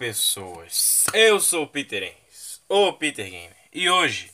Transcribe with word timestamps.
Pessoas. 0.00 1.04
Eu 1.12 1.38
sou 1.38 1.64
o 1.64 1.66
Peter 1.66 2.02
Ennis, 2.02 2.62
o 2.66 2.90
Peter 2.94 3.30
Gamer, 3.30 3.54
e 3.70 3.90
hoje 3.90 4.32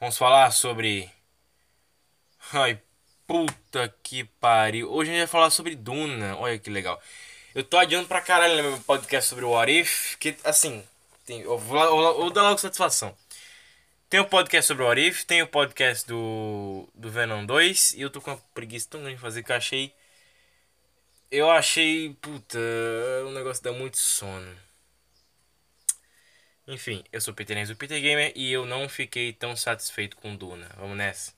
vamos 0.00 0.16
falar 0.16 0.50
sobre. 0.52 1.10
Ai, 2.50 2.80
puta 3.26 3.94
que 4.02 4.24
pariu. 4.24 4.90
Hoje 4.90 5.10
a 5.10 5.12
gente 5.12 5.20
vai 5.24 5.26
falar 5.26 5.50
sobre 5.50 5.76
Duna. 5.76 6.38
Olha 6.38 6.58
que 6.58 6.70
legal. 6.70 6.98
Eu 7.54 7.62
tô 7.62 7.76
adiando 7.76 8.08
pra 8.08 8.22
caralho 8.22 8.56
no 8.56 8.70
meu 8.70 8.80
podcast 8.80 9.28
sobre 9.28 9.44
o 9.44 9.50
What 9.50 9.70
If, 9.70 10.16
que 10.16 10.34
assim, 10.42 10.82
tem, 11.26 11.42
eu 11.42 11.58
vou, 11.58 11.78
eu 11.78 12.30
logo 12.30 12.56
satisfação. 12.58 13.14
Tem 14.08 14.18
o 14.18 14.24
podcast 14.24 14.66
sobre 14.66 14.82
o 14.82 14.86
What 14.86 14.98
If, 14.98 15.24
tem 15.24 15.42
o 15.42 15.46
podcast 15.46 16.08
do, 16.08 16.88
do 16.94 17.10
Venom 17.10 17.44
2, 17.44 17.96
e 17.96 18.00
eu 18.00 18.08
tô 18.08 18.18
com 18.18 18.30
uma 18.30 18.40
preguiça 18.54 18.88
tão 18.88 19.00
grande 19.00 19.16
de 19.16 19.20
fazer 19.20 19.42
que 19.42 19.52
eu 19.52 19.56
achei. 19.56 19.92
Eu 21.36 21.50
achei, 21.50 22.14
puta, 22.22 22.58
o 23.26 23.30
negócio 23.32 23.62
dá 23.62 23.72
muito 23.72 23.96
sono. 23.98 24.56
Enfim, 26.66 27.02
eu 27.12 27.20
sou 27.22 27.32
o 27.32 27.34
Peter 27.34 27.56
Enzo, 27.56 27.72
o 27.72 27.76
Peter 27.76 28.00
Gamer, 28.00 28.32
e 28.36 28.52
eu 28.52 28.66
não 28.66 28.86
fiquei 28.88 29.32
tão 29.32 29.56
satisfeito 29.56 30.14
com 30.16 30.36
Duna. 30.36 30.68
Vamos 30.76 30.96
nessa. 30.96 31.32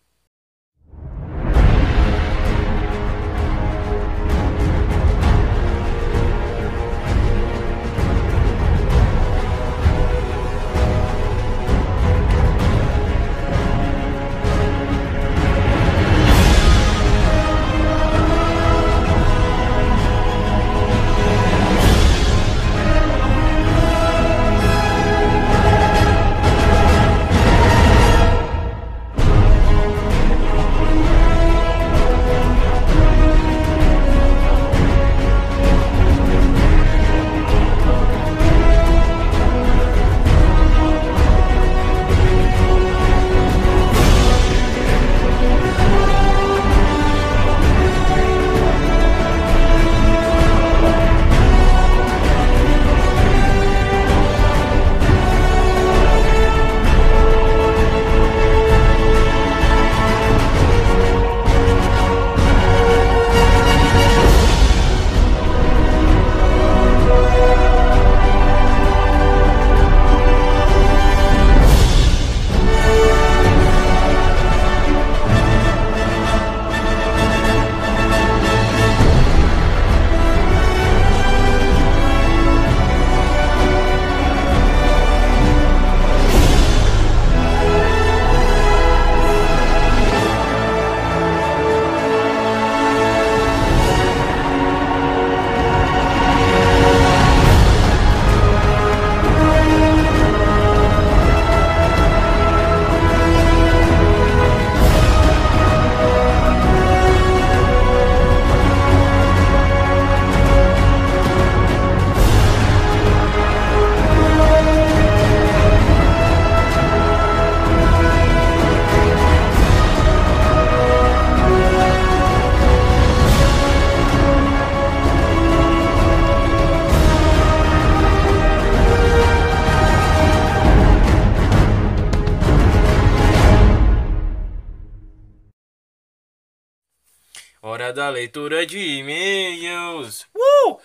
Hora 137.69 137.93
da 137.93 138.09
leitura 138.11 138.65
de 138.65 138.79
e-mails. 138.79 140.25
Uh! 140.33 140.81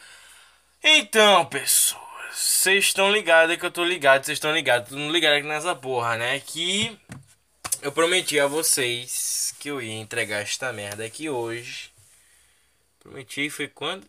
Então, 0.81 1.45
pessoas, 1.45 2.01
vocês 2.33 2.85
estão 2.85 3.11
ligados 3.11 3.55
que 3.55 3.63
eu 3.63 3.69
tô 3.69 3.85
ligado, 3.85 4.25
vocês 4.25 4.37
estão 4.37 4.51
ligados, 4.51 4.89
todo 4.89 4.97
mundo 4.97 5.13
ligado 5.13 5.35
aqui 5.35 5.47
nessa 5.47 5.75
porra, 5.75 6.17
né? 6.17 6.39
Que 6.39 6.99
eu 7.83 7.91
prometi 7.91 8.39
a 8.39 8.47
vocês 8.47 9.53
que 9.59 9.69
eu 9.69 9.79
ia 9.79 9.93
entregar 9.93 10.41
esta 10.41 10.73
merda 10.73 11.05
aqui 11.05 11.29
hoje. 11.29 11.91
Prometi, 12.99 13.47
foi 13.51 13.67
quando? 13.67 14.07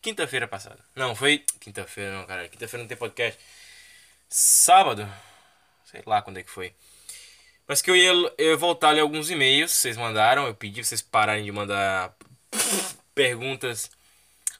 Quinta-feira 0.00 0.46
passada. 0.46 0.78
Não, 0.94 1.12
foi 1.12 1.44
quinta-feira, 1.58 2.16
não, 2.16 2.24
cara. 2.24 2.48
Quinta-feira 2.48 2.84
não 2.84 2.88
tem 2.88 2.96
podcast. 2.96 3.36
Sábado. 4.28 5.12
Sei 5.84 6.04
lá 6.06 6.22
quando 6.22 6.38
é 6.38 6.44
que 6.44 6.50
foi. 6.52 6.72
Mas 7.66 7.82
que 7.82 7.90
eu 7.90 7.96
ia, 7.96 8.10
eu 8.38 8.50
ia 8.52 8.56
voltar 8.56 8.90
ali 8.90 9.00
alguns 9.00 9.30
e-mails, 9.30 9.72
vocês 9.72 9.96
mandaram, 9.96 10.46
eu 10.46 10.54
pedi 10.54 10.80
pra 10.80 10.84
vocês 10.84 11.02
pararem 11.02 11.44
de 11.44 11.52
mandar 11.52 12.16
perguntas 13.14 13.90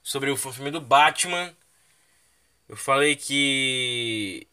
sobre 0.03 0.31
o 0.31 0.37
filme 0.37 0.71
do 0.71 0.81
Batman. 0.81 1.55
Eu 2.69 2.77
falei 2.77 3.17
que 3.17 4.47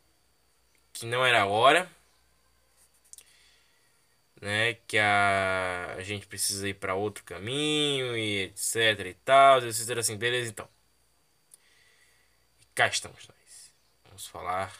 que 0.93 1.05
não 1.05 1.25
era 1.25 1.41
a 1.41 1.45
hora, 1.47 1.89
né, 4.41 4.73
que 4.87 4.97
a, 4.97 5.95
a 5.97 6.01
gente 6.03 6.27
precisa 6.27 6.67
ir 6.67 6.73
para 6.75 6.95
outro 6.95 7.23
caminho 7.23 8.17
e 8.17 8.43
etc 8.43 8.99
e 9.07 9.13
tal. 9.25 9.61
Vocês 9.61 9.77
disseram 9.77 10.01
assim, 10.01 10.17
beleza 10.17 10.49
então. 10.49 10.67
E 12.61 12.65
cá 12.75 12.87
estamos 12.87 13.27
nós. 13.27 13.73
Vamos 14.05 14.27
falar 14.27 14.73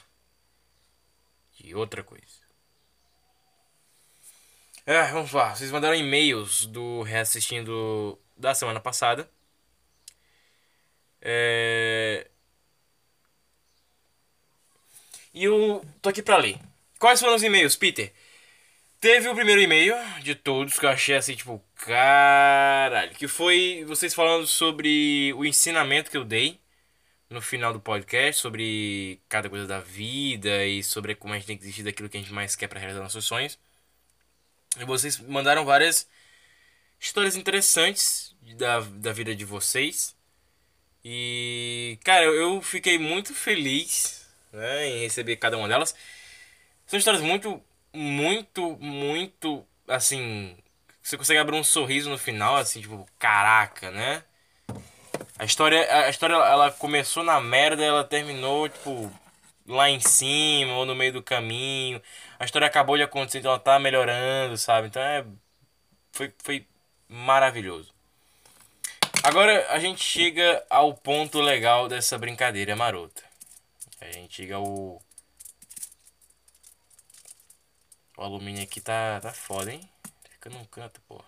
de 1.53 1.73
outra 1.75 2.03
coisa. 2.03 2.42
É, 4.85 5.03
vamos 5.11 5.31
lá. 5.31 5.55
Vocês 5.55 5.71
mandaram 5.71 5.95
e-mails 5.95 6.65
do 6.65 7.03
reassistindo 7.03 8.19
da 8.37 8.53
semana 8.53 8.79
passada. 8.79 9.29
É... 11.21 12.27
E 15.33 15.43
eu 15.45 15.83
tô 16.01 16.09
aqui 16.09 16.21
pra 16.21 16.37
ler. 16.37 16.59
Quais 16.99 17.19
foram 17.19 17.35
os 17.35 17.43
e-mails, 17.43 17.75
Peter? 17.75 18.13
Teve 18.99 19.27
o 19.29 19.35
primeiro 19.35 19.61
e-mail 19.61 19.95
de 20.21 20.35
todos 20.35 20.79
que 20.79 20.85
eu 20.85 20.89
achei 20.89 21.15
assim, 21.15 21.35
tipo, 21.35 21.61
caralho. 21.75 23.11
Que 23.15 23.27
foi 23.27 23.83
vocês 23.87 24.13
falando 24.13 24.47
sobre 24.47 25.33
o 25.35 25.45
ensinamento 25.45 26.11
que 26.11 26.17
eu 26.17 26.23
dei 26.25 26.59
no 27.29 27.41
final 27.41 27.73
do 27.73 27.79
podcast, 27.79 28.41
sobre 28.41 29.21
cada 29.29 29.49
coisa 29.49 29.67
da 29.67 29.79
vida 29.79 30.65
e 30.65 30.83
sobre 30.83 31.15
como 31.15 31.33
a 31.33 31.37
gente 31.37 31.47
tem 31.47 31.57
que 31.57 31.63
desistir 31.63 31.83
daquilo 31.83 32.09
que 32.09 32.17
a 32.17 32.21
gente 32.21 32.33
mais 32.33 32.55
quer 32.55 32.67
pra 32.67 32.79
realizar 32.79 33.01
nossos 33.01 33.25
sonhos. 33.25 33.57
E 34.79 34.85
vocês 34.85 35.19
mandaram 35.19 35.65
várias 35.65 36.07
histórias 36.99 37.35
interessantes 37.35 38.35
da, 38.57 38.79
da 38.79 39.13
vida 39.13 39.35
de 39.35 39.45
vocês. 39.45 40.15
E, 41.03 41.99
cara, 42.03 42.23
eu 42.23 42.61
fiquei 42.61 42.97
muito 42.97 43.33
feliz 43.33 44.25
né, 44.51 44.87
em 44.87 44.99
receber 45.01 45.35
cada 45.35 45.57
uma 45.57 45.67
delas. 45.67 45.93
São 46.87 46.97
histórias 46.97 47.21
muito, 47.21 47.61
muito, 47.93 48.77
muito, 48.77 49.65
assim... 49.87 50.57
Você 51.01 51.17
consegue 51.17 51.39
abrir 51.39 51.57
um 51.57 51.63
sorriso 51.63 52.09
no 52.09 52.17
final, 52.17 52.55
assim, 52.55 52.79
tipo, 52.79 53.05
caraca, 53.19 53.91
né? 53.91 54.23
A 55.37 55.43
história, 55.43 56.05
a 56.05 56.09
história 56.09 56.35
ela 56.35 56.71
começou 56.71 57.23
na 57.23 57.41
merda, 57.41 57.83
ela 57.83 58.05
terminou, 58.05 58.69
tipo, 58.69 59.11
lá 59.67 59.89
em 59.89 59.99
cima 59.99 60.73
ou 60.75 60.85
no 60.85 60.95
meio 60.95 61.13
do 61.13 61.23
caminho. 61.23 62.01
A 62.39 62.45
história 62.45 62.67
acabou 62.67 62.97
de 62.97 63.03
acontecer, 63.03 63.39
então 63.39 63.51
ela 63.51 63.59
tá 63.59 63.79
melhorando, 63.79 64.57
sabe? 64.57 64.87
Então 64.87 65.01
é. 65.01 65.25
Foi, 66.11 66.33
foi 66.43 66.67
maravilhoso. 67.07 67.93
Agora 69.23 69.71
a 69.71 69.79
gente 69.79 70.03
chega 70.03 70.65
ao 70.69 70.93
ponto 70.93 71.39
legal 71.39 71.87
dessa 71.87 72.17
brincadeira 72.17 72.75
marota. 72.75 73.23
A 74.01 74.11
gente 74.11 74.35
chega 74.35 74.55
ao. 74.55 74.65
O 74.65 75.01
alumínio 78.21 78.63
aqui 78.63 78.81
tá, 78.81 79.19
tá 79.21 79.33
foda, 79.33 79.71
hein? 79.71 79.89
Fica 80.29 80.49
num 80.49 80.65
canto, 80.65 81.01
porra. 81.01 81.25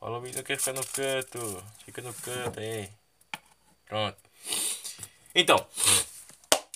O 0.00 0.06
alumínio 0.06 0.42
quer 0.42 0.58
ficar 0.58 0.72
no 0.72 0.86
canto. 0.86 1.64
Fica 1.84 2.00
no 2.00 2.14
canto 2.14 2.60
aí. 2.60 2.90
Pronto. 3.84 4.29
Então, 5.34 5.64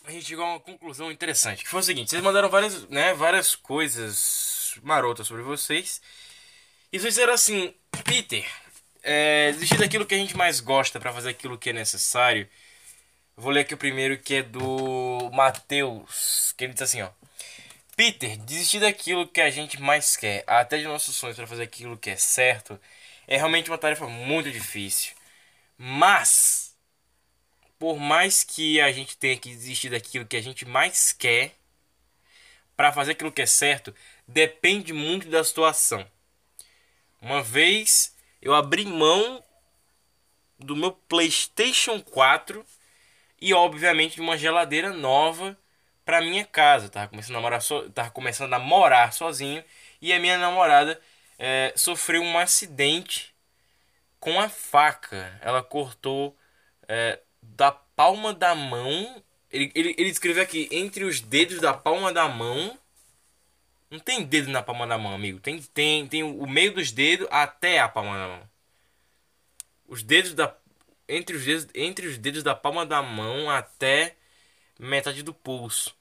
a 0.04 0.10
gente 0.10 0.26
chegou 0.26 0.44
a 0.44 0.48
uma 0.50 0.60
conclusão 0.60 1.10
interessante. 1.10 1.64
Que 1.64 1.70
foi 1.70 1.80
o 1.80 1.82
seguinte: 1.82 2.10
vocês 2.10 2.22
mandaram 2.22 2.48
várias, 2.48 2.88
né, 2.88 3.14
várias 3.14 3.54
coisas 3.54 4.78
marotas 4.82 5.26
sobre 5.26 5.42
vocês. 5.42 6.00
E 6.92 6.98
vocês 6.98 7.14
disseram 7.14 7.32
assim, 7.32 7.74
Peter, 8.04 8.46
é, 9.02 9.52
desistir 9.52 9.78
daquilo 9.78 10.06
que 10.06 10.14
a 10.14 10.18
gente 10.18 10.36
mais 10.36 10.60
gosta 10.60 11.00
para 11.00 11.12
fazer 11.12 11.30
aquilo 11.30 11.58
que 11.58 11.70
é 11.70 11.72
necessário. 11.72 12.48
Vou 13.36 13.50
ler 13.50 13.60
aqui 13.60 13.74
o 13.74 13.78
primeiro 13.78 14.16
que 14.16 14.36
é 14.36 14.42
do 14.42 15.30
Matheus, 15.32 16.54
que 16.56 16.64
ele 16.64 16.72
diz 16.72 16.82
assim, 16.82 17.02
ó. 17.02 17.10
Peter, 17.96 18.36
desistir 18.38 18.80
daquilo 18.80 19.26
que 19.26 19.40
a 19.40 19.50
gente 19.50 19.80
mais 19.80 20.16
quer, 20.16 20.44
até 20.46 20.78
de 20.78 20.84
nossos 20.84 21.14
sonhos 21.16 21.36
para 21.36 21.46
fazer 21.46 21.64
aquilo 21.64 21.96
que 21.96 22.10
é 22.10 22.16
certo, 22.16 22.78
é 23.26 23.36
realmente 23.36 23.70
uma 23.70 23.78
tarefa 23.78 24.06
muito 24.06 24.50
difícil. 24.50 25.14
Mas, 25.76 26.63
por 27.78 27.98
mais 27.98 28.44
que 28.44 28.80
a 28.80 28.90
gente 28.92 29.16
tenha 29.16 29.36
que 29.36 29.50
desistir 29.50 29.90
daquilo 29.90 30.26
que 30.26 30.36
a 30.36 30.42
gente 30.42 30.64
mais 30.64 31.12
quer, 31.12 31.54
para 32.76 32.92
fazer 32.92 33.12
aquilo 33.12 33.32
que 33.32 33.42
é 33.42 33.46
certo, 33.46 33.94
depende 34.26 34.92
muito 34.92 35.28
da 35.28 35.44
situação. 35.44 36.06
Uma 37.20 37.42
vez 37.42 38.14
eu 38.42 38.54
abri 38.54 38.84
mão 38.84 39.42
do 40.58 40.76
meu 40.76 40.92
PlayStation 40.92 42.00
4 42.00 42.64
e 43.40 43.54
obviamente 43.54 44.16
de 44.16 44.20
uma 44.20 44.36
geladeira 44.36 44.92
nova 44.92 45.56
para 46.04 46.20
minha 46.20 46.44
casa. 46.44 46.88
Tava 46.88 47.08
começando 47.08 47.36
a 47.36 47.38
namorar, 47.38 47.62
so... 47.62 47.90
tava 47.90 48.10
começando 48.10 48.52
a 48.54 48.58
morar 48.58 49.12
sozinho 49.12 49.64
e 50.00 50.12
a 50.12 50.20
minha 50.20 50.38
namorada 50.38 51.00
é, 51.38 51.72
sofreu 51.76 52.22
um 52.22 52.38
acidente 52.38 53.34
com 54.20 54.38
a 54.40 54.48
faca. 54.48 55.38
Ela 55.40 55.62
cortou 55.62 56.36
é, 56.88 57.18
da 57.56 57.72
palma 57.72 58.32
da 58.32 58.54
mão. 58.54 59.22
Ele, 59.50 59.70
ele, 59.74 59.94
ele 59.98 60.08
escreveu 60.08 60.42
aqui 60.42 60.68
entre 60.70 61.04
os 61.04 61.20
dedos 61.20 61.60
da 61.60 61.72
palma 61.72 62.12
da 62.12 62.28
mão 62.28 62.76
não 63.94 64.00
tem 64.00 64.24
dedo 64.24 64.50
na 64.50 64.60
palma 64.60 64.88
da 64.88 64.98
mão, 64.98 65.14
amigo. 65.14 65.38
Tem, 65.38 65.62
tem, 65.62 66.06
tem 66.08 66.24
o 66.24 66.46
meio 66.48 66.74
dos 66.74 66.90
dedos 66.90 67.28
até 67.30 67.78
a 67.78 67.88
palma 67.88 68.18
da 68.18 68.26
mão. 68.26 68.50
Os 69.86 70.02
dedos 70.02 70.34
da. 70.34 70.52
Entre 71.08 71.36
os 71.36 71.44
dedos, 71.44 71.68
entre 71.74 72.06
os 72.08 72.18
dedos 72.18 72.42
da 72.42 72.56
palma 72.56 72.84
da 72.84 73.00
mão 73.00 73.48
até 73.48 74.16
metade 74.80 75.22
do 75.22 75.32
pulso. 75.32 75.94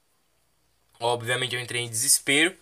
Obviamente 1.00 1.56
eu 1.56 1.62
entrei 1.62 1.82
em 1.84 1.90
desespero 1.90 2.58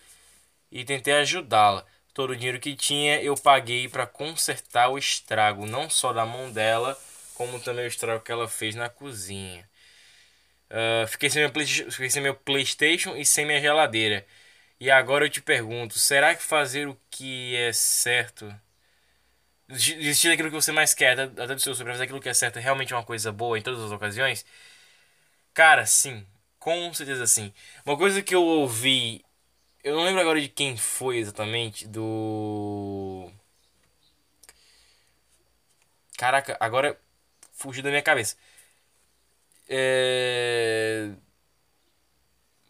e 0.69 0.83
tentei 0.83 1.13
ajudá-la. 1.13 1.85
Todo 2.13 2.31
o 2.31 2.35
dinheiro 2.35 2.59
que 2.59 2.75
tinha 2.75 3.21
eu 3.21 3.35
paguei 3.35 3.87
para 3.87 4.05
consertar 4.05 4.89
o 4.89 4.97
estrago, 4.97 5.65
não 5.65 5.89
só 5.89 6.11
da 6.11 6.25
mão 6.25 6.51
dela, 6.51 6.99
como 7.41 7.59
também 7.59 7.85
o 7.85 7.87
estrago 7.87 8.23
que 8.23 8.31
ela 8.31 8.47
fez 8.47 8.75
na 8.75 8.87
cozinha. 8.87 9.67
Uh, 10.69 11.07
fiquei, 11.07 11.29
sem 11.29 11.41
meu 11.41 11.65
fiquei 11.91 12.09
sem 12.09 12.21
meu 12.21 12.35
PlayStation 12.35 13.15
e 13.15 13.25
sem 13.25 13.45
minha 13.45 13.59
geladeira. 13.59 14.25
E 14.79 14.91
agora 14.91 15.25
eu 15.25 15.29
te 15.29 15.41
pergunto, 15.41 15.99
será 15.99 16.35
que 16.35 16.43
fazer 16.43 16.87
o 16.87 16.97
que 17.09 17.55
é 17.55 17.73
certo, 17.73 18.53
desistir 19.67 20.29
daquilo 20.29 20.49
que 20.49 20.55
você 20.55 20.71
mais 20.71 20.93
quer, 20.93 21.19
até 21.19 21.55
do 21.55 21.59
seu 21.59 21.73
sobre 21.75 21.93
fazer 21.93 22.03
aquilo 22.03 22.19
que 22.19 22.29
é 22.29 22.33
certo, 22.33 22.57
é 22.57 22.61
realmente 22.61 22.93
uma 22.93 23.03
coisa 23.03 23.31
boa 23.31 23.57
em 23.57 23.61
todas 23.61 23.81
as 23.83 23.91
ocasiões? 23.91 24.45
Cara, 25.53 25.85
sim, 25.85 26.25
com 26.59 26.93
certeza 26.93 27.27
sim. 27.27 27.53
Uma 27.85 27.97
coisa 27.97 28.21
que 28.21 28.33
eu 28.35 28.43
ouvi, 28.43 29.23
eu 29.83 29.95
não 29.95 30.05
lembro 30.05 30.21
agora 30.21 30.41
de 30.41 30.49
quem 30.49 30.77
foi 30.77 31.17
exatamente, 31.19 31.87
do. 31.87 33.31
Caraca, 36.17 36.55
agora 36.59 37.00
fugiu 37.61 37.83
da 37.83 37.89
minha 37.89 38.01
cabeça. 38.01 38.35
É 39.69 41.09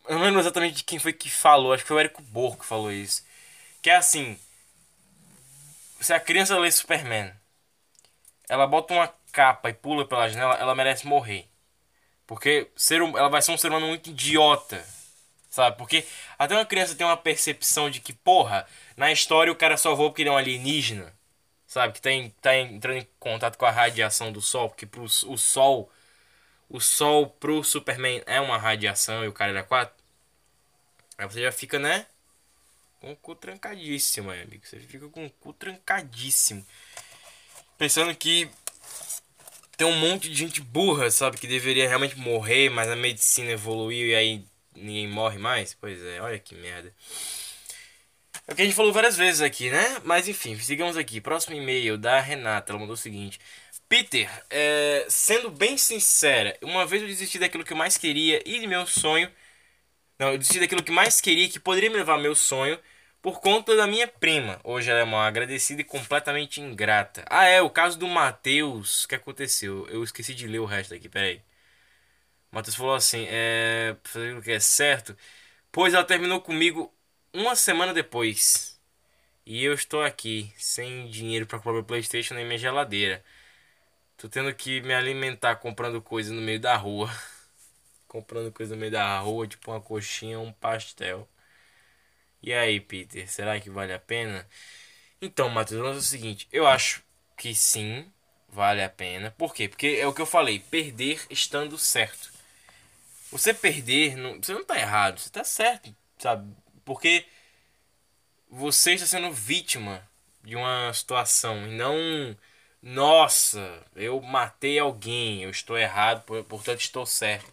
eu 0.07 0.17
não 0.17 0.25
lembro 0.25 0.39
exatamente 0.39 0.75
de 0.77 0.83
quem 0.83 0.99
foi 0.99 1.13
que 1.13 1.29
falou, 1.29 1.73
acho 1.73 1.83
que 1.83 1.87
foi 1.87 1.97
o 1.97 1.99
Érico 1.99 2.21
Borro 2.23 2.57
que 2.57 2.65
falou 2.65 2.91
isso. 2.91 3.23
Que 3.81 3.89
é 3.89 3.95
assim: 3.95 4.37
se 6.01 6.13
a 6.13 6.19
criança 6.19 6.57
lê 6.59 6.71
Superman, 6.71 7.31
ela 8.49 8.67
bota 8.67 8.93
uma 8.93 9.13
capa 9.31 9.69
e 9.69 9.73
pula 9.73 10.05
pela 10.05 10.27
janela, 10.27 10.55
ela 10.55 10.75
merece 10.75 11.07
morrer. 11.07 11.47
Porque 12.27 12.69
ser, 12.75 13.01
ela 13.01 13.29
vai 13.29 13.41
ser 13.41 13.51
um 13.51 13.57
ser 13.57 13.69
humano 13.69 13.87
muito 13.87 14.09
idiota. 14.09 14.85
Sabe? 15.49 15.77
Porque 15.77 16.05
até 16.39 16.55
uma 16.55 16.65
criança 16.65 16.95
tem 16.95 17.05
uma 17.05 17.17
percepção 17.17 17.89
de 17.89 17.99
que, 18.01 18.13
porra, 18.13 18.67
na 18.97 19.11
história 19.11 19.51
o 19.51 19.55
cara 19.55 19.77
só 19.77 19.95
voa 19.95 20.09
porque 20.09 20.23
ele 20.23 20.29
é 20.29 20.33
um 20.33 20.37
alienígena. 20.37 21.13
Sabe? 21.71 21.93
Que 21.93 22.01
tá, 22.01 22.11
em, 22.11 22.29
tá 22.41 22.57
entrando 22.57 22.97
em 22.97 23.07
contato 23.17 23.57
com 23.57 23.65
a 23.65 23.71
radiação 23.71 24.29
do 24.29 24.41
sol. 24.41 24.67
Porque 24.67 24.85
pro, 24.85 25.03
o 25.03 25.37
sol. 25.37 25.89
O 26.69 26.81
sol 26.81 27.29
pro 27.29 27.63
Superman 27.63 28.21
é 28.25 28.41
uma 28.41 28.57
radiação 28.57 29.23
e 29.23 29.29
o 29.29 29.33
cara 29.33 29.57
é 29.57 29.63
quatro. 29.63 29.95
Aí 31.17 31.25
você 31.25 31.41
já 31.41 31.51
fica, 31.51 31.79
né? 31.79 32.05
Com 32.99 33.13
o 33.13 33.15
cu 33.15 33.35
trancadíssimo, 33.35 34.31
meu 34.31 34.43
amigo. 34.43 34.65
Você 34.65 34.79
fica 34.81 35.07
com 35.07 35.25
o 35.25 35.29
cu 35.29 35.53
trancadíssimo. 35.53 36.65
Pensando 37.77 38.13
que 38.15 38.51
tem 39.77 39.87
um 39.87 39.97
monte 39.97 40.29
de 40.29 40.35
gente 40.35 40.59
burra, 40.59 41.09
sabe? 41.09 41.37
Que 41.37 41.47
deveria 41.47 41.87
realmente 41.87 42.17
morrer, 42.17 42.69
mas 42.69 42.89
a 42.89 42.97
medicina 42.97 43.49
evoluiu 43.49 44.09
e 44.09 44.15
aí 44.15 44.45
ninguém 44.75 45.07
morre 45.07 45.37
mais. 45.37 45.73
Pois 45.73 46.03
é, 46.03 46.21
olha 46.21 46.37
que 46.37 46.53
merda. 46.53 46.93
É 48.51 48.53
o 48.53 48.55
que 48.55 48.61
a 48.63 48.65
gente 48.65 48.75
falou 48.75 48.91
várias 48.91 49.15
vezes 49.15 49.39
aqui, 49.41 49.69
né? 49.69 50.01
Mas 50.03 50.27
enfim, 50.27 50.59
sigamos 50.59 50.97
aqui. 50.97 51.21
Próximo 51.21 51.55
e-mail 51.55 51.97
da 51.97 52.19
Renata. 52.19 52.73
Ela 52.73 52.79
mandou 52.79 52.95
o 52.95 52.97
seguinte: 52.97 53.39
Peter, 53.87 54.29
é, 54.49 55.05
sendo 55.09 55.49
bem 55.49 55.77
sincera, 55.77 56.57
uma 56.61 56.85
vez 56.85 57.01
eu 57.01 57.07
desisti 57.07 57.39
daquilo 57.39 57.63
que 57.63 57.71
eu 57.71 57.77
mais 57.77 57.97
queria 57.97 58.41
e 58.45 58.59
de 58.59 58.67
meu 58.67 58.85
sonho 58.85 59.31
não, 60.19 60.33
eu 60.33 60.37
desisti 60.37 60.59
daquilo 60.59 60.83
que 60.83 60.91
mais 60.91 61.21
queria 61.21 61.49
que 61.49 61.59
poderia 61.59 61.89
me 61.89 61.97
levar 61.97 62.13
ao 62.13 62.19
meu 62.19 62.35
sonho 62.35 62.77
por 63.21 63.39
conta 63.41 63.75
da 63.75 63.87
minha 63.87 64.07
prima. 64.07 64.59
Hoje 64.63 64.91
ela 64.91 64.99
é 64.99 65.03
uma 65.03 65.25
agradecida 65.25 65.81
e 65.81 65.83
completamente 65.83 66.61
ingrata. 66.61 67.25
Ah, 67.29 67.45
é, 67.45 67.61
o 67.61 67.69
caso 67.69 67.97
do 67.97 68.07
Matheus. 68.07 69.05
Que 69.07 69.15
aconteceu? 69.15 69.87
Eu 69.89 70.03
esqueci 70.03 70.35
de 70.35 70.47
ler 70.47 70.59
o 70.59 70.65
resto 70.65 70.93
aqui, 70.93 71.09
peraí. 71.09 71.41
O 72.51 72.55
Matheus 72.55 72.75
falou 72.75 72.95
assim: 72.95 73.25
é. 73.29 73.95
Fazer 74.03 74.35
o 74.37 74.41
que 74.41 74.51
é 74.51 74.59
certo. 74.59 75.17
Pois 75.71 75.93
ela 75.93 76.03
terminou 76.03 76.41
comigo 76.41 76.93
uma 77.33 77.55
semana 77.55 77.93
depois. 77.93 78.79
E 79.45 79.63
eu 79.63 79.73
estou 79.73 80.03
aqui, 80.03 80.53
sem 80.57 81.07
dinheiro 81.09 81.47
para 81.47 81.57
comprar 81.59 81.73
meu 81.73 81.83
PlayStation 81.83 82.33
nem 82.35 82.45
minha 82.45 82.57
geladeira. 82.57 83.23
Tô 84.17 84.29
tendo 84.29 84.53
que 84.55 84.81
me 84.81 84.93
alimentar 84.93 85.55
comprando 85.57 86.01
coisa 86.01 86.33
no 86.33 86.41
meio 86.41 86.59
da 86.59 86.75
rua. 86.77 87.09
comprando 88.07 88.51
coisa 88.51 88.75
no 88.75 88.81
meio 88.81 88.91
da 88.91 89.19
rua, 89.19 89.47
tipo 89.47 89.71
uma 89.71 89.81
coxinha, 89.81 90.39
um 90.39 90.51
pastel. 90.53 91.27
E 92.41 92.53
aí, 92.53 92.79
Peter, 92.79 93.29
será 93.31 93.59
que 93.59 93.69
vale 93.69 93.93
a 93.93 93.99
pena? 93.99 94.47
Então, 95.21 95.49
Matheus, 95.49 95.97
o 95.97 96.01
seguinte, 96.01 96.47
eu 96.51 96.67
acho 96.67 97.03
que 97.37 97.53
sim, 97.55 98.11
vale 98.49 98.83
a 98.83 98.89
pena. 98.89 99.31
Por 99.31 99.53
quê? 99.53 99.69
Porque 99.69 99.87
é 99.99 100.07
o 100.07 100.13
que 100.13 100.21
eu 100.21 100.25
falei, 100.25 100.59
perder 100.59 101.21
estando 101.29 101.77
certo. 101.77 102.31
Você 103.31 103.53
perder, 103.53 104.17
não, 104.17 104.41
você 104.41 104.53
não 104.53 104.63
tá 104.65 104.77
errado, 104.77 105.19
você 105.19 105.29
tá 105.29 105.43
certo, 105.43 105.95
sabe? 106.17 106.53
Porque 106.91 107.25
você 108.49 108.93
está 108.93 109.07
sendo 109.07 109.31
vítima 109.31 110.07
de 110.43 110.55
uma 110.55 110.91
situação 110.93 111.67
e 111.67 111.71
não 111.71 111.95
nossa, 112.83 113.85
eu 113.95 114.19
matei 114.21 114.79
alguém, 114.79 115.43
eu 115.43 115.51
estou 115.51 115.77
errado, 115.77 116.23
portanto 116.45 116.81
estou 116.81 117.05
certo 117.05 117.45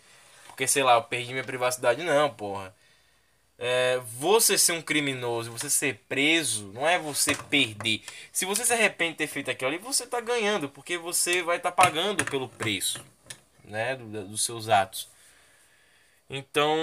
porque 0.59 0.67
sei 0.67 0.83
lá, 0.83 0.95
eu 0.95 1.05
perdi 1.05 1.31
minha 1.31 1.45
privacidade. 1.45 2.03
Não, 2.03 2.35
porra. 2.35 2.75
É, 3.57 4.01
você 4.19 4.59
ser 4.59 4.73
um 4.73 4.83
criminoso, 4.83 5.53
você 5.53 5.71
ser 5.71 6.01
preso, 6.09 6.73
não 6.75 6.87
é 6.87 6.99
você 6.99 7.33
perder. 7.35 8.03
Se 8.33 8.45
você 8.45 8.65
se 8.65 8.73
arrepende 8.73 9.13
de 9.13 9.19
ter 9.19 9.29
feito 9.29 9.51
aquilo 9.53 9.71
ali, 9.71 9.79
você 9.79 10.05
tá 10.05 10.21
ganhando, 10.21 10.69
porque 10.69 10.99
você 10.99 11.43
vai 11.43 11.59
estar 11.59 11.71
tá 11.71 11.85
pagando 11.85 12.25
pelo 12.25 12.49
preço, 12.49 13.05
né, 13.65 13.95
do, 13.95 14.27
dos 14.27 14.45
seus 14.45 14.69
atos. 14.69 15.09
Então, 16.29 16.77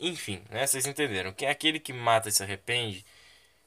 enfim, 0.00 0.42
né, 0.50 0.66
vocês 0.66 0.86
entenderam. 0.86 1.32
Que 1.32 1.46
é 1.46 1.50
aquele 1.50 1.80
que 1.80 1.92
mata 1.92 2.28
e 2.28 2.32
se 2.32 2.42
arrepende, 2.42 3.04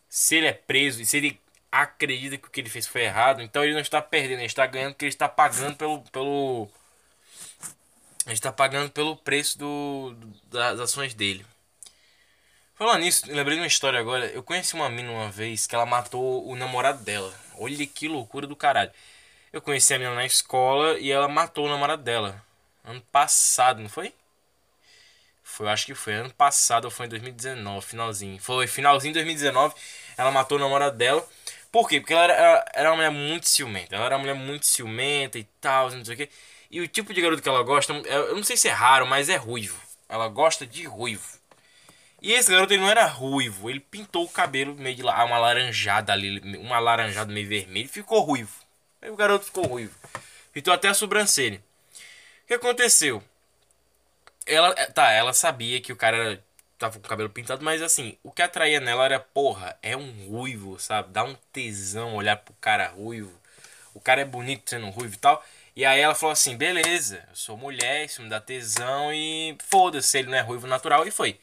se 0.09 0.35
ele 0.37 0.47
é 0.47 0.53
preso 0.53 1.01
e 1.01 1.05
se 1.05 1.17
ele 1.17 1.39
acredita 1.71 2.37
que 2.37 2.47
o 2.47 2.51
que 2.51 2.61
ele 2.61 2.69
fez 2.69 2.87
foi 2.87 3.03
errado, 3.03 3.41
então 3.41 3.63
ele 3.63 3.73
não 3.73 3.81
está 3.81 4.01
perdendo, 4.01 4.39
ele 4.39 4.45
está 4.45 4.65
ganhando 4.65 4.93
porque 4.93 5.05
ele 5.05 5.09
está 5.13 5.29
pagando 5.29 5.75
pelo 5.77 6.01
pelo 6.11 6.69
ele 8.25 8.33
está 8.33 8.51
pagando 8.51 8.91
pelo 8.91 9.15
preço 9.17 9.57
do, 9.57 10.15
das 10.51 10.79
ações 10.79 11.13
dele. 11.13 11.45
Falando 12.75 13.01
nisso, 13.01 13.25
lembrei 13.27 13.57
de 13.57 13.61
uma 13.61 13.67
história 13.67 13.99
agora. 13.99 14.27
Eu 14.27 14.41
conheci 14.43 14.73
uma 14.73 14.89
mina 14.89 15.11
uma 15.11 15.29
vez 15.29 15.67
que 15.67 15.75
ela 15.75 15.85
matou 15.85 16.47
o 16.47 16.55
namorado 16.55 17.03
dela. 17.03 17.33
Olha 17.57 17.85
que 17.85 18.07
loucura 18.07 18.47
do 18.47 18.55
caralho. 18.55 18.91
Eu 19.51 19.61
conheci 19.61 19.93
a 19.93 19.99
menina 19.99 20.15
na 20.15 20.25
escola 20.25 20.97
e 20.99 21.11
ela 21.11 21.27
matou 21.27 21.65
o 21.65 21.69
namorado 21.69 22.03
dela. 22.03 22.41
Ano 22.83 23.01
passado, 23.11 23.81
não 23.81 23.89
foi? 23.89 24.13
Foi, 25.49 25.67
acho 25.67 25.85
que 25.85 25.95
foi 25.95 26.13
ano 26.13 26.33
passado 26.33 26.85
ou 26.85 26.91
foi 26.91 27.07
em 27.07 27.09
2019, 27.09 27.85
finalzinho. 27.85 28.39
Foi 28.39 28.67
finalzinho 28.67 29.13
de 29.13 29.19
2019. 29.19 29.75
Ela 30.17 30.31
matou 30.31 30.57
o 30.57 30.61
namorado 30.61 30.95
dela. 30.95 31.27
Por 31.71 31.89
quê? 31.89 31.99
Porque 31.99 32.13
ela 32.13 32.23
era, 32.23 32.33
ela 32.33 32.65
era 32.73 32.89
uma 32.91 32.95
mulher 32.97 33.11
muito 33.11 33.49
ciumenta. 33.49 33.95
Ela 33.95 34.05
era 34.05 34.15
uma 34.15 34.21
mulher 34.21 34.35
muito 34.35 34.65
ciumenta 34.65 35.37
e 35.37 35.43
tal, 35.59 35.89
não 35.91 36.05
sei 36.05 36.13
o 36.13 36.17
quê. 36.17 36.29
E 36.71 36.79
o 36.79 36.87
tipo 36.87 37.13
de 37.13 37.21
garoto 37.21 37.41
que 37.41 37.49
ela 37.49 37.63
gosta, 37.63 37.93
eu 37.93 38.35
não 38.35 38.43
sei 38.43 38.55
se 38.55 38.67
é 38.67 38.71
raro, 38.71 39.05
mas 39.07 39.27
é 39.27 39.35
ruivo. 39.35 39.77
Ela 40.07 40.27
gosta 40.27 40.65
de 40.65 40.85
ruivo. 40.85 41.39
E 42.21 42.31
esse 42.31 42.51
garoto 42.51 42.73
ele 42.73 42.81
não 42.81 42.89
era 42.89 43.05
ruivo, 43.05 43.69
ele 43.69 43.79
pintou 43.79 44.25
o 44.25 44.29
cabelo 44.29 44.75
meio 44.75 44.95
de 44.95 45.01
lá, 45.01 45.23
uma 45.23 45.37
laranjada 45.37 46.11
ali, 46.11 46.57
uma 46.57 46.77
laranjada 46.77 47.31
meio 47.31 47.47
vermelho, 47.47 47.87
ficou 47.87 48.21
ruivo. 48.21 48.53
Aí 49.01 49.09
o 49.09 49.15
garoto 49.15 49.45
ficou 49.45 49.65
ruivo. 49.65 49.95
Pintou 50.51 50.73
até 50.73 50.89
a 50.89 50.93
sobrancelha. 50.93 51.63
O 52.43 52.47
que 52.47 52.53
aconteceu? 52.53 53.23
Ela, 54.49 54.73
é, 54.77 54.85
tá, 54.87 55.11
ela 55.11 55.33
sabia 55.33 55.79
que 55.81 55.93
o 55.93 55.95
cara 55.95 56.43
tava 56.77 56.93
com 56.99 57.05
o 57.05 57.09
cabelo 57.09 57.29
pintado, 57.29 57.63
mas 57.63 57.81
assim, 57.81 58.17
o 58.23 58.31
que 58.31 58.41
atraía 58.41 58.79
nela 58.79 59.05
era, 59.05 59.19
porra, 59.19 59.77
é 59.83 59.95
um 59.95 60.27
ruivo, 60.27 60.79
sabe? 60.79 61.11
Dá 61.11 61.23
um 61.23 61.35
tesão 61.53 62.15
olhar 62.15 62.37
pro 62.37 62.53
cara 62.55 62.87
ruivo. 62.87 63.31
O 63.93 63.99
cara 63.99 64.21
é 64.21 64.25
bonito 64.25 64.69
sendo 64.69 64.89
ruivo 64.89 65.13
e 65.15 65.17
tal. 65.17 65.43
E 65.75 65.85
aí 65.85 65.99
ela 66.01 66.15
falou 66.15 66.33
assim: 66.33 66.57
beleza, 66.57 67.23
eu 67.29 67.35
sou 67.35 67.57
mulher, 67.57 68.05
isso 68.05 68.21
me 68.21 68.29
dá 68.29 68.39
tesão 68.41 69.13
e 69.13 69.57
foda-se, 69.69 70.17
ele 70.19 70.29
não 70.29 70.37
é 70.37 70.41
ruivo 70.41 70.67
natural. 70.67 71.07
E 71.07 71.11
foi. 71.11 71.39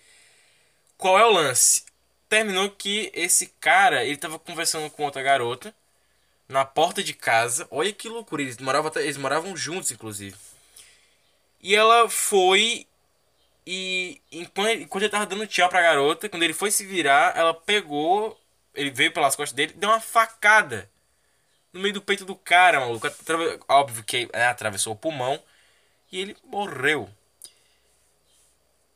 Qual 0.99 1.19
é 1.19 1.25
o 1.27 1.31
lance? 1.33 1.85
Terminou 2.29 2.71
que 2.71 3.11
esse 3.15 3.49
cara, 3.61 4.05
ele 4.05 4.17
tava 4.17 4.39
conversando 4.39 4.91
com 4.91 5.05
outra 5.05 5.23
garota 5.23 5.75
na 6.49 6.65
porta 6.65 7.03
de 7.03 7.15
casa. 7.15 7.67
Olha 7.71 7.93
que 7.93 8.09
loucura, 8.09 8.43
eles 8.43 8.59
moravam, 8.59 8.93
eles 8.97 9.17
moravam 9.17 9.57
juntos, 9.57 9.91
inclusive. 9.91 10.37
E 11.63 11.75
ela 11.75 12.09
foi 12.09 12.87
e 13.67 14.21
enquanto, 14.31 14.81
enquanto 14.83 15.03
ele 15.03 15.11
tava 15.11 15.27
dando 15.27 15.47
tchau 15.47 15.69
pra 15.69 15.83
garota, 15.83 16.29
quando 16.29 16.45
ele 16.45 16.55
foi 16.55 16.71
se 16.71 16.87
virar, 16.87 17.37
ela 17.37 17.53
pegou, 17.53 18.41
ele 18.75 18.91
veio 18.91 19.13
pelas 19.13 19.35
costas 19.35 19.55
dele, 19.55 19.73
deu 19.75 19.91
uma 19.91 20.01
facada 20.01 20.89
no 21.73 21.81
meio 21.81 21.95
do 21.95 22.03
peito 22.03 22.25
do 22.25 22.37
cara, 22.37 22.81
maluco. 22.81 23.07
Óbvio 23.69 24.05
que 24.05 24.29
né, 24.33 24.47
atravessou 24.47 24.93
o 24.93 24.97
pulmão 24.97 25.43
e 26.13 26.21
ele 26.21 26.37
morreu. 26.45 27.11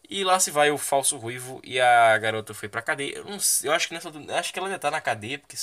E 0.08 0.24
lá 0.24 0.40
se 0.40 0.50
vai 0.50 0.70
o 0.70 0.78
falso 0.78 1.16
ruivo 1.16 1.60
e 1.64 1.80
a 1.80 2.16
garota 2.18 2.54
foi 2.54 2.68
pra 2.68 2.82
cadeia. 2.82 3.16
Eu, 3.18 3.24
não 3.24 3.40
sei, 3.40 3.68
eu 3.68 3.72
acho 3.74 3.88
que 3.88 3.94
nessa, 3.94 4.10
acho 4.38 4.52
que 4.52 4.58
ela 4.58 4.68
ainda 4.68 4.78
tá 4.78 4.90
na 4.90 5.00
cadeia, 5.00 5.38
porque 5.38 5.56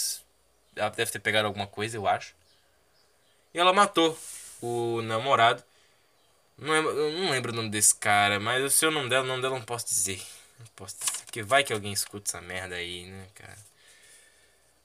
ela 0.76 0.90
deve 0.90 1.12
ter 1.12 1.20
pegado 1.20 1.48
alguma 1.48 1.68
coisa, 1.68 1.98
eu 1.98 2.08
acho. 2.08 2.36
E 3.54 3.60
ela 3.60 3.74
matou 3.74 4.18
o 4.62 5.02
namorado. 5.02 5.64
Não 6.58 6.74
lembro, 6.74 6.92
eu 6.92 7.12
não 7.12 7.30
lembro 7.30 7.52
o 7.52 7.56
nome 7.56 7.70
desse 7.70 7.96
cara, 7.96 8.40
mas 8.40 8.64
o 8.64 8.70
seu 8.70 8.90
nome 8.92 9.10
dela, 9.10 9.24
o 9.24 9.28
nome 9.28 9.42
dela 9.42 9.58
não 9.58 9.66
posso 9.66 9.86
dizer. 9.86 10.22
Não 10.60 10.66
posso 10.76 10.96
dizer, 11.00 11.24
porque 11.26 11.44
vai 11.44 11.64
que 11.64 11.74
alguém 11.74 11.94
escuta 11.94 12.32
essa 12.32 12.42
merda 12.42 12.76
aí, 12.76 13.06
né, 13.06 13.28
cara? 13.36 13.58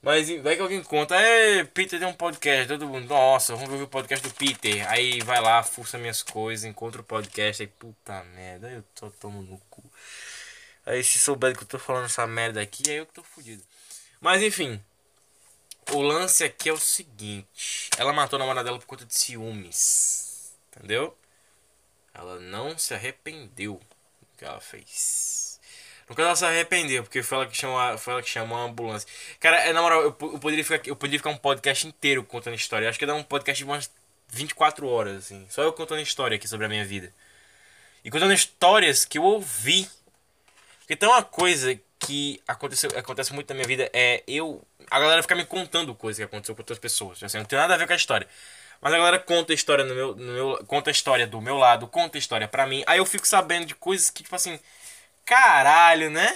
Mas 0.02 0.29
vai 0.43 0.57
que 0.57 0.62
alguém 0.62 0.83
conta, 0.83 1.14
é, 1.14 1.62
Peter 1.64 1.99
tem 1.99 2.09
um 2.09 2.12
podcast, 2.12 2.67
todo 2.67 2.88
mundo, 2.88 3.07
nossa, 3.09 3.55
vamos 3.55 3.71
ver 3.71 3.85
o 3.85 3.88
podcast 3.88 4.26
do 4.29 4.35
Peter. 4.35 4.85
Aí 4.91 5.21
vai 5.21 5.41
lá, 5.41 5.62
força 5.62 5.97
minhas 5.97 6.23
coisas, 6.23 6.64
encontra 6.64 7.00
o 7.00 7.05
podcast, 7.05 7.62
aí 7.62 7.69
puta 7.69 8.23
merda, 8.35 8.69
eu 8.69 8.83
tô 8.97 9.11
tomando 9.12 9.49
no 9.49 9.59
cu. 9.71 9.83
Aí 10.85 11.05
se 11.05 11.19
souber 11.21 11.57
que 11.57 11.62
eu 11.62 11.69
tô 11.69 11.79
falando 11.79 12.07
essa 12.07 12.26
merda 12.26 12.61
aqui, 12.61 12.83
aí 12.91 12.97
eu 12.97 13.07
que 13.07 13.14
tô 13.14 13.23
fudido. 13.23 13.62
Mas 14.21 14.43
enfim, 14.43 14.83
o 15.93 16.02
lance 16.02 16.45
aqui 16.45 16.69
é 16.69 16.73
o 16.73 16.79
seguinte: 16.79 17.88
ela 17.97 18.12
matou 18.12 18.37
a 18.37 18.41
namorada 18.41 18.64
dela 18.64 18.79
por 18.79 18.87
conta 18.87 19.07
de 19.07 19.14
ciúmes, 19.14 20.52
entendeu? 20.69 21.17
Ela 22.14 22.38
não 22.40 22.76
se 22.76 22.95
arrependeu 22.95 23.75
do 23.75 24.38
que 24.38 24.45
ela 24.45 24.61
fez. 24.61 25.61
Caso, 26.14 26.26
ela 26.26 26.37
se 26.37 26.45
arrependeu, 26.45 27.02
porque 27.02 27.23
foi 27.23 27.38
ela 27.38 27.47
que 27.47 27.57
chamou, 27.57 27.99
foi 27.99 28.12
ela 28.12 28.23
que 28.23 28.28
chamou 28.28 28.59
a 28.59 28.62
ambulância. 28.62 29.09
Cara, 29.40 29.59
é, 29.61 29.73
na 29.73 29.81
moral, 29.81 30.02
eu, 30.02 30.09
eu, 30.09 30.38
poderia 30.38 30.64
ficar, 30.64 30.87
eu 30.87 30.97
poderia 30.97 31.19
ficar 31.19 31.31
um 31.31 31.37
podcast 31.37 31.87
inteiro 31.87 32.23
contando 32.25 32.54
história. 32.54 32.87
Eu 32.87 32.90
acho 32.90 32.99
que 32.99 33.07
dar 33.07 33.14
um 33.14 33.23
podcast 33.23 33.59
de 33.59 33.64
umas 33.64 33.90
24 34.28 34.87
horas, 34.87 35.25
assim. 35.25 35.47
Só 35.49 35.62
eu 35.62 35.73
contando 35.73 36.00
história 36.00 36.37
aqui 36.37 36.47
sobre 36.47 36.66
a 36.66 36.69
minha 36.69 36.85
vida. 36.85 37.12
E 38.04 38.11
contando 38.11 38.33
histórias 38.33 39.04
que 39.04 39.19
eu 39.19 39.23
ouvi. 39.23 39.88
Porque 40.81 40.97
tem 40.97 41.09
uma 41.09 41.23
coisa 41.23 41.78
que 41.99 42.42
aconteceu, 42.47 42.90
acontece 42.97 43.33
muito 43.33 43.49
na 43.49 43.54
minha 43.54 43.66
vida 43.66 43.88
é 43.92 44.23
eu. 44.26 44.62
A 44.90 44.99
galera 44.99 45.23
fica 45.23 45.35
me 45.35 45.45
contando 45.45 45.95
coisas 45.95 46.19
que 46.19 46.25
aconteceu 46.25 46.54
com 46.54 46.61
outras 46.61 46.78
pessoas. 46.78 47.23
Assim, 47.23 47.38
não 47.38 47.45
tem 47.45 47.59
nada 47.59 47.75
a 47.75 47.76
ver 47.76 47.87
com 47.87 47.92
a 47.92 47.97
história. 47.97 48.28
Mas 48.83 48.93
a 48.93 48.99
galera 48.99 49.19
conta 49.19 49.53
a 49.53 49.55
história 49.55 49.85
no 49.85 49.95
meu, 49.95 50.15
no 50.15 50.33
meu. 50.33 50.65
Conta 50.67 50.91
a 50.91 50.93
história 50.93 51.27
do 51.27 51.41
meu 51.41 51.57
lado, 51.57 51.87
conta 51.87 52.19
a 52.19 52.21
história 52.21 52.47
pra 52.47 52.67
mim. 52.67 52.83
Aí 52.87 52.99
eu 52.99 53.07
fico 53.07 53.27
sabendo 53.27 53.65
de 53.65 53.75
coisas 53.75 54.11
que, 54.11 54.23
tipo 54.23 54.37
assim 54.37 54.59
caralho, 55.25 56.11
né? 56.11 56.29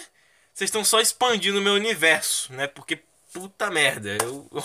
Vocês 0.54 0.68
estão 0.68 0.84
só 0.84 1.00
expandindo 1.00 1.58
o 1.58 1.62
meu 1.62 1.74
universo, 1.74 2.52
né? 2.52 2.66
Porque 2.66 3.00
puta 3.32 3.70
merda, 3.70 4.16
eu. 4.22 4.48
O 4.50 4.62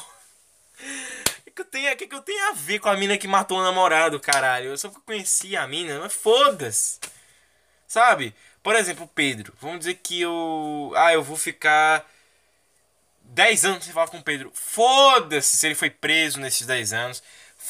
que, 1.54 1.64
tenho, 1.66 1.98
que, 1.98 2.08
que 2.08 2.16
eu 2.16 2.22
tenho 2.22 2.50
a 2.50 2.54
ver 2.54 2.80
com 2.80 2.90
a 2.90 2.96
mina 2.96 3.18
que 3.18 3.28
matou 3.28 3.60
o 3.60 3.64
namorado, 3.64 4.20
caralho? 4.20 4.70
Eu 4.70 4.78
só 4.78 4.90
conheci 5.06 5.58
a 5.58 5.68
mina, 5.68 6.00
mas 6.00 6.14
foda-se. 6.14 7.00
Sabe? 7.88 8.34
Por 8.64 8.76
exemplo, 8.76 9.10
Pedro. 9.14 9.54
Vamos 9.60 9.80
dizer 9.80 9.96
que 9.96 10.22
eu. 10.22 10.94
Ah, 10.96 11.14
eu 11.14 11.24
vou 11.24 11.36
ficar 11.36 12.10
10 13.24 13.66
anos 13.66 13.84
sem 13.84 13.94
falar 13.94 14.08
com 14.08 14.20
o 14.20 14.24
Pedro. 14.24 14.52
Foda-se 14.54 15.58
se 15.58 15.66
ele 15.66 15.76
foi 15.76 15.90
preso 15.90 16.40
nesses 16.40 16.66
10 16.66 16.94
anos. 16.94 17.24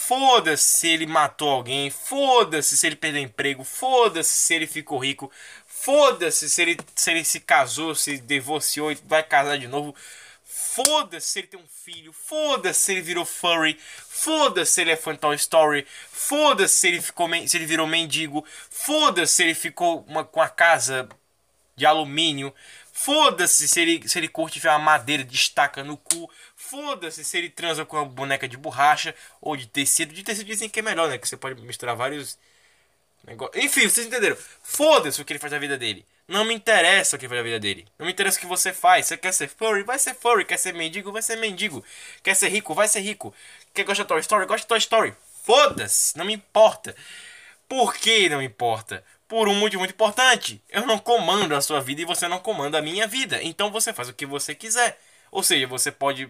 Foda-se 0.08 0.64
se 0.64 0.88
ele 0.88 1.06
matou 1.06 1.50
alguém. 1.50 1.90
Foda-se 1.90 2.76
se 2.76 2.88
ele 2.88 2.96
perdeu 2.96 3.22
emprego. 3.22 3.64
Foda-se 3.64 4.30
se 4.30 4.54
ele 4.54 4.66
ficou 4.66 4.98
rico. 4.98 5.32
Foda-se 5.68 6.50
se 6.50 6.62
ele, 6.62 6.78
se 6.96 7.12
ele 7.12 7.24
se 7.24 7.40
casou, 7.40 7.94
se 7.94 8.18
divorciou 8.18 8.92
e 8.92 8.98
vai 9.06 9.22
casar 9.24 9.58
de 9.58 9.68
novo. 9.68 9.96
Foda-se 10.44 11.28
se 11.28 11.40
ele 11.40 11.48
tem 11.48 11.60
um 11.60 11.68
filho. 11.86 12.12
Foda-se 12.12 12.80
se 12.80 12.92
ele 12.94 13.02
virou 13.02 13.26
furry. 13.26 13.80
Foda-se 14.10 14.74
se 14.74 14.82
ele 14.82 14.92
é 14.92 14.98
fã 14.98 15.16
Toy 15.16 15.36
Story. 15.36 15.88
Foda-se 16.12 16.76
se 16.76 16.88
ele, 16.88 17.02
ficou, 17.02 17.30
se 17.48 17.58
ele 17.58 17.66
virou 17.66 17.86
mendigo. 17.86 18.44
Foda-se 18.70 19.36
se 19.36 19.44
ele 19.44 19.54
ficou 19.54 20.04
uma, 20.08 20.26
com 20.26 20.42
a 20.42 20.50
casa 20.50 21.08
de 21.76 21.86
alumínio. 21.86 22.54
Foda-se 22.92 23.68
se 23.68 23.80
ele, 23.80 24.08
se 24.08 24.20
ele 24.20 24.28
curte 24.28 24.60
ver 24.60 24.70
uma 24.70 24.80
madeira 24.80 25.24
de 25.24 25.36
estaca 25.36 25.84
no 25.84 25.96
cu. 25.96 26.30
Foda-se 26.72 27.24
se 27.24 27.38
ele 27.38 27.50
transa 27.50 27.86
com 27.86 27.98
uma 27.98 28.06
boneca 28.06 28.48
de 28.48 28.58
borracha 28.58 29.14
ou 29.42 29.56
de 29.58 29.68
tecido. 29.68 30.14
De 30.14 30.24
tecido 30.24 30.48
dizem 30.48 30.70
que 30.70 30.80
é 30.80 30.84
melhor, 30.84 31.10
né? 31.10 31.18
Que 31.18 31.28
você 31.28 31.38
pode 31.38 31.62
misturar 31.62 31.96
vários 31.96 32.40
enfim, 33.54 33.88
vocês 33.88 34.08
entenderam. 34.08 34.38
Foda-se 34.64 35.22
o 35.22 35.26
que 35.26 35.34
ele 35.34 35.40
faz 35.40 35.52
da 35.52 35.60
vida 35.60 35.78
dele. 35.78 36.06
Não 36.28 36.44
me 36.44 36.54
interessa 36.54 37.16
o 37.16 37.20
que 37.20 37.26
ele 37.26 37.30
faz 37.30 37.40
da 37.40 37.44
vida 37.44 37.60
dele. 37.60 37.86
Não 38.00 38.06
me 38.06 38.12
interessa 38.12 38.38
o 38.38 38.42
que 38.42 38.48
você 38.48 38.74
faz. 38.74 39.06
Você 39.06 39.18
quer 39.18 39.32
ser 39.32 39.48
furry? 39.48 39.84
Vai 39.84 40.00
ser 40.00 40.16
furry. 40.16 40.46
Quer 40.46 40.58
ser 40.58 40.74
mendigo? 40.74 41.12
Vai 41.12 41.22
ser 41.22 41.36
mendigo. 41.36 41.84
Quer 42.24 42.36
ser 42.36 42.50
rico? 42.50 42.74
Vai 42.74 42.88
ser 42.88 43.02
rico. 43.02 43.34
Quer 43.74 43.84
gostar 43.84 44.04
de 44.04 44.08
Toy 44.08 44.20
Story? 44.22 44.46
Gosta 44.46 44.62
de 44.62 44.68
Toy 44.68 44.78
Story. 44.80 45.14
Foda-se. 45.44 46.18
Não 46.18 46.26
me 46.26 46.34
importa. 46.34 46.96
Por 47.68 47.94
que 47.94 48.28
não 48.30 48.42
importa? 48.42 49.04
Por 49.28 49.48
um 49.48 49.56
motivo 49.56 49.80
muito 49.80 49.94
importante. 49.94 50.62
Eu 50.70 50.88
não 50.88 50.98
comando 50.98 51.56
a 51.56 51.62
sua 51.62 51.80
vida 51.80 52.02
e 52.02 52.06
você 52.06 52.28
não 52.28 52.40
comanda 52.40 52.80
a 52.80 52.82
minha 52.82 53.06
vida. 53.06 53.42
Então 53.44 53.72
você 53.72 53.94
faz 53.94 54.10
o 54.10 54.14
que 54.14 54.26
você 54.26 54.56
quiser. 54.56 55.00
Ou 55.30 55.44
seja, 55.44 55.68
você 55.68 55.92
pode 55.92 56.30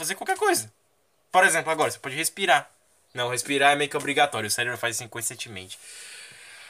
fazer 0.00 0.14
qualquer 0.14 0.36
coisa. 0.36 0.72
Por 1.30 1.44
exemplo, 1.44 1.70
agora, 1.70 1.90
você 1.90 1.98
pode 1.98 2.16
respirar. 2.16 2.70
Não, 3.14 3.28
respirar 3.28 3.72
é 3.72 3.76
meio 3.76 3.90
que 3.90 3.96
obrigatório. 3.96 4.48
O 4.48 4.50
cérebro 4.50 4.78
faz 4.78 4.96
isso 4.96 5.04
inconscientemente. 5.04 5.78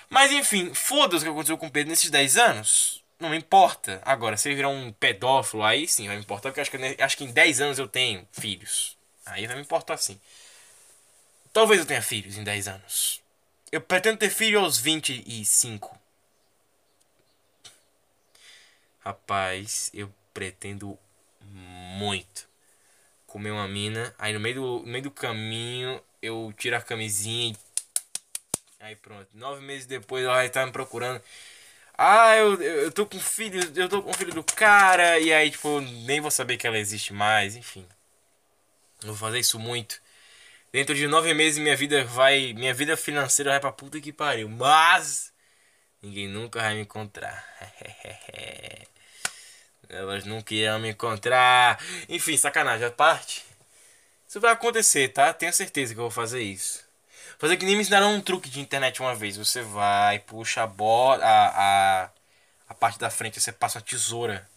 Mas 0.09 0.33
enfim, 0.33 0.75
foda-se 0.75 1.23
o 1.23 1.27
que 1.27 1.31
aconteceu 1.31 1.59
com 1.59 1.67
o 1.67 1.71
Pedro 1.71 1.91
nesses 1.91 2.11
10 2.11 2.37
anos. 2.37 3.05
Não 3.19 3.35
importa. 3.35 4.03
Agora, 4.05 4.37
se 4.37 4.49
ele 4.49 4.57
virar 4.57 4.69
um 4.69 4.93
pedófilo, 4.93 5.63
aí 5.63 5.87
sim 5.87 6.07
vai 6.07 6.17
me 6.17 6.23
importar. 6.23 6.51
Porque 6.51 6.61
acho 6.61 6.71
que, 6.71 7.03
acho 7.03 7.17
que 7.17 7.25
em 7.25 7.33
10 7.33 7.61
anos 7.61 7.79
eu 7.79 7.87
tenho 7.87 8.27
filhos. 8.33 8.97
Aí 9.27 9.47
vai 9.47 9.57
me 9.57 9.63
importar 9.63 9.97
sim. 9.97 10.21
Talvez 11.53 11.81
eu 11.81 11.87
tenha 11.87 12.03
filhos 12.03 12.37
em 12.37 12.45
10 12.45 12.69
anos. 12.69 13.21
Eu 13.71 13.81
pretendo 13.81 14.19
ter 14.19 14.31
filho 14.31 14.61
aos 14.61 14.79
25. 14.79 15.99
Rapaz, 19.05 19.91
eu 19.95 20.13
pretendo 20.35 20.99
muito 21.41 22.50
comer 23.31 23.51
uma 23.53 23.69
mina. 23.69 24.15
Aí 24.19 24.33
no 24.33 24.41
meio 24.41 24.57
do, 24.57 24.79
no 24.81 24.87
meio 24.87 25.05
do 25.05 25.11
caminho 25.11 26.03
eu 26.21 26.53
tiro 26.57 26.77
a 26.77 26.83
camisinha 26.83 27.53
e. 27.53 27.71
Aí 28.81 28.97
pronto. 28.97 29.29
Nove 29.35 29.63
meses 29.65 29.87
depois 29.87 30.25
ela 30.25 30.35
vai 30.35 30.47
estar 30.47 30.67
me 30.67 30.73
procurando. 30.73 31.23
Ah, 31.97 32.37
eu, 32.37 32.61
eu 32.63 32.93
tô 32.93 33.07
com 33.07 33.21
filho, 33.21 33.61
eu 33.77 33.89
tô 33.89 34.03
com 34.03 34.13
filho 34.15 34.35
do 34.35 34.43
cara. 34.45 35.19
E 35.21 35.33
aí, 35.33 35.51
tipo, 35.51 35.81
nem 35.81 36.21
vou 36.21 36.31
saber 36.31 36.57
que 36.57 36.67
ela 36.67 36.79
existe 36.79 37.13
mais, 37.13 37.57
enfim. 37.57 37.87
Vou 39.03 39.15
fazer 39.17 39.39
isso 39.39 39.59
muito. 39.59 40.01
Dentro 40.73 40.95
de 40.95 41.07
nove 41.07 41.35
meses 41.35 41.59
minha 41.59 41.77
vida 41.77 42.05
vai. 42.05 42.53
Minha 42.55 42.75
vida 42.75 42.97
financeira 42.97 43.53
vai 43.53 43.61
pra 43.61 43.73
puta 43.73 44.01
que 44.01 44.13
pariu. 44.13 44.49
Mas 44.49 45.33
ninguém 46.03 46.29
nunca 46.29 46.61
vai 46.61 46.75
me 46.75 46.83
encontrar. 46.83 47.45
Elas 49.91 50.25
nunca 50.25 50.55
irão 50.55 50.79
me 50.79 50.91
encontrar. 50.91 51.79
Enfim, 52.09 52.37
sacanagem 52.37 52.87
à 52.87 52.91
parte. 52.91 53.45
Isso 54.29 54.41
vai 54.41 54.53
acontecer, 54.53 55.09
tá? 55.09 55.33
Tenho 55.35 55.53
certeza 55.53 55.95
que 55.95 56.01
eu 56.01 56.05
vou 56.05 56.11
fazer 56.11 56.43
isso. 56.43 56.85
Fazer 57.39 57.57
que 57.57 57.65
nem 57.67 57.75
me 57.77 57.83
ensinaram 57.83 58.15
um 58.15 58.21
truque 58.21 58.51
de 58.51 58.61
internet 58.61 59.01
uma 59.01 59.15
vez. 59.15 59.37
Você 59.37 59.63
vai, 59.63 60.21
puxa 60.21 60.63
a 60.63 60.67
bola, 60.67 61.25
a, 61.25 62.05
a, 62.05 62.11
a 62.69 62.75
parte 62.75 62.99
da 62.99 63.11
frente, 63.11 63.41
você 63.41 63.53
passa 63.53 63.79
uma 63.79 63.85
tesoura. 63.85 64.49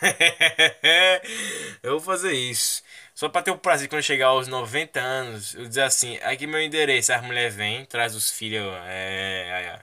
eu 1.82 1.92
vou 1.92 2.00
fazer 2.00 2.32
isso. 2.32 2.82
Só 3.14 3.28
pra 3.28 3.42
ter 3.42 3.50
o 3.50 3.58
prazer 3.58 3.88
quando 3.88 3.98
eu 3.98 4.02
chegar 4.02 4.28
aos 4.28 4.48
90 4.48 5.00
anos, 5.00 5.54
eu 5.54 5.66
dizer 5.68 5.82
assim, 5.82 6.16
aqui 6.22 6.46
meu 6.46 6.60
endereço, 6.60 7.12
as 7.12 7.22
mulheres 7.22 7.54
vêm, 7.54 7.84
traz 7.84 8.14
os 8.14 8.30
filhos. 8.30 8.66
É, 8.86 9.48
é, 9.48 9.64
é. 9.76 9.80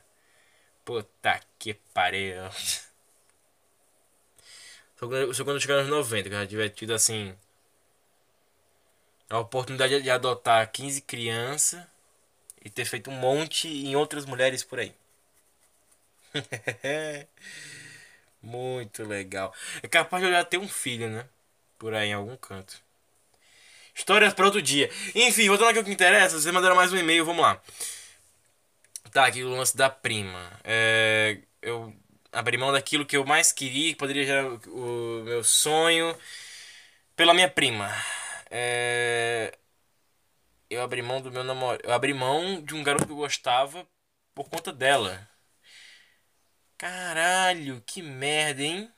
Puta 0.86 1.40
que 1.60 1.74
pariu. 1.94 2.44
Só 5.00 5.08
quando, 5.08 5.34
só 5.34 5.44
quando 5.46 5.56
eu 5.56 5.62
chegar 5.62 5.80
aos 5.80 5.88
90, 5.88 6.28
que 6.28 6.36
eu 6.36 6.40
já 6.42 6.48
tiver 6.48 6.70
tido 6.70 6.94
assim. 6.94 7.34
A 9.30 9.40
oportunidade 9.40 10.02
de 10.02 10.10
adotar 10.10 10.70
15 10.70 11.02
crianças 11.02 11.82
e 12.64 12.70
ter 12.70 12.84
feito 12.84 13.10
um 13.10 13.14
monte 13.14 13.68
em 13.68 13.96
outras 13.96 14.26
mulheres 14.26 14.64
por 14.64 14.80
aí. 14.80 14.94
Muito 18.44 19.04
legal. 19.04 19.54
É 19.82 19.88
capaz 19.88 20.22
de 20.24 20.32
já 20.32 20.44
ter 20.44 20.58
um 20.58 20.68
filho, 20.68 21.10
né? 21.10 21.26
Por 21.78 21.94
aí 21.94 22.10
em 22.10 22.14
algum 22.14 22.36
canto. 22.36 22.82
Histórias 23.96 24.34
para 24.34 24.46
outro 24.46 24.62
dia. 24.62 24.90
Enfim, 25.16 25.48
voltando 25.48 25.70
aqui 25.70 25.80
ao 25.80 25.86
que 25.86 25.92
interessa, 25.92 26.40
vocês 26.40 26.54
mandaram 26.54 26.76
mais 26.76 26.92
um 26.92 26.98
e-mail, 26.98 27.26
vamos 27.26 27.42
lá. 27.42 27.62
Tá, 29.12 29.28
aqui 29.28 29.44
o 29.44 29.50
lance 29.50 29.78
da 29.78 29.90
prima. 29.90 30.52
É, 30.64 31.40
eu 31.62 31.94
abrir 32.32 32.58
mão 32.58 32.72
daquilo 32.72 33.06
que 33.06 33.18
eu 33.18 33.26
mais 33.26 33.52
queria, 33.52 33.92
que 33.92 33.98
poderia 34.00 34.26
gerar 34.26 34.46
o 34.68 35.24
meu 35.24 35.44
sonho, 35.44 36.16
pela 37.16 37.34
minha 37.34 37.50
prima. 37.50 37.90
É... 38.50 39.58
Eu 40.70 40.82
abri 40.84 41.02
mão 41.02 41.22
do 41.22 41.32
meu 41.32 41.44
namorado. 41.44 41.84
Eu 41.84 41.94
abri 41.94 42.14
mão 42.14 42.62
de 42.62 42.76
um 42.76 42.84
garoto 42.84 43.06
que 43.06 43.12
eu 43.12 43.18
gostava 43.18 43.88
por 44.36 44.50
conta 44.50 44.72
dela. 44.72 45.28
Caralho, 46.78 47.84
que 47.86 48.02
merda, 48.02 48.64
hein? 48.64 48.92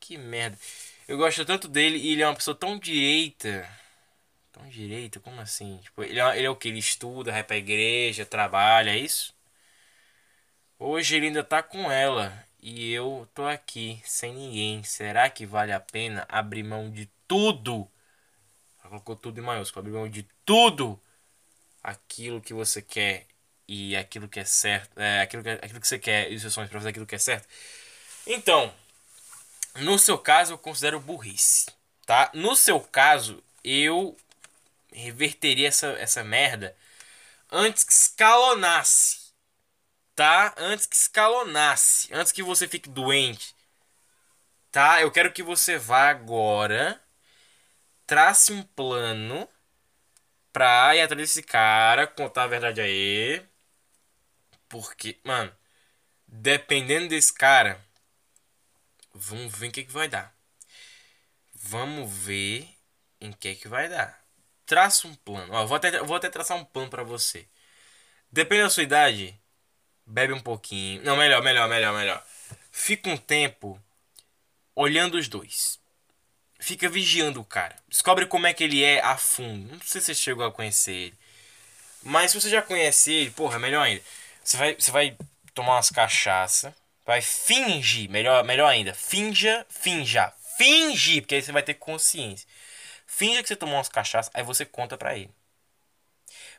Que 0.00 0.16
merda. 0.18 0.58
Eu 1.06 1.18
gosto 1.18 1.44
tanto 1.44 1.68
dele 1.68 1.98
e 1.98 2.12
ele 2.12 2.22
é 2.22 2.26
uma 2.26 2.34
pessoa 2.36 2.54
tão 2.56 2.78
direita. 2.78 3.68
Tão 4.52 4.68
direita? 4.68 5.20
Como 5.20 5.40
assim? 5.40 5.78
Tipo, 5.78 6.02
ele 6.04 6.20
é, 6.20 6.38
ele 6.38 6.46
é 6.46 6.50
o 6.50 6.56
que? 6.56 6.68
Ele 6.68 6.78
estuda, 6.78 7.32
vai 7.32 7.44
pra 7.44 7.56
igreja, 7.56 8.26
trabalha, 8.26 8.90
é 8.90 8.98
isso? 8.98 9.34
Hoje 10.82 11.14
ele 11.14 11.26
ainda 11.26 11.44
tá 11.44 11.62
com 11.62 11.92
ela 11.92 12.42
e 12.58 12.90
eu 12.90 13.28
tô 13.34 13.46
aqui 13.46 14.00
sem 14.02 14.32
ninguém. 14.32 14.82
Será 14.82 15.28
que 15.28 15.44
vale 15.44 15.72
a 15.72 15.78
pena 15.78 16.24
abrir 16.26 16.62
mão 16.62 16.90
de 16.90 17.06
tudo? 17.28 17.86
Ela 18.78 18.88
colocou 18.88 19.14
tudo 19.14 19.38
em 19.38 19.42
maiúsculo, 19.42 19.80
abrir 19.80 19.92
mão 19.92 20.08
de 20.08 20.26
tudo 20.42 20.98
aquilo 21.82 22.40
que 22.40 22.54
você 22.54 22.80
quer 22.80 23.26
e 23.68 23.94
aquilo 23.94 24.26
que 24.26 24.40
é 24.40 24.44
certo, 24.46 24.98
é, 24.98 25.20
aquilo, 25.20 25.42
que, 25.42 25.50
aquilo 25.50 25.80
que 25.82 25.86
você 25.86 25.98
quer 25.98 26.32
e 26.32 26.36
os 26.36 26.40
seus 26.40 26.54
sonhos 26.54 26.70
para 26.70 26.80
fazer 26.80 26.88
aquilo 26.88 27.06
que 27.06 27.14
é 27.14 27.18
certo. 27.18 27.46
Então, 28.26 28.72
no 29.80 29.98
seu 29.98 30.16
caso 30.16 30.54
eu 30.54 30.58
considero 30.58 30.98
burrice, 30.98 31.66
tá? 32.06 32.30
No 32.32 32.56
seu 32.56 32.80
caso, 32.80 33.44
eu 33.62 34.16
reverteria 34.90 35.68
essa, 35.68 35.88
essa 35.98 36.24
merda 36.24 36.74
antes 37.50 37.84
que 37.84 37.92
escalonasse 37.92 39.19
tá? 40.14 40.54
Antes 40.58 40.86
que 40.86 40.96
escalonasse, 40.96 42.12
antes 42.12 42.32
que 42.32 42.42
você 42.42 42.68
fique 42.68 42.88
doente, 42.88 43.54
tá? 44.70 45.00
Eu 45.00 45.10
quero 45.10 45.32
que 45.32 45.42
você 45.42 45.78
vá 45.78 46.08
agora, 46.10 47.02
trace 48.06 48.52
um 48.52 48.62
plano 48.62 49.48
pra 50.52 50.94
ir 50.96 51.00
atrás 51.02 51.20
desse 51.20 51.42
cara, 51.42 52.06
contar 52.06 52.44
a 52.44 52.46
verdade 52.48 52.80
aí. 52.80 53.42
Porque, 54.68 55.18
mano, 55.24 55.52
dependendo 56.26 57.08
desse 57.08 57.32
cara, 57.32 57.80
vamos 59.14 59.56
ver 59.56 59.66
em 59.68 59.70
que, 59.70 59.84
que 59.84 59.92
vai 59.92 60.08
dar. 60.08 60.34
Vamos 61.54 62.10
ver 62.12 62.68
em 63.20 63.32
que 63.32 63.54
que 63.54 63.68
vai 63.68 63.88
dar. 63.88 64.24
Traça 64.66 65.06
um 65.08 65.14
plano. 65.14 65.52
Ó, 65.52 65.66
vou 65.66 65.76
até, 65.76 66.00
vou 66.02 66.16
até 66.16 66.30
traçar 66.30 66.56
um 66.56 66.64
plano 66.64 66.90
para 66.90 67.02
você. 67.02 67.46
Depende 68.32 68.62
da 68.64 68.70
sua 68.70 68.82
idade, 68.84 69.39
bebe 70.10 70.32
um 70.32 70.40
pouquinho. 70.40 71.02
Não, 71.04 71.16
melhor, 71.16 71.42
melhor, 71.42 71.68
melhor, 71.68 71.94
melhor. 71.94 72.24
Fica 72.70 73.08
um 73.08 73.16
tempo 73.16 73.80
olhando 74.74 75.16
os 75.16 75.28
dois. 75.28 75.78
Fica 76.58 76.88
vigiando 76.88 77.40
o 77.40 77.44
cara. 77.44 77.76
Descobre 77.88 78.26
como 78.26 78.46
é 78.46 78.52
que 78.52 78.64
ele 78.64 78.82
é 78.82 79.00
a 79.00 79.16
fundo. 79.16 79.72
Não 79.72 79.80
sei 79.80 80.00
se 80.00 80.08
você 80.08 80.14
chegou 80.14 80.44
a 80.44 80.52
conhecer 80.52 80.92
ele. 80.92 81.18
Mas 82.02 82.30
se 82.30 82.40
você 82.40 82.50
já 82.50 82.60
conhece 82.60 83.12
ele, 83.12 83.30
porra, 83.30 83.58
melhor 83.58 83.82
ainda. 83.82 84.02
Você 84.42 84.56
vai, 84.56 84.74
você 84.74 84.90
vai 84.90 85.16
tomar 85.54 85.76
umas 85.76 85.90
cachaça. 85.90 86.74
Vai 87.06 87.22
fingir, 87.22 88.10
melhor, 88.10 88.44
melhor 88.44 88.68
ainda. 88.68 88.94
Finja, 88.94 89.66
finja. 89.68 90.32
Finge, 90.58 91.20
porque 91.20 91.36
aí 91.36 91.42
você 91.42 91.52
vai 91.52 91.62
ter 91.62 91.74
consciência. 91.74 92.46
Finja 93.06 93.42
que 93.42 93.48
você 93.48 93.56
tomou 93.56 93.76
umas 93.76 93.88
cachaças, 93.88 94.30
aí 94.34 94.42
você 94.42 94.64
conta 94.64 94.96
pra 94.96 95.16
ele. 95.16 95.30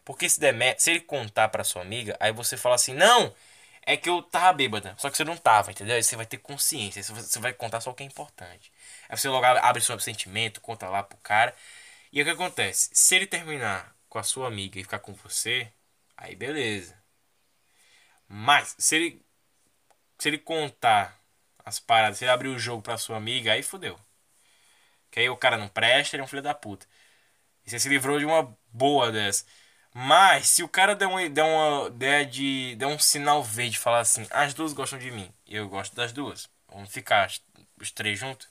Porque 0.06 0.30
se 0.30 0.40
der 0.40 0.56
se 0.80 0.92
ele 0.92 1.02
contar 1.02 1.50
pra 1.50 1.64
sua 1.64 1.82
amiga, 1.82 2.18
aí 2.20 2.32
você 2.32 2.58
fala 2.58 2.76
assim: 2.76 2.94
"Não, 2.94 3.34
é 3.84 3.98
que 3.98 4.10
eu 4.10 4.22
tava 4.24 4.54
bêbada". 4.54 4.96
Só 4.98 5.10
que 5.10 5.18
você 5.18 5.24
não 5.24 5.38
tava, 5.38 5.72
entendeu? 5.72 5.96
Aí 5.96 6.04
você 6.04 6.16
vai 6.16 6.26
ter 6.26 6.38
consciência, 6.38 7.04
você 7.04 7.40
vai 7.40 7.54
contar 7.54 7.82
só 7.82 7.92
o 7.92 7.94
que 7.94 8.04
é 8.04 8.06
importante. 8.06 8.72
Aí 9.10 9.18
você 9.18 9.30
logo 9.30 9.46
abre 9.46 9.82
seu 9.82 10.00
sentimento, 10.00 10.62
conta 10.62 10.90
lá 10.90 11.04
pro 11.04 11.18
cara. 11.20 11.56
E 12.12 12.22
o 12.22 12.26
que 12.26 12.32
acontece? 12.32 12.90
Se 12.94 13.16
ele 13.16 13.28
terminar 13.28 13.96
com 14.10 14.20
a 14.20 14.24
sua 14.24 14.48
amiga 14.48 14.80
e 14.80 14.84
ficar 14.84 15.00
com 15.00 15.14
você, 15.14 15.72
aí 16.18 16.36
beleza. 16.36 16.96
Mas 18.28 18.76
se 18.80 18.96
ele 18.96 19.22
se 20.18 20.30
ele 20.30 20.38
contar 20.38 21.20
as 21.66 21.80
paradas, 21.80 22.18
se 22.20 22.26
ele 22.26 22.32
abrir 22.32 22.50
o 22.50 22.60
jogo 22.60 22.82
pra 22.82 22.98
sua 22.98 23.18
amiga, 23.18 23.54
aí 23.54 23.64
fodeu. 23.64 24.00
Que 25.10 25.20
aí 25.20 25.30
o 25.30 25.38
cara 25.38 25.58
não 25.58 25.68
presta, 25.68 26.16
ele 26.16 26.22
é 26.22 26.26
um 26.26 26.28
filho 26.28 26.42
da 26.42 26.54
puta. 26.54 26.86
E 27.66 27.70
você 27.70 27.80
se 27.80 27.90
livrou 27.90 28.20
de 28.20 28.26
uma 28.26 28.58
boa 28.74 29.12
dessa. 29.12 29.46
Mas 29.94 30.48
se 30.50 30.64
o 30.64 30.70
cara 30.70 30.96
der 30.96 31.08
uma, 31.08 31.30
der 31.30 31.44
uma 31.44 31.90
der 31.92 32.26
de 32.26 32.76
der 32.78 32.88
um 32.88 32.98
sinal 33.00 33.44
verde, 33.44 33.78
falar 33.78 34.00
assim, 34.00 34.26
as 34.32 34.54
duas 34.54 34.74
gostam 34.74 34.98
de 35.00 35.12
mim, 35.12 35.32
eu 35.48 35.68
gosto 35.68 35.96
das 35.96 36.14
duas, 36.14 36.50
vamos 36.70 36.90
ficar 36.92 37.30
os 37.80 37.92
três 37.92 38.18
juntos. 38.20 38.48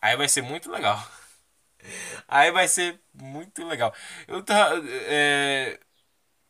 Aí 0.00 0.16
vai 0.16 0.28
ser 0.28 0.42
muito 0.42 0.70
legal. 0.70 0.98
Aí 2.28 2.50
vai 2.50 2.68
ser 2.68 2.98
muito 3.14 3.66
legal. 3.66 3.94
Eu 4.26 4.42
tá 4.42 4.70
é, 5.08 5.78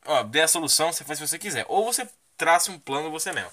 ó, 0.07 0.23
dê 0.23 0.41
a 0.43 0.49
solução, 0.49 0.93
você 0.93 1.05
faz 1.05 1.19
se 1.19 1.27
você 1.27 1.39
quiser, 1.39 1.67
ou 1.69 1.85
você 1.85 2.09
traça 2.37 2.71
um 2.71 2.79
plano 2.79 3.11
você 3.11 3.33
mesmo. 3.33 3.51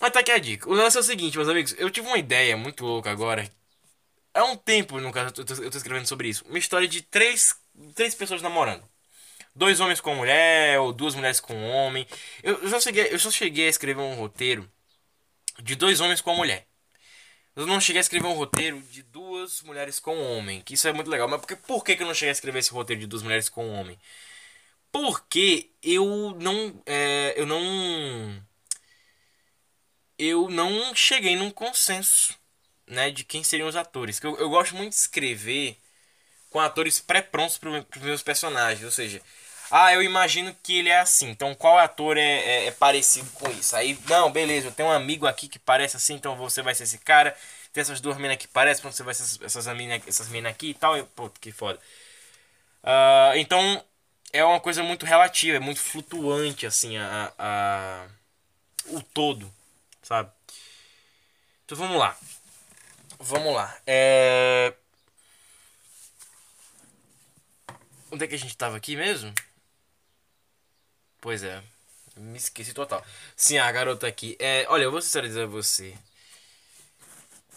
Mas 0.00 0.12
tá 0.12 0.20
aqui 0.20 0.30
a 0.32 0.38
dica. 0.38 0.68
O 0.68 0.74
lance 0.74 0.96
é 0.96 1.00
o 1.00 1.02
seguinte, 1.02 1.36
meus 1.36 1.48
amigos, 1.48 1.74
eu 1.78 1.90
tive 1.90 2.06
uma 2.06 2.18
ideia 2.18 2.56
muito 2.56 2.84
louca 2.84 3.10
agora. 3.10 3.50
Há 4.36 4.44
um 4.44 4.56
tempo, 4.56 5.00
no 5.00 5.10
caso, 5.12 5.32
eu 5.38 5.44
tô, 5.44 5.54
eu 5.54 5.70
tô 5.70 5.78
escrevendo 5.78 6.06
sobre 6.06 6.28
isso. 6.28 6.44
Uma 6.46 6.58
história 6.58 6.86
de 6.86 7.02
três 7.02 7.56
três 7.94 8.14
pessoas 8.14 8.42
namorando. 8.42 8.84
Dois 9.54 9.80
homens 9.80 10.00
com 10.00 10.14
mulher, 10.14 10.78
ou 10.80 10.92
duas 10.92 11.14
mulheres 11.14 11.40
com 11.40 11.54
homem. 11.70 12.06
Eu, 12.42 12.62
eu, 12.62 12.68
só 12.68 12.80
cheguei, 12.80 13.08
eu 13.10 13.18
só 13.18 13.30
cheguei 13.30 13.66
a 13.66 13.70
escrever 13.70 14.00
um 14.00 14.14
roteiro 14.14 14.70
de 15.62 15.74
dois 15.74 16.00
homens 16.00 16.20
com 16.20 16.30
uma 16.30 16.38
mulher. 16.38 16.66
Eu 17.54 17.66
não 17.66 17.80
cheguei 17.80 18.00
a 18.00 18.02
escrever 18.02 18.26
um 18.26 18.34
roteiro 18.34 18.80
de 18.82 19.02
duas 19.02 19.62
mulheres 19.62 19.98
com 19.98 20.18
homem. 20.20 20.60
Que 20.60 20.74
isso 20.74 20.86
é 20.88 20.92
muito 20.92 21.10
legal. 21.10 21.28
Mas 21.28 21.40
por 21.40 21.48
que, 21.48 21.56
por 21.56 21.84
que, 21.84 21.92
eu 21.92 22.06
não 22.06 22.14
cheguei 22.14 22.30
a 22.30 22.32
escrever 22.32 22.58
esse 22.58 22.70
roteiro 22.72 23.00
de 23.00 23.06
duas 23.06 23.22
mulheres 23.22 23.48
com 23.48 23.70
homem? 23.70 23.98
Porque 24.92 25.70
eu 25.82 26.36
não. 26.38 26.82
É, 26.86 27.34
eu 27.36 27.46
não. 27.46 28.42
Eu 30.18 30.48
não 30.50 30.94
cheguei 30.94 31.36
num 31.36 31.50
consenso 31.50 32.38
né, 32.86 33.10
de 33.10 33.24
quem 33.24 33.42
seriam 33.44 33.68
os 33.68 33.76
atores. 33.76 34.20
Eu, 34.22 34.36
eu 34.38 34.48
gosto 34.50 34.74
muito 34.76 34.90
de 34.90 34.96
escrever 34.96 35.78
com 36.50 36.60
atores 36.60 37.00
pré-prontos 37.00 37.58
para 37.58 37.70
os 37.70 38.02
meus 38.02 38.22
personagens. 38.22 38.84
Ou 38.84 38.90
seja, 38.90 39.20
Ah, 39.70 39.92
eu 39.92 40.02
imagino 40.02 40.54
que 40.62 40.78
ele 40.78 40.88
é 40.90 40.98
assim. 41.00 41.28
Então, 41.30 41.54
qual 41.54 41.78
ator 41.78 42.16
é, 42.16 42.22
é, 42.22 42.66
é, 42.66 42.70
parecido 42.72 43.30
com 43.32 43.50
isso? 43.50 43.74
Aí, 43.76 43.98
não, 44.08 44.30
beleza, 44.30 44.68
eu 44.68 44.72
tenho 44.72 44.88
um 44.88 44.92
amigo 44.92 45.26
aqui 45.26 45.48
que 45.48 45.58
parece 45.58 45.96
assim, 45.96 46.14
então 46.14 46.36
você 46.36 46.62
vai 46.62 46.74
ser 46.74 46.84
esse 46.84 46.98
cara. 46.98 47.36
Tem 47.72 47.82
essas 47.82 48.00
duas 48.00 48.16
minas 48.18 48.36
que 48.38 48.48
parecem, 48.48 48.80
então 48.80 48.92
você 48.92 49.02
vai 49.02 49.14
ser 49.14 49.24
essas, 49.24 49.40
essas 49.42 49.76
minas 49.76 50.02
essas 50.06 50.28
mina 50.28 50.48
aqui 50.48 50.70
e 50.70 50.74
tal. 50.74 51.04
pô, 51.16 51.28
que 51.30 51.52
foda. 51.52 51.80
Uh, 52.82 53.36
então, 53.36 53.84
é 54.32 54.44
uma 54.44 54.60
coisa 54.60 54.82
muito 54.82 55.04
relativa, 55.06 55.56
é 55.56 55.60
muito 55.60 55.80
flutuante, 55.80 56.66
assim, 56.66 56.96
a, 56.98 57.32
a, 57.38 58.06
o 58.86 59.02
todo, 59.02 59.52
sabe? 60.02 60.30
Então, 61.64 61.76
vamos 61.76 61.98
lá. 61.98 62.16
Vamos 63.18 63.54
lá. 63.54 63.76
É... 63.86 64.74
Onde 68.10 68.24
é 68.24 68.28
que 68.28 68.34
a 68.34 68.38
gente 68.38 68.56
tava 68.56 68.76
aqui 68.76 68.96
mesmo? 68.96 69.32
Pois 71.20 71.42
é. 71.42 71.62
Me 72.16 72.38
esqueci 72.38 72.72
total. 72.72 73.04
Sim, 73.36 73.58
a 73.58 73.70
garota 73.70 74.06
aqui. 74.06 74.36
É, 74.38 74.64
olha, 74.68 74.84
eu 74.84 74.90
vou 74.90 75.02
sincerizar 75.02 75.44
a 75.44 75.46
você. 75.46 75.94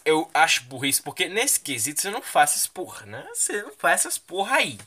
Eu 0.03 0.29
acho 0.33 0.63
burrice, 0.63 1.01
porque 1.01 1.29
nesse 1.29 1.59
quesito 1.59 2.01
você 2.01 2.09
não 2.09 2.21
faz 2.21 2.51
essas 2.51 2.67
porra, 2.67 3.05
né? 3.05 3.27
Você 3.33 3.61
não 3.61 3.71
faz 3.77 4.01
essas 4.01 4.17
porra 4.17 4.57
aí. 4.57 4.77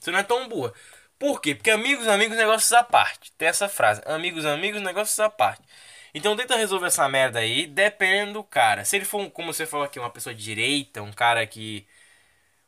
Você 0.00 0.10
não 0.10 0.18
é 0.18 0.22
tão 0.22 0.48
boa. 0.48 0.72
Por 1.18 1.40
quê? 1.40 1.54
Porque 1.54 1.70
amigos, 1.70 2.06
amigos, 2.08 2.36
negócios 2.36 2.72
à 2.72 2.82
parte. 2.82 3.32
Tem 3.32 3.48
essa 3.48 3.68
frase. 3.68 4.00
Amigos, 4.06 4.46
amigos, 4.46 4.80
negócios 4.82 5.18
à 5.20 5.28
parte. 5.28 5.62
Então 6.14 6.36
tenta 6.36 6.56
resolver 6.56 6.86
essa 6.86 7.08
merda 7.08 7.40
aí, 7.40 7.66
dependendo 7.66 8.34
do 8.34 8.44
cara. 8.44 8.84
Se 8.84 8.96
ele 8.96 9.04
for, 9.04 9.30
como 9.30 9.52
você 9.52 9.66
falou 9.66 9.86
aqui, 9.86 9.98
uma 9.98 10.10
pessoa 10.10 10.34
de 10.34 10.42
direita, 10.42 11.02
um 11.02 11.12
cara 11.12 11.46
que. 11.46 11.86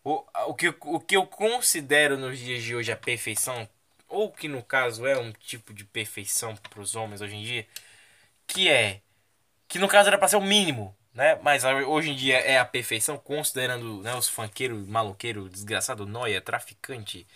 O, 0.04 0.24
o, 0.48 0.54
que, 0.54 0.68
o 0.68 1.00
que 1.00 1.16
eu 1.16 1.26
considero 1.26 2.16
nos 2.18 2.38
dias 2.38 2.62
de 2.62 2.74
hoje 2.74 2.92
a 2.92 2.96
perfeição, 2.96 3.68
ou 4.08 4.32
que 4.32 4.48
no 4.48 4.62
caso 4.62 5.06
é 5.06 5.18
um 5.18 5.32
tipo 5.32 5.74
de 5.74 5.84
perfeição 5.84 6.56
para 6.56 6.80
os 6.80 6.96
homens 6.96 7.20
hoje 7.20 7.36
em 7.36 7.42
dia, 7.44 7.66
que 8.46 8.68
é 8.68 9.00
que 9.68 9.78
no 9.78 9.88
caso 9.88 10.08
era 10.08 10.18
para 10.18 10.28
ser 10.28 10.36
o 10.36 10.40
mínimo, 10.42 10.96
né? 11.14 11.36
Mas 11.42 11.64
hoje 11.64 12.10
em 12.10 12.16
dia 12.16 12.38
é 12.38 12.58
a 12.58 12.64
perfeição, 12.64 13.18
considerando 13.18 14.02
né, 14.02 14.14
os 14.14 14.28
funkeiros, 14.28 14.86
maloqueiro, 14.88 15.48
desgraçado, 15.48 16.06
noia, 16.06 16.40
traficante, 16.40 17.26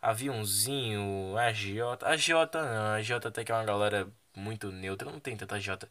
aviãozinho, 0.00 1.36
agiota, 1.38 2.08
agiota 2.08 2.62
não, 2.62 2.94
agiota 2.94 3.28
até 3.28 3.44
que 3.44 3.52
é 3.52 3.54
uma 3.54 3.64
galera 3.64 4.08
muito 4.34 4.70
neutra, 4.72 5.10
não 5.10 5.20
tem 5.20 5.36
tanta 5.36 5.56
agiota, 5.56 5.88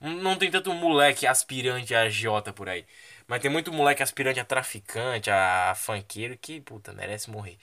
não 0.00 0.36
tem 0.36 0.50
tanto 0.50 0.72
moleque 0.74 1.26
aspirante 1.26 1.94
a 1.94 2.02
agiota 2.02 2.52
por 2.52 2.68
aí. 2.68 2.86
Mas 3.26 3.40
tem 3.40 3.50
muito 3.50 3.72
moleque 3.72 4.02
aspirante 4.02 4.40
a 4.40 4.44
traficante, 4.44 5.30
a 5.30 5.74
funkeiro 5.76 6.36
que, 6.38 6.60
puta, 6.60 6.92
merece 6.92 7.30
morrer. 7.30 7.58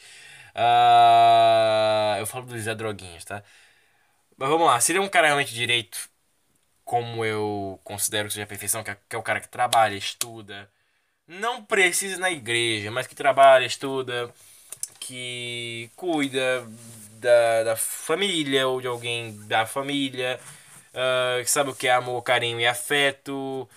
Uh, 0.56 2.18
eu 2.20 2.26
falo 2.28 2.46
do 2.46 2.60
Zé 2.60 2.76
Droguinhas, 2.76 3.26
tá? 3.26 3.44
Mas 4.38 4.50
vamos 4.50 4.68
lá, 4.68 4.80
seria 4.80 5.02
um 5.02 5.10
cara 5.10 5.28
realmente 5.28 5.54
direito, 5.54 6.10
como 6.84 7.26
eu 7.26 7.80
considero 7.84 8.28
que 8.28 8.34
seja 8.34 8.46
a 8.46 8.48
perfeição, 8.48 8.84
que 8.84 8.92
é, 8.92 8.98
que 9.10 9.16
é 9.16 9.20
o 9.20 9.24
cara 9.24 9.42
que 9.42 9.50
trabalha, 9.50 9.96
estuda, 9.96 10.72
não 11.28 11.64
precisa 11.66 12.16
ir 12.16 12.20
na 12.20 12.32
igreja, 12.32 12.92
mas 12.92 13.08
que 13.08 13.16
trabalha, 13.16 13.66
estuda, 13.66 14.34
que 15.02 15.92
cuida 15.98 16.68
da, 17.20 17.64
da 17.64 17.76
família 17.76 18.68
ou 18.68 18.82
de 18.82 18.88
alguém 18.88 19.36
da 19.48 19.66
família, 19.66 20.40
uh, 20.94 21.44
que 21.44 21.52
sabe 21.52 21.72
o 21.72 21.76
que 21.76 21.88
é 21.88 21.94
amor, 21.94 22.22
carinho 22.24 22.60
e 22.60 22.68
afeto, 22.68 23.68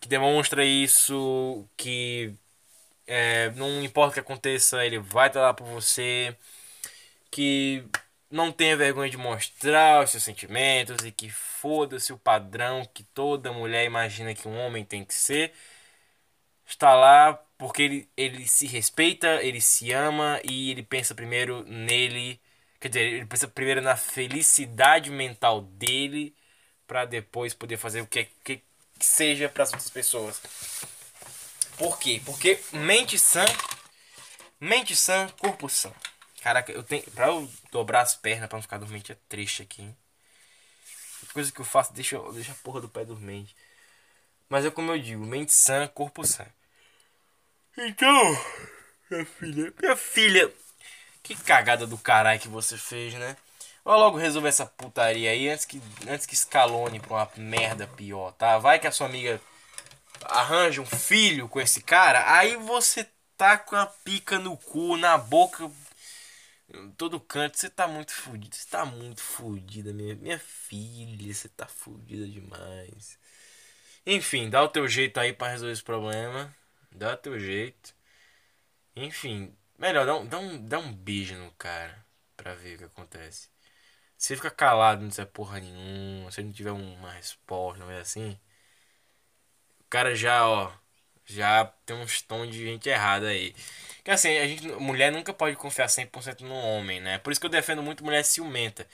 que 0.00 0.08
demonstra 0.08 0.64
isso, 0.64 1.68
que 1.76 2.34
é, 3.06 3.50
não 3.52 3.82
importa 3.84 4.12
o 4.12 4.14
que 4.14 4.20
aconteça, 4.20 4.84
ele 4.84 4.98
vai 4.98 5.28
estar 5.28 5.42
lá 5.42 5.54
por 5.54 5.66
você. 5.66 6.36
Que 7.30 7.84
não 8.30 8.52
tenha 8.52 8.76
vergonha 8.76 9.10
de 9.10 9.16
mostrar 9.16 10.04
os 10.04 10.10
seus 10.10 10.22
sentimentos 10.22 11.04
e 11.04 11.12
que 11.12 11.30
foda-se 11.30 12.12
o 12.12 12.18
padrão 12.18 12.84
que 12.94 13.04
toda 13.04 13.52
mulher 13.52 13.84
imagina 13.86 14.34
que 14.34 14.48
um 14.48 14.58
homem 14.58 14.84
tem 14.84 15.04
que 15.04 15.14
ser. 15.14 15.52
Está 16.66 16.94
lá 16.94 17.34
porque 17.64 17.82
ele, 17.82 18.08
ele 18.14 18.46
se 18.46 18.66
respeita, 18.66 19.42
ele 19.42 19.58
se 19.58 19.90
ama 19.90 20.38
e 20.44 20.70
ele 20.70 20.82
pensa 20.82 21.14
primeiro 21.14 21.64
nele. 21.64 22.38
Quer 22.78 22.88
dizer, 22.88 23.00
ele 23.00 23.24
pensa 23.24 23.48
primeiro 23.48 23.80
na 23.80 23.96
felicidade 23.96 25.10
mental 25.10 25.62
dele 25.62 26.36
para 26.86 27.06
depois 27.06 27.54
poder 27.54 27.78
fazer 27.78 28.02
o 28.02 28.06
que, 28.06 28.26
que, 28.44 28.58
que 28.98 29.06
seja 29.06 29.48
para 29.48 29.62
as 29.62 29.72
outras 29.72 29.88
pessoas. 29.88 30.42
Por 31.78 31.98
quê? 31.98 32.20
Porque 32.26 32.60
mente 32.70 33.18
sã, 33.18 33.46
mente 34.60 34.94
sã, 34.94 35.26
corpo 35.38 35.66
sã. 35.66 35.90
Caraca, 36.42 36.70
eu 36.70 36.82
tenho. 36.82 37.04
Pra 37.12 37.28
eu 37.28 37.50
dobrar 37.72 38.02
as 38.02 38.14
pernas 38.14 38.46
pra 38.46 38.58
não 38.58 38.62
ficar 38.62 38.76
dormente 38.76 39.10
é 39.10 39.16
triste 39.26 39.62
aqui, 39.62 39.80
hein? 39.80 39.96
Coisa 41.32 41.50
que 41.50 41.62
eu 41.62 41.64
faço, 41.64 41.94
deixa, 41.94 42.18
deixa 42.34 42.52
a 42.52 42.56
porra 42.56 42.82
do 42.82 42.90
pé 42.90 43.06
dormente. 43.06 43.56
Mas 44.50 44.66
é 44.66 44.70
como 44.70 44.92
eu 44.92 44.98
digo, 44.98 45.24
mente 45.24 45.54
sã, 45.54 45.88
corpo 45.88 46.26
sã. 46.26 46.44
Então, 47.76 48.38
minha 49.10 49.26
filha, 49.26 49.74
minha 49.80 49.96
filha, 49.96 50.52
que 51.22 51.34
cagada 51.34 51.86
do 51.86 51.98
caralho 51.98 52.40
que 52.40 52.48
você 52.48 52.78
fez, 52.78 53.14
né? 53.14 53.36
Vai 53.84 53.96
logo 53.98 54.16
resolver 54.16 54.48
essa 54.48 54.64
putaria 54.66 55.30
aí 55.30 55.48
antes 55.48 55.64
que, 55.64 55.82
antes 56.08 56.26
que 56.26 56.34
escalone 56.34 57.00
pra 57.00 57.16
uma 57.16 57.30
merda 57.36 57.86
pior, 57.86 58.32
tá? 58.32 58.58
Vai 58.58 58.78
que 58.78 58.86
a 58.86 58.92
sua 58.92 59.06
amiga 59.06 59.40
arranja 60.24 60.80
um 60.80 60.86
filho 60.86 61.48
com 61.48 61.60
esse 61.60 61.82
cara, 61.82 62.32
aí 62.36 62.56
você 62.56 63.06
tá 63.36 63.58
com 63.58 63.76
a 63.76 63.86
pica 63.86 64.38
no 64.38 64.56
cu, 64.56 64.96
na 64.96 65.18
boca, 65.18 65.70
em 66.72 66.90
todo 66.92 67.20
canto. 67.20 67.58
Você 67.58 67.68
tá 67.70 67.86
muito 67.86 68.12
fudido. 68.12 68.54
Você 68.54 68.68
tá 68.68 68.84
muito 68.84 69.20
fudida, 69.20 69.92
minha, 69.92 70.14
minha 70.14 70.38
filha. 70.38 71.32
Você 71.32 71.48
tá 71.48 71.66
fudida 71.66 72.26
demais. 72.26 73.18
Enfim, 74.06 74.50
dá 74.50 74.62
o 74.62 74.68
teu 74.68 74.88
jeito 74.88 75.18
aí 75.18 75.32
para 75.32 75.52
resolver 75.52 75.72
esse 75.72 75.82
problema. 75.82 76.54
Dá 76.94 77.14
o 77.14 77.16
teu 77.16 77.38
jeito. 77.38 77.94
Enfim, 78.96 79.56
melhor, 79.78 80.06
dá 80.06 80.16
um, 80.16 80.26
dá 80.26 80.38
um, 80.38 80.66
dá 80.66 80.78
um 80.78 80.92
beijo 80.92 81.34
no 81.36 81.50
cara 81.52 82.04
pra 82.36 82.54
ver 82.54 82.76
o 82.76 82.78
que 82.78 82.84
acontece. 82.84 83.48
Se 84.18 84.36
fica 84.36 84.50
calado, 84.50 85.02
não 85.02 85.08
disser 85.08 85.26
porra 85.26 85.60
nenhuma, 85.60 86.30
se 86.32 86.42
não 86.42 86.52
tiver 86.52 86.72
uma 86.72 87.12
resposta, 87.12 87.80
não 87.84 87.90
é 87.90 88.00
assim 88.00 88.38
cara 89.94 90.14
já, 90.16 90.44
ó, 90.48 90.72
já 91.24 91.66
tem 91.86 91.96
uns 91.96 92.20
tons 92.22 92.50
de 92.50 92.64
gente 92.64 92.88
errada 92.88 93.28
aí. 93.28 93.54
Que 94.02 94.10
assim, 94.10 94.36
a 94.38 94.46
gente, 94.46 94.66
mulher 94.72 95.12
nunca 95.12 95.32
pode 95.32 95.54
confiar 95.56 95.88
100% 95.88 96.40
no 96.44 96.54
homem, 96.54 97.00
né? 97.00 97.18
Por 97.18 97.30
isso 97.32 97.40
que 97.40 97.46
eu 97.46 97.50
defendo 97.50 97.80
muito 97.82 98.04
mulher 98.04 98.24
ciumenta. 98.24 98.88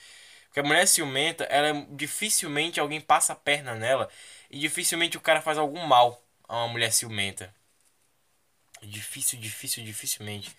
Porque 0.47 0.61
a 0.61 0.63
mulher 0.65 0.87
ciumenta, 0.87 1.45
ela 1.45 1.87
dificilmente 1.91 2.81
alguém 2.81 3.01
passa 3.01 3.33
a 3.33 3.37
perna 3.37 3.75
nela 3.75 4.11
e 4.51 4.59
dificilmente 4.59 5.17
o 5.17 5.21
cara 5.21 5.41
faz 5.41 5.57
algum 5.59 5.87
mal 5.87 6.23
a 6.49 6.57
uma 6.59 6.69
mulher 6.69 6.93
ciumenta. 6.93 7.55
Difícil, 8.83 9.39
difícil, 9.39 9.85
dificilmente. 9.85 10.57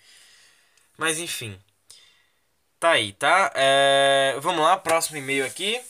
Mas 0.96 1.18
enfim. 1.18 1.58
Tá 2.78 2.92
aí, 2.92 3.12
tá? 3.12 3.52
É... 3.54 4.36
Vamos 4.40 4.62
lá, 4.62 4.76
próximo 4.76 5.18
e-mail 5.18 5.46
aqui. 5.46 5.80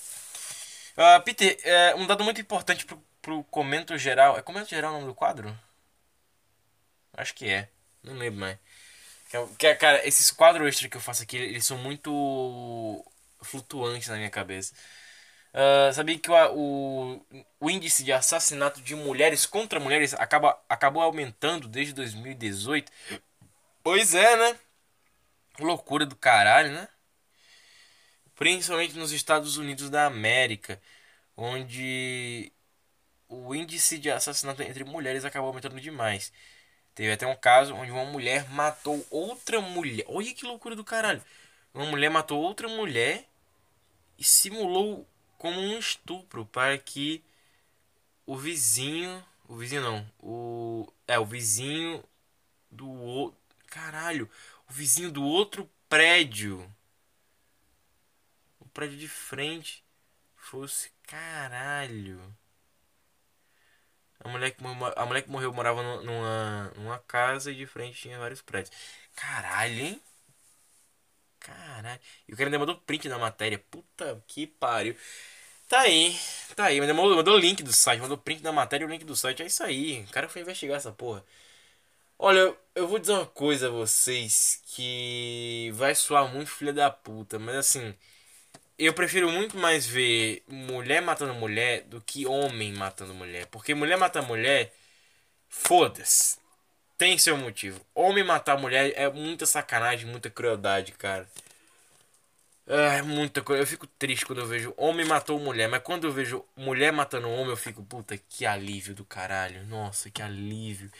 Uh, 0.97 1.23
Peter, 1.25 1.59
é, 1.65 1.95
um 1.95 2.07
dado 2.07 2.23
muito 2.23 2.41
importante 2.41 2.85
pro 2.85 3.03
pro 3.23 3.45
Comento 3.45 3.97
Geral. 3.97 4.37
É 4.37 4.43
Comento 4.43 4.69
Geral 4.69 4.91
o 4.91 4.95
nome 4.95 5.07
do 5.07 5.15
quadro? 5.15 5.57
Acho 7.15 7.35
que 7.35 7.49
é. 7.49 7.69
Não 8.03 8.15
lembro 8.15 8.41
mais. 8.41 8.59
Que, 9.59 9.67
é, 9.69 9.75
cara, 9.75 10.07
esses 10.07 10.31
quadros 10.31 10.69
extras 10.69 10.91
que 10.91 10.97
eu 10.97 11.01
faço 11.01 11.23
aqui, 11.23 11.37
eles 11.37 11.65
são 11.65 11.79
muito 11.79 13.05
flutuantes 13.43 14.09
na 14.09 14.17
minha 14.17 14.31
cabeça. 14.31 14.75
Uh, 15.55 15.93
sabia 15.93 16.19
que 16.19 16.31
o, 16.31 16.35
o, 16.55 17.45
o, 17.61 17.71
índice 17.71 18.03
de 18.03 18.11
assassinato 18.11 18.81
de 18.81 18.95
mulheres 18.95 19.45
contra 19.45 19.79
mulheres 19.79 20.15
acaba, 20.15 20.59
acabou 20.67 21.03
aumentando 21.03 21.69
desde 21.69 21.93
2018? 21.93 22.91
Pois 23.83 24.15
é, 24.15 24.37
né? 24.37 24.59
Loucura 25.59 26.07
do 26.07 26.17
caralho, 26.17 26.73
né? 26.73 26.89
Principalmente 28.35 28.97
nos 28.97 29.13
Estados 29.13 29.59
Unidos 29.59 29.91
da 29.91 30.07
América, 30.07 30.81
onde 31.37 32.51
o 33.29 33.55
índice 33.55 33.99
de 33.99 34.11
assassinato 34.11 34.63
entre 34.63 34.85
mulheres 34.85 35.25
acabou 35.25 35.49
aumentando 35.49 35.81
demais. 35.81 36.33
Teve 36.95 37.13
até 37.13 37.27
um 37.27 37.37
caso 37.37 37.75
onde 37.75 37.91
uma 37.91 38.05
mulher 38.05 38.49
matou 38.51 39.07
outra 39.11 39.61
mulher. 39.61 40.05
Olha 40.09 40.35
que 40.35 40.47
loucura 40.47 40.75
do 40.77 40.85
caralho. 40.85 41.23
Uma 41.75 41.87
mulher 41.87 42.11
matou 42.11 42.41
outra 42.41 42.69
mulher 42.69 43.27
e 44.19 44.25
simulou 44.25 45.07
como 45.43 45.59
um 45.61 45.77
estupro 45.77 46.47
para 46.47 46.79
que 46.79 47.21
o 48.25 48.37
vizinho, 48.37 49.27
o 49.49 49.57
vizinho 49.57 49.83
não, 49.83 50.13
o 50.21 50.87
é 51.09 51.19
o 51.19 51.27
vizinho 51.27 52.05
do 52.71 52.89
outro, 52.89 53.37
caralho, 53.67 54.31
o 54.71 54.73
vizinho 54.73 55.11
do 55.11 55.25
outro 55.25 55.69
prédio, 55.89 56.73
o 58.61 58.67
prédio 58.67 58.97
de 58.97 59.09
frente 59.09 59.85
fosse 60.37 60.93
caralho. 61.09 62.23
A 64.21 64.29
mulher 64.29 64.53
que, 64.53 64.63
a 64.97 65.07
mulher 65.07 65.23
que 65.23 65.31
morreu 65.31 65.53
morava 65.53 65.83
numa, 66.03 66.73
numa 66.77 66.99
casa 67.01 67.51
e 67.51 67.57
de 67.57 67.67
frente 67.67 68.01
tinha 68.01 68.17
vários 68.17 68.41
prédios. 68.41 68.73
Caralho, 69.17 69.75
hein? 69.75 70.03
Caralho. 71.43 72.01
E 72.29 72.33
o 72.33 72.37
cara 72.37 72.49
ainda 72.49 72.59
mandou 72.59 72.77
print 72.77 73.09
da 73.09 73.19
matéria. 73.19 73.59
Puta 73.59 74.23
que 74.27 74.47
pariu. 74.47 74.97
Tá 75.69 75.81
aí, 75.83 76.17
tá 76.57 76.67
aí. 76.67 76.81
Mandou, 76.81 77.17
mandou 77.17 77.35
o 77.35 77.39
link 77.39 77.63
do 77.63 77.73
site, 77.73 78.01
mandou 78.01 78.19
print 78.19 78.43
da 78.43 78.53
matéria 78.53 78.85
e 78.85 78.87
o 78.89 78.91
link 78.91 79.05
do 79.05 79.17
site. 79.17 79.43
É 79.43 79.47
isso 79.47 79.63
aí. 79.65 80.03
O 80.09 80.13
cara 80.13 80.29
foi 80.29 80.43
investigar 80.43 80.77
essa 80.77 80.93
porra. 80.93 81.25
Olha, 82.19 82.57
eu 82.75 82.87
vou 82.89 82.99
dizer 82.99 83.13
uma 83.15 83.27
coisa 83.27 83.69
a 83.69 83.71
vocês 83.71 84.63
que 84.67 85.71
vai 85.75 85.95
soar 85.95 86.33
muito 86.33 86.51
filha 86.51 86.73
da 86.73 86.91
puta, 86.91 87.39
mas 87.39 87.57
assim, 87.57 87.95
eu 88.79 88.95
prefiro 88.95 89.31
muito 89.31 89.57
mais 89.59 89.87
ver 89.87 90.45
mulher 90.49 91.03
matando 91.03 91.35
mulher 91.35 91.83
do 91.85 92.01
que 92.03 92.27
homem 92.27 92.73
matando 92.75 93.15
mulher. 93.15 93.47
Porque 93.49 93.75
mulher 93.75 93.97
matar 93.99 94.23
mulher, 94.23 94.73
foda-se. 95.49 96.39
Tem 97.03 97.19
seu 97.19 97.37
motivo. 97.37 97.85
Homem 97.97 98.23
matar 98.23 98.57
mulher 98.57 98.93
é 98.95 99.11
muita 99.11 99.45
sacanagem, 99.45 100.07
muita 100.07 100.31
crueldade, 100.31 100.93
cara. 100.93 101.27
É 102.65 103.03
muita 103.03 103.43
coisa. 103.43 103.61
Eu 103.61 103.67
fico 103.67 103.89
triste 103.89 104.25
quando 104.25 104.39
eu 104.39 104.47
vejo 104.47 104.73
homem 104.77 105.05
matou 105.05 105.37
mulher. 105.41 105.69
Mas 105.69 105.83
quando 105.83 106.07
eu 106.07 106.13
vejo 106.13 106.45
mulher 106.57 106.93
matando 106.93 107.29
homem, 107.29 107.49
eu 107.49 107.57
fico, 107.57 107.83
puta, 107.83 108.17
que 108.17 108.47
alívio 108.47 108.95
do 108.95 109.05
caralho. 109.05 109.67
Nossa, 109.67 110.11
que 110.11 110.23
alívio. 110.23 110.93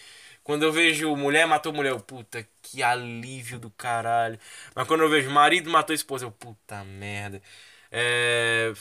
Quando 0.43 0.65
eu 0.65 0.73
vejo 0.73 1.15
mulher 1.15 1.47
matou 1.47 1.73
mulher, 1.73 1.91
eu, 1.91 2.01
puta, 2.01 2.45
que 2.61 2.83
alívio 2.83 3.61
do 3.61 3.71
caralho. 3.71 4.41
Mas 4.75 4.89
quando 4.89 5.03
eu 5.03 5.09
vejo 5.09 5.31
marido 5.31 5.71
matou 5.71 5.95
esposa, 5.95 6.25
eu, 6.25 6.33
puta 6.33 6.83
merda. 6.83 7.41
É... 7.93 8.73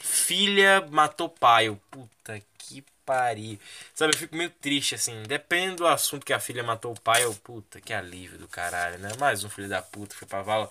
Filha 0.00 0.86
matou 0.90 1.30
pai, 1.30 1.68
eu, 1.68 1.76
puta 1.90 2.38
que 2.58 2.84
pariu. 3.08 3.58
Sabe, 3.94 4.14
eu 4.14 4.18
fico 4.18 4.36
meio 4.36 4.50
triste, 4.50 4.94
assim. 4.94 5.22
Depende 5.24 5.76
do 5.76 5.86
assunto 5.86 6.26
que 6.26 6.32
a 6.34 6.40
filha 6.40 6.62
matou 6.62 6.92
o 6.92 7.00
pai, 7.00 7.24
eu, 7.24 7.34
puta, 7.36 7.80
que 7.80 7.92
alívio 7.94 8.38
do 8.38 8.46
caralho, 8.48 8.98
né? 8.98 9.10
Mais 9.18 9.44
um 9.44 9.48
filho 9.50 9.68
da 9.68 9.80
puta 9.82 10.14
foi 10.14 10.28
pra 10.28 10.42
vala. 10.42 10.68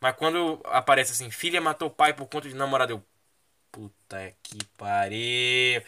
Mas 0.00 0.14
quando 0.16 0.60
aparece 0.66 1.12
assim, 1.12 1.30
filha 1.30 1.60
matou 1.60 1.88
o 1.88 1.90
pai 1.90 2.14
por 2.14 2.26
conta 2.28 2.48
de 2.48 2.54
namorado, 2.54 2.92
eu, 2.92 3.04
puta 3.72 4.34
que 4.42 4.58
pariu. 4.78 5.82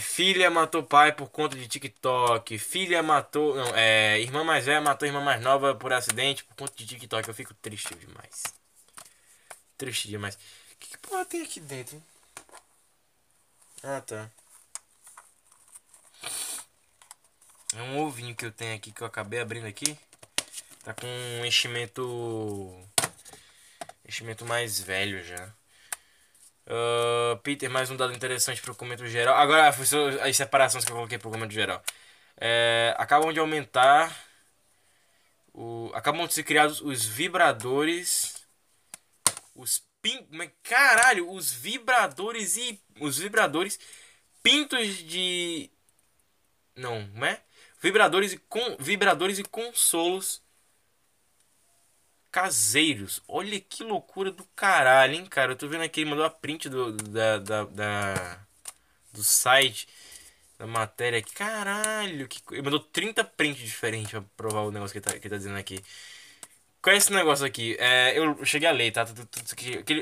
Filha 0.00 0.50
matou 0.50 0.82
pai 0.82 1.12
por 1.12 1.28
conta 1.30 1.56
de 1.56 1.66
TikTok. 1.68 2.58
Filha 2.58 3.02
matou. 3.02 3.54
Não, 3.56 3.74
é, 3.74 4.20
irmã 4.20 4.44
mais 4.44 4.64
velha 4.66 4.80
matou 4.80 5.06
irmã 5.08 5.20
mais 5.20 5.40
nova 5.42 5.74
por 5.74 5.92
acidente 5.92 6.44
por 6.44 6.54
conta 6.56 6.72
de 6.76 6.86
TikTok. 6.86 7.28
Eu 7.28 7.34
fico 7.34 7.54
triste 7.54 7.94
demais. 7.94 8.42
Triste 9.76 10.08
demais. 10.08 10.34
O 10.36 10.76
que, 10.78 10.90
que 10.90 10.98
porra 10.98 11.24
tem 11.24 11.42
aqui 11.42 11.60
dentro? 11.60 12.00
Ah, 13.82 14.00
tá. 14.00 14.30
É 17.76 17.82
um 17.82 18.00
ovinho 18.00 18.34
que 18.34 18.44
eu 18.44 18.50
tenho 18.50 18.74
aqui 18.74 18.90
que 18.92 19.00
eu 19.00 19.06
acabei 19.06 19.40
abrindo 19.40 19.66
aqui. 19.66 19.96
Tá 20.82 20.92
com 20.92 21.06
um 21.06 21.44
enchimento. 21.44 22.76
Enchimento 24.04 24.44
mais 24.44 24.80
velho 24.80 25.22
já. 25.24 25.46
Uh, 26.66 27.36
Peter, 27.42 27.70
mais 27.70 27.90
um 27.90 27.96
dado 27.96 28.12
interessante 28.12 28.60
para 28.60 28.72
o 28.72 28.74
comentário 28.74 29.10
geral. 29.10 29.36
Agora, 29.36 29.68
as 29.68 30.36
separações 30.36 30.84
que 30.84 30.90
eu 30.90 30.96
coloquei 30.96 31.18
para 31.18 31.28
o 31.28 31.30
comentário 31.30 31.54
geral. 31.54 31.82
É, 32.36 32.94
acabam 32.98 33.32
de 33.32 33.38
aumentar. 33.38 34.16
O, 35.52 35.92
acabam 35.94 36.26
de 36.26 36.34
ser 36.34 36.42
criados 36.42 36.80
os 36.80 37.04
vibradores. 37.04 38.34
Os 39.54 39.82
pin, 40.02 40.26
é 40.40 40.50
caralho, 40.62 41.30
os 41.30 41.52
vibradores 41.52 42.56
e 42.56 42.80
os 43.00 43.18
vibradores 43.18 43.78
pintos 44.42 44.96
de 44.98 45.70
não, 46.80 47.02
não 47.14 47.26
é? 47.26 47.40
Vibradores 47.80 48.32
e 48.32 48.38
com 48.38 48.76
vibradores 48.78 49.38
e 49.38 49.44
consolos 49.44 50.42
caseiros. 52.30 53.22
Olha 53.26 53.60
que 53.60 53.82
loucura 53.82 54.30
do 54.30 54.44
caralho, 54.54 55.14
hein, 55.14 55.26
cara. 55.26 55.52
Eu 55.52 55.56
tô 55.56 55.68
vendo 55.68 55.82
aqui, 55.82 56.00
ele 56.00 56.10
mandou 56.10 56.24
a 56.24 56.30
print 56.30 56.68
do, 56.68 56.92
da, 56.92 57.38
da, 57.38 57.64
da 57.64 58.40
do 59.12 59.22
site, 59.24 59.88
da 60.58 60.66
matéria 60.66 61.18
aqui. 61.18 61.32
Caralho, 61.32 62.28
que, 62.28 62.40
ele 62.52 62.62
mandou 62.62 62.80
30 62.80 63.24
prints 63.24 63.62
diferentes 63.62 64.10
pra 64.10 64.22
provar 64.36 64.62
o 64.62 64.70
negócio 64.70 64.92
que 64.92 64.98
ele 64.98 65.04
tá, 65.04 65.12
que 65.12 65.26
ele 65.26 65.30
tá 65.30 65.36
dizendo 65.36 65.58
aqui. 65.58 65.82
Qual 66.82 66.94
é 66.94 66.96
esse 66.96 67.12
negócio 67.12 67.44
aqui? 67.44 67.76
É, 67.78 68.18
eu 68.18 68.44
cheguei 68.44 68.68
a 68.68 68.72
ler, 68.72 68.90
tá? 68.92 69.04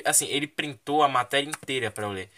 Assim, 0.05 0.27
ele 0.29 0.47
printou 0.47 1.03
a 1.03 1.09
matéria 1.09 1.49
inteira 1.49 1.91
pra 1.91 2.05
eu 2.05 2.13
ler. 2.13 2.31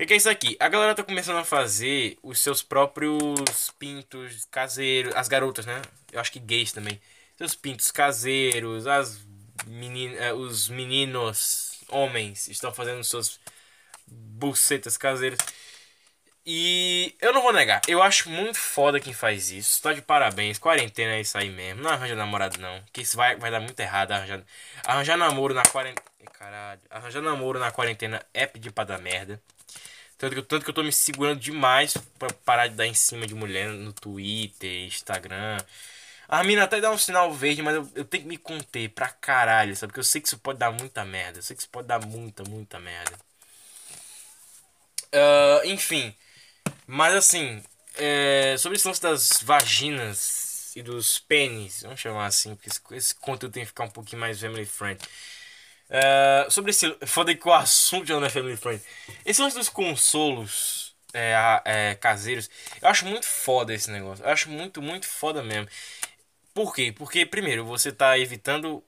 Que, 0.00 0.06
que, 0.06 0.14
é 0.14 0.16
isso 0.16 0.30
aqui? 0.30 0.56
A 0.58 0.68
galera 0.68 0.94
tá 0.94 1.02
começando 1.02 1.36
a 1.36 1.44
fazer 1.44 2.18
os 2.22 2.40
seus 2.40 2.62
próprios 2.62 3.70
pintos 3.78 4.46
caseiros. 4.50 5.14
As 5.14 5.28
garotas, 5.28 5.66
né? 5.66 5.82
Eu 6.10 6.20
acho 6.20 6.32
que 6.32 6.38
gays 6.38 6.72
também 6.72 6.98
seus 7.40 7.54
pintos 7.54 7.90
caseiros, 7.90 8.86
as 8.86 9.18
menin 9.66 10.14
eh, 10.16 10.32
os 10.32 10.68
meninos 10.68 11.80
homens 11.88 12.48
estão 12.48 12.72
fazendo 12.72 13.02
suas 13.02 13.40
bucetas 14.06 14.98
caseiras. 14.98 15.38
E 16.44 17.14
eu 17.20 17.32
não 17.32 17.42
vou 17.42 17.52
negar, 17.52 17.80
eu 17.86 18.02
acho 18.02 18.28
muito 18.28 18.58
foda 18.58 19.00
quem 19.00 19.12
faz 19.14 19.50
isso. 19.50 19.80
Tá 19.82 19.92
de 19.94 20.02
parabéns, 20.02 20.58
quarentena 20.58 21.14
é 21.14 21.20
isso 21.20 21.36
aí 21.38 21.48
mesmo. 21.50 21.82
Não 21.82 21.90
arranja 21.90 22.14
namorado 22.14 22.58
não, 22.60 22.82
que 22.92 23.02
isso 23.02 23.16
vai, 23.16 23.36
vai 23.36 23.50
dar 23.50 23.60
muito 23.60 23.78
errado. 23.80 24.12
Arranjar, 24.12 24.42
arranjar 24.84 25.16
namoro 25.16 25.54
na 25.54 25.62
quarentena. 25.62 26.06
Caralho, 26.32 26.80
arranjar 26.90 27.22
namoro 27.22 27.58
na 27.58 27.70
quarentena 27.70 28.22
é 28.34 28.46
pedir 28.46 28.70
pra 28.72 28.84
dar 28.84 28.98
merda. 28.98 29.40
Tanto 30.20 30.34
que, 30.34 30.42
tanto 30.42 30.64
que 30.64 30.70
eu 30.70 30.74
tô 30.74 30.82
me 30.82 30.92
segurando 30.92 31.40
demais 31.40 31.96
pra 32.18 32.28
parar 32.44 32.66
de 32.66 32.74
dar 32.74 32.86
em 32.86 32.92
cima 32.92 33.26
de 33.26 33.34
mulher 33.34 33.70
no 33.70 33.90
Twitter, 33.90 34.84
Instagram. 34.84 35.56
A 36.28 36.44
mina 36.44 36.64
até 36.64 36.78
dá 36.78 36.90
um 36.90 36.98
sinal 36.98 37.32
verde, 37.32 37.62
mas 37.62 37.74
eu, 37.76 37.88
eu 37.94 38.04
tenho 38.04 38.24
que 38.24 38.28
me 38.28 38.36
conter 38.36 38.90
pra 38.90 39.08
caralho, 39.08 39.74
sabe? 39.74 39.90
Porque 39.90 40.00
eu 40.00 40.04
sei 40.04 40.20
que 40.20 40.28
isso 40.28 40.38
pode 40.38 40.58
dar 40.58 40.70
muita 40.72 41.06
merda. 41.06 41.38
Eu 41.38 41.42
sei 41.42 41.56
que 41.56 41.62
isso 41.62 41.70
pode 41.70 41.88
dar 41.88 42.04
muita, 42.04 42.44
muita 42.44 42.78
merda. 42.78 43.18
Uh, 45.14 45.66
enfim. 45.66 46.14
Mas 46.86 47.14
assim. 47.14 47.62
É, 47.96 48.56
sobre 48.58 48.76
esse 48.78 48.86
lance 48.86 49.02
das 49.02 49.42
vaginas 49.42 50.74
e 50.76 50.82
dos 50.82 51.18
pênis, 51.18 51.82
vamos 51.82 52.00
chamar 52.00 52.26
assim, 52.26 52.54
porque 52.54 52.70
esse, 52.70 52.80
esse 52.92 53.14
conteúdo 53.14 53.52
tem 53.52 53.62
que 53.64 53.68
ficar 53.68 53.84
um 53.84 53.90
pouquinho 53.90 54.20
mais 54.20 54.40
family 54.40 54.66
friend. 54.66 55.00
Uh, 55.90 56.50
sobre 56.50 56.70
esse. 56.70 56.96
Foda 57.04 57.34
que 57.34 57.48
o 57.48 57.52
assunto 57.52 58.06
já 58.06 58.18
não 58.18 58.26
é 58.26 58.30
family 58.30 58.56
friend. 58.56 58.82
Esse 59.24 59.42
lance 59.42 59.56
dos 59.56 59.68
consolos 59.68 60.94
é, 61.12 61.34
é, 61.64 61.94
caseiros, 61.96 62.48
eu 62.80 62.88
acho 62.88 63.04
muito 63.06 63.26
foda 63.26 63.74
esse 63.74 63.90
negócio. 63.90 64.24
Eu 64.24 64.30
acho 64.30 64.48
muito, 64.48 64.80
muito 64.80 65.06
foda 65.06 65.42
mesmo. 65.42 65.68
Por 66.54 66.74
quê? 66.74 66.92
Porque, 66.92 67.26
primeiro, 67.26 67.64
você 67.64 67.92
tá 67.92 68.18
evitando 68.18 68.84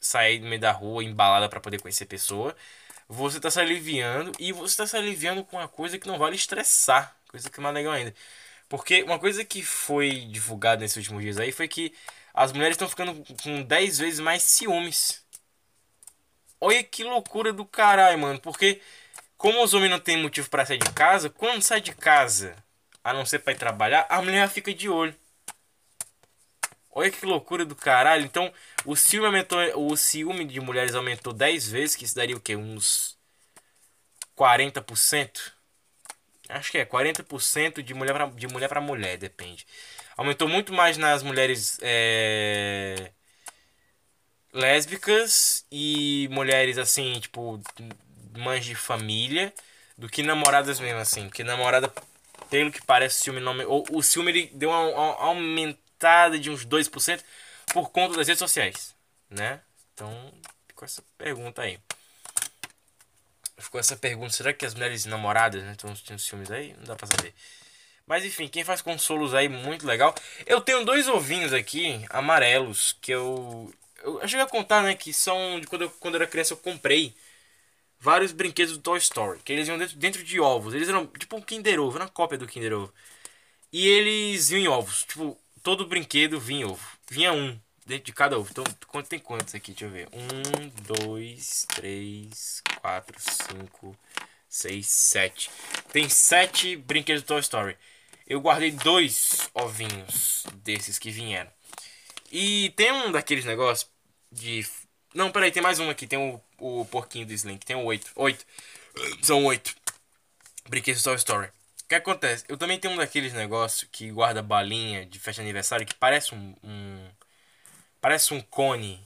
sair 0.00 0.40
no 0.40 0.48
meio 0.48 0.60
da 0.60 0.72
rua 0.72 1.04
embalada 1.04 1.48
para 1.48 1.60
poder 1.60 1.80
conhecer 1.80 2.06
pessoa. 2.06 2.56
Você 3.08 3.40
tá 3.40 3.50
se 3.50 3.60
aliviando 3.60 4.32
e 4.38 4.52
você 4.52 4.76
tá 4.78 4.86
se 4.86 4.96
aliviando 4.96 5.44
com 5.44 5.56
uma 5.56 5.68
coisa 5.68 5.98
que 5.98 6.06
não 6.06 6.18
vai 6.18 6.30
lhe 6.30 6.36
estressar. 6.36 7.16
Coisa 7.28 7.50
que 7.50 7.60
é 7.60 7.62
mais 7.62 7.74
legal 7.74 7.92
ainda. 7.92 8.14
Porque 8.68 9.02
uma 9.02 9.18
coisa 9.18 9.44
que 9.44 9.62
foi 9.62 10.20
divulgada 10.26 10.82
nesses 10.82 10.96
últimos 10.96 11.22
dias 11.22 11.38
aí 11.38 11.52
foi 11.52 11.68
que 11.68 11.94
as 12.32 12.52
mulheres 12.52 12.74
estão 12.74 12.88
ficando 12.88 13.24
com 13.42 13.62
10 13.62 13.98
vezes 13.98 14.20
mais 14.20 14.42
ciúmes. 14.42 15.23
Olha 16.66 16.82
que 16.82 17.04
loucura 17.04 17.52
do 17.52 17.66
caralho, 17.66 18.18
mano. 18.18 18.40
Porque 18.40 18.80
como 19.36 19.62
os 19.62 19.74
homens 19.74 19.90
não 19.90 20.00
têm 20.00 20.16
motivo 20.16 20.48
para 20.48 20.64
sair 20.64 20.78
de 20.78 20.90
casa, 20.92 21.28
quando 21.28 21.60
sai 21.60 21.78
de 21.78 21.94
casa, 21.94 22.56
a 23.04 23.12
não 23.12 23.26
ser 23.26 23.40
para 23.40 23.52
ir 23.52 23.58
trabalhar, 23.58 24.06
a 24.08 24.22
mulher 24.22 24.48
fica 24.48 24.72
de 24.72 24.88
olho. 24.88 25.14
Olha 26.90 27.10
que 27.10 27.26
loucura 27.26 27.66
do 27.66 27.76
caralho. 27.76 28.24
Então, 28.24 28.50
o 28.86 28.96
ciúme 28.96 29.26
aumentou, 29.26 29.58
o 29.74 29.94
ciúme 29.94 30.46
de 30.46 30.58
mulheres 30.58 30.94
aumentou 30.94 31.34
10 31.34 31.68
vezes, 31.68 31.96
que 31.96 32.06
isso 32.06 32.16
daria 32.16 32.34
o 32.34 32.40
quê? 32.40 32.56
Uns 32.56 33.18
40%? 34.34 35.52
Acho 36.48 36.70
que 36.70 36.78
é 36.78 36.86
40% 36.86 37.82
de 37.82 37.92
mulher 37.92 38.14
pra, 38.14 38.26
de 38.26 38.46
mulher 38.46 38.68
para 38.68 38.80
mulher, 38.80 39.18
depende. 39.18 39.66
Aumentou 40.16 40.48
muito 40.48 40.72
mais 40.72 40.96
nas 40.96 41.22
mulheres 41.22 41.78
é, 41.82 43.12
lésbicas 44.54 45.66
e 45.70 46.28
mulheres 46.30 46.78
assim, 46.78 47.18
tipo, 47.20 47.60
mães 48.38 48.64
de 48.64 48.74
família, 48.74 49.52
do 49.98 50.08
que 50.08 50.22
namoradas 50.22 50.80
mesmo 50.80 51.00
assim. 51.00 51.26
Porque 51.26 51.44
namorada, 51.44 51.92
pelo 52.48 52.70
que 52.70 52.80
parece, 52.82 53.20
o 53.20 53.24
ciúme 53.24 53.40
não. 53.40 53.58
O, 53.68 53.98
o 53.98 54.02
ciúme 54.02 54.30
ele 54.30 54.50
deu 54.54 54.70
uma, 54.70 54.80
uma 54.80 55.14
aumentada 55.16 56.38
de 56.38 56.50
uns 56.50 56.64
2% 56.64 57.22
por 57.72 57.90
conta 57.90 58.16
das 58.16 58.28
redes 58.28 58.38
sociais, 58.38 58.94
né? 59.28 59.60
Então, 59.92 60.32
ficou 60.68 60.86
essa 60.86 61.02
pergunta 61.18 61.62
aí. 61.62 61.78
Ficou 63.58 63.80
essa 63.80 63.96
pergunta, 63.96 64.32
será 64.32 64.52
que 64.52 64.66
as 64.66 64.74
mulheres 64.74 65.04
namoradas, 65.04 65.62
né, 65.62 65.72
estão 65.72 65.90
assistindo 65.90 66.18
filmes 66.18 66.50
aí? 66.50 66.74
Não 66.78 66.84
dá 66.84 66.96
pra 66.96 67.06
saber. 67.06 67.32
Mas 68.06 68.24
enfim, 68.24 68.48
quem 68.48 68.64
faz 68.64 68.82
consolos 68.82 69.32
aí, 69.32 69.48
muito 69.48 69.86
legal. 69.86 70.14
Eu 70.44 70.60
tenho 70.60 70.84
dois 70.84 71.08
ovinhos 71.08 71.52
aqui, 71.52 72.04
amarelos, 72.10 72.96
que 73.00 73.12
eu... 73.12 73.72
Eu, 74.04 74.20
eu 74.20 74.28
cheguei 74.28 74.44
a 74.44 74.48
contar, 74.48 74.82
né, 74.82 74.94
que 74.94 75.12
são... 75.12 75.58
De 75.60 75.66
quando, 75.66 75.82
eu, 75.82 75.90
quando 75.90 76.14
eu 76.14 76.20
era 76.20 76.30
criança 76.30 76.52
eu 76.52 76.58
comprei 76.58 77.14
vários 77.98 78.32
brinquedos 78.32 78.74
do 78.74 78.82
Toy 78.82 78.98
Story. 78.98 79.40
Que 79.44 79.52
eles 79.52 79.66
iam 79.66 79.78
dentro, 79.78 79.96
dentro 79.96 80.22
de 80.22 80.38
ovos. 80.38 80.74
Eles 80.74 80.88
eram 80.88 81.06
tipo 81.06 81.36
um 81.36 81.40
Kinder 81.40 81.80
Ovo, 81.80 81.98
uma 81.98 82.08
cópia 82.08 82.38
do 82.38 82.46
Kinder 82.46 82.74
Ovo. 82.74 82.92
E 83.72 83.88
eles 83.88 84.50
iam 84.50 84.60
em 84.60 84.68
ovos. 84.68 85.04
Tipo, 85.04 85.36
todo 85.62 85.86
brinquedo 85.86 86.38
vinha 86.38 86.68
ovo. 86.68 86.86
Vinha 87.10 87.32
um. 87.32 87.58
dentro 87.86 88.04
de 88.04 88.12
cada 88.12 88.38
ovo. 88.38 88.48
Então, 88.50 88.64
quanto 88.86 89.08
tem 89.08 89.18
quantos 89.18 89.54
aqui? 89.54 89.72
Deixa 89.72 89.86
eu 89.86 89.90
ver. 89.90 90.08
Um, 90.12 90.68
dois, 90.96 91.66
três, 91.74 92.62
quatro, 92.80 93.16
cinco, 93.18 93.96
seis, 94.48 94.86
sete. 94.86 95.50
Tem 95.92 96.08
sete 96.08 96.76
brinquedos 96.76 97.22
do 97.22 97.26
Toy 97.26 97.40
Story. 97.40 97.76
Eu 98.26 98.40
guardei 98.40 98.70
dois 98.70 99.50
ovinhos 99.54 100.46
desses 100.62 100.98
que 100.98 101.10
vieram. 101.10 101.50
E 102.30 102.70
tem 102.76 102.90
um 102.92 103.12
daqueles 103.12 103.44
negócios 103.44 103.90
de. 104.34 104.66
Não, 105.14 105.30
peraí, 105.30 105.50
tem 105.52 105.62
mais 105.62 105.78
um 105.78 105.88
aqui. 105.88 106.06
Tem 106.06 106.18
o, 106.18 106.40
o 106.58 106.84
porquinho 106.86 107.26
do 107.26 107.32
Slink. 107.32 107.64
Tem 107.64 107.76
o 107.76 107.84
oito. 107.84 108.10
Oito. 108.16 108.44
São 109.22 109.44
oito. 109.44 109.74
Brinquedos 110.68 111.02
do 111.02 111.04
Toy 111.04 111.16
Story. 111.16 111.48
O 111.84 111.88
que 111.88 111.94
acontece? 111.94 112.44
Eu 112.48 112.56
também 112.56 112.78
tenho 112.78 112.94
um 112.94 112.96
daqueles 112.96 113.32
negócios 113.32 113.88
que 113.90 114.10
guarda 114.10 114.42
balinha 114.42 115.06
de 115.06 115.18
festa 115.18 115.42
de 115.42 115.46
aniversário 115.46 115.86
que 115.86 115.94
parece 115.94 116.34
um, 116.34 116.54
um. 116.62 117.08
Parece 118.00 118.34
um 118.34 118.40
cone. 118.40 119.02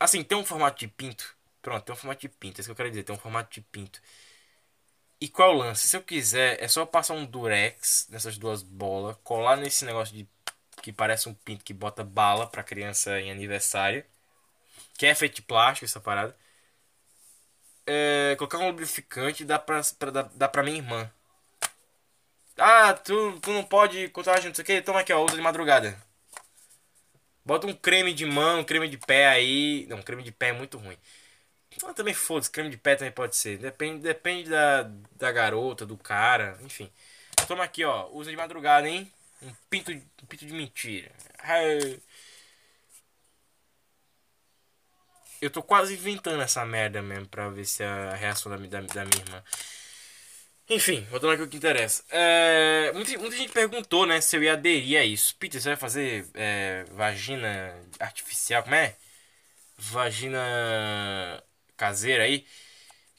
Assim, 0.00 0.22
tem 0.22 0.36
um 0.38 0.44
formato 0.44 0.78
de 0.80 0.88
pinto. 0.88 1.36
Pronto, 1.62 1.84
tem 1.84 1.92
um 1.92 1.96
formato 1.96 2.20
de 2.20 2.28
pinto. 2.28 2.58
É 2.58 2.60
isso 2.60 2.68
que 2.68 2.72
eu 2.72 2.76
quero 2.76 2.90
dizer. 2.90 3.02
Tem 3.04 3.14
um 3.14 3.18
formato 3.18 3.52
de 3.52 3.60
pinto. 3.60 4.00
E 5.20 5.28
qual 5.28 5.50
é 5.50 5.54
o 5.54 5.58
lance? 5.58 5.88
Se 5.88 5.96
eu 5.96 6.02
quiser, 6.02 6.62
é 6.62 6.68
só 6.68 6.86
passar 6.86 7.14
um 7.14 7.26
durex 7.26 8.06
nessas 8.08 8.38
duas 8.38 8.62
bolas, 8.62 9.16
colar 9.24 9.56
nesse 9.56 9.84
negócio 9.84 10.14
de 10.14 10.24
que 10.82 10.92
parece 10.92 11.28
um 11.28 11.34
pinto 11.34 11.64
que 11.64 11.74
bota 11.74 12.04
bala 12.04 12.46
pra 12.46 12.62
criança 12.62 13.20
em 13.20 13.30
aniversário. 13.30 14.04
Que 14.98 15.06
é 15.06 15.14
feito 15.14 15.36
de 15.36 15.42
plástico 15.42 15.84
essa 15.84 16.00
parada 16.00 16.36
é, 17.88 18.36
colocar 18.36 18.58
um 18.58 18.66
lubrificante 18.66 19.44
dá 19.44 19.58
pra, 19.58 19.80
pra, 19.98 20.10
dá, 20.10 20.22
dá 20.34 20.48
pra 20.48 20.62
minha 20.62 20.76
irmã. 20.76 21.10
Ah, 22.58 22.92
tu, 22.92 23.38
tu 23.40 23.50
não 23.52 23.64
pode 23.64 24.08
contar 24.08 24.42
não 24.44 24.54
sei 24.54 24.62
o 24.62 24.66
que, 24.66 24.82
toma 24.82 25.00
aqui, 25.00 25.12
ó, 25.12 25.24
usa 25.24 25.36
de 25.36 25.42
madrugada. 25.42 25.96
Bota 27.44 27.66
um 27.66 27.72
creme 27.72 28.12
de 28.12 28.26
mão, 28.26 28.60
um 28.60 28.64
creme 28.64 28.88
de 28.88 28.98
pé 28.98 29.28
aí. 29.28 29.86
Não, 29.88 30.02
creme 30.02 30.22
de 30.22 30.32
pé 30.32 30.48
é 30.48 30.52
muito 30.52 30.76
ruim. 30.76 30.98
Mas 31.82 31.94
também 31.94 32.14
foda-se, 32.14 32.50
creme 32.50 32.70
de 32.70 32.76
pé 32.76 32.96
também 32.96 33.12
pode 33.12 33.36
ser. 33.36 33.58
Depende, 33.58 34.02
depende 34.02 34.50
da, 34.50 34.82
da 35.16 35.32
garota, 35.32 35.86
do 35.86 35.96
cara, 35.96 36.58
enfim. 36.62 36.90
Toma 37.46 37.64
aqui, 37.64 37.84
ó, 37.84 38.08
usa 38.12 38.30
de 38.30 38.36
madrugada, 38.36 38.88
hein? 38.88 39.10
Um 39.42 39.52
pinto, 39.70 39.92
um 39.92 40.26
pinto 40.26 40.46
de 40.46 40.52
mentira. 40.52 41.10
Eu 45.40 45.50
tô 45.50 45.62
quase 45.62 45.94
inventando 45.94 46.42
essa 46.42 46.64
merda 46.66 47.00
mesmo 47.00 47.28
pra 47.28 47.48
ver 47.48 47.64
se 47.64 47.82
a 47.84 48.14
reação 48.14 48.50
da, 48.50 48.56
da, 48.56 48.80
da 48.80 49.04
minha 49.04 49.22
irmã. 49.24 49.42
Enfim, 50.70 51.06
voltando 51.10 51.32
aqui 51.32 51.42
o 51.42 51.48
que 51.48 51.56
interessa. 51.56 52.04
É, 52.10 52.92
muita, 52.92 53.16
muita, 53.18 53.36
gente 53.36 53.52
perguntou, 53.52 54.04
né, 54.06 54.20
se 54.20 54.36
eu 54.36 54.42
ia 54.42 54.52
aderir 54.52 55.00
a 55.00 55.04
isso. 55.04 55.34
Peter, 55.36 55.60
você 55.60 55.68
vai 55.70 55.76
fazer 55.76 56.28
é, 56.34 56.84
vagina 56.92 57.74
artificial? 57.98 58.62
Como 58.62 58.74
é? 58.74 58.94
Vagina 59.78 61.42
caseira 61.76 62.24
aí? 62.24 62.46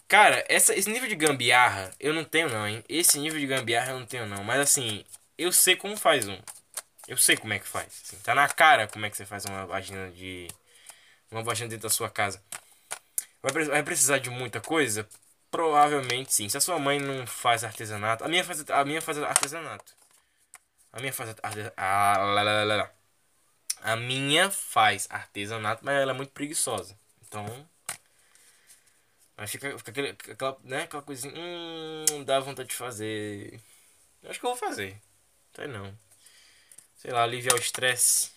Cara, 0.07 0.43
essa, 0.49 0.75
esse 0.75 0.89
nível 0.89 1.07
de 1.09 1.15
gambiarra 1.15 1.91
eu 1.99 2.13
não 2.13 2.23
tenho 2.23 2.49
não, 2.49 2.67
hein? 2.67 2.83
Esse 2.89 3.19
nível 3.19 3.39
de 3.39 3.47
gambiarra 3.47 3.91
eu 3.93 3.99
não 3.99 4.05
tenho 4.05 4.27
não. 4.27 4.43
Mas 4.43 4.59
assim, 4.59 5.05
eu 5.39 5.51
sei 5.53 5.75
como 5.75 5.95
faz 5.97 6.27
um. 6.27 6.37
Eu 7.07 7.17
sei 7.17 7.37
como 7.37 7.53
é 7.53 7.59
que 7.59 7.67
faz. 7.67 7.87
Assim, 8.05 8.17
tá 8.19 8.35
na 8.35 8.47
cara 8.47 8.87
como 8.87 9.05
é 9.05 9.09
que 9.09 9.17
você 9.17 9.25
faz 9.25 9.45
uma 9.45 9.65
vagina 9.65 10.11
de 10.11 10.47
uma 11.31 11.41
vagina 11.43 11.69
dentro 11.69 11.83
da 11.83 11.89
sua 11.89 12.09
casa. 12.09 12.43
Vai, 13.41 13.51
vai 13.65 13.83
precisar 13.83 14.19
de 14.19 14.29
muita 14.29 14.59
coisa? 14.61 15.07
Provavelmente 15.49 16.33
sim. 16.33 16.49
Se 16.49 16.57
a 16.57 16.61
sua 16.61 16.77
mãe 16.77 16.99
não 16.99 17.25
faz 17.25 17.63
artesanato. 17.63 18.23
A 18.23 18.27
minha 18.27 18.43
faz, 18.43 18.69
a 18.69 18.85
minha 18.85 19.01
faz 19.01 19.17
artesanato. 19.17 19.95
A 20.93 20.99
minha 20.99 21.13
faz 21.13 21.29
artesanato. 21.41 22.91
A 23.81 23.95
minha 23.95 24.51
faz 24.51 25.07
artesanato, 25.09 25.85
mas 25.85 25.95
ela 25.95 26.11
é 26.11 26.15
muito 26.15 26.31
preguiçosa. 26.31 26.97
Então. 27.23 27.45
Aí 29.37 29.47
fica, 29.47 29.77
fica 29.77 29.91
aquele, 29.91 30.09
aquela, 30.09 30.57
né, 30.63 30.83
aquela 30.83 31.01
coisinha. 31.03 31.33
Hum, 31.35 32.23
dá 32.25 32.39
vontade 32.39 32.69
de 32.69 32.75
fazer. 32.75 33.59
Acho 34.25 34.39
que 34.39 34.45
eu 34.45 34.49
vou 34.51 34.57
fazer. 34.57 35.01
Sei 35.55 35.67
não. 35.67 35.97
Sei 36.95 37.11
lá, 37.11 37.23
aliviar 37.23 37.55
o 37.55 37.59
estresse 37.59 38.31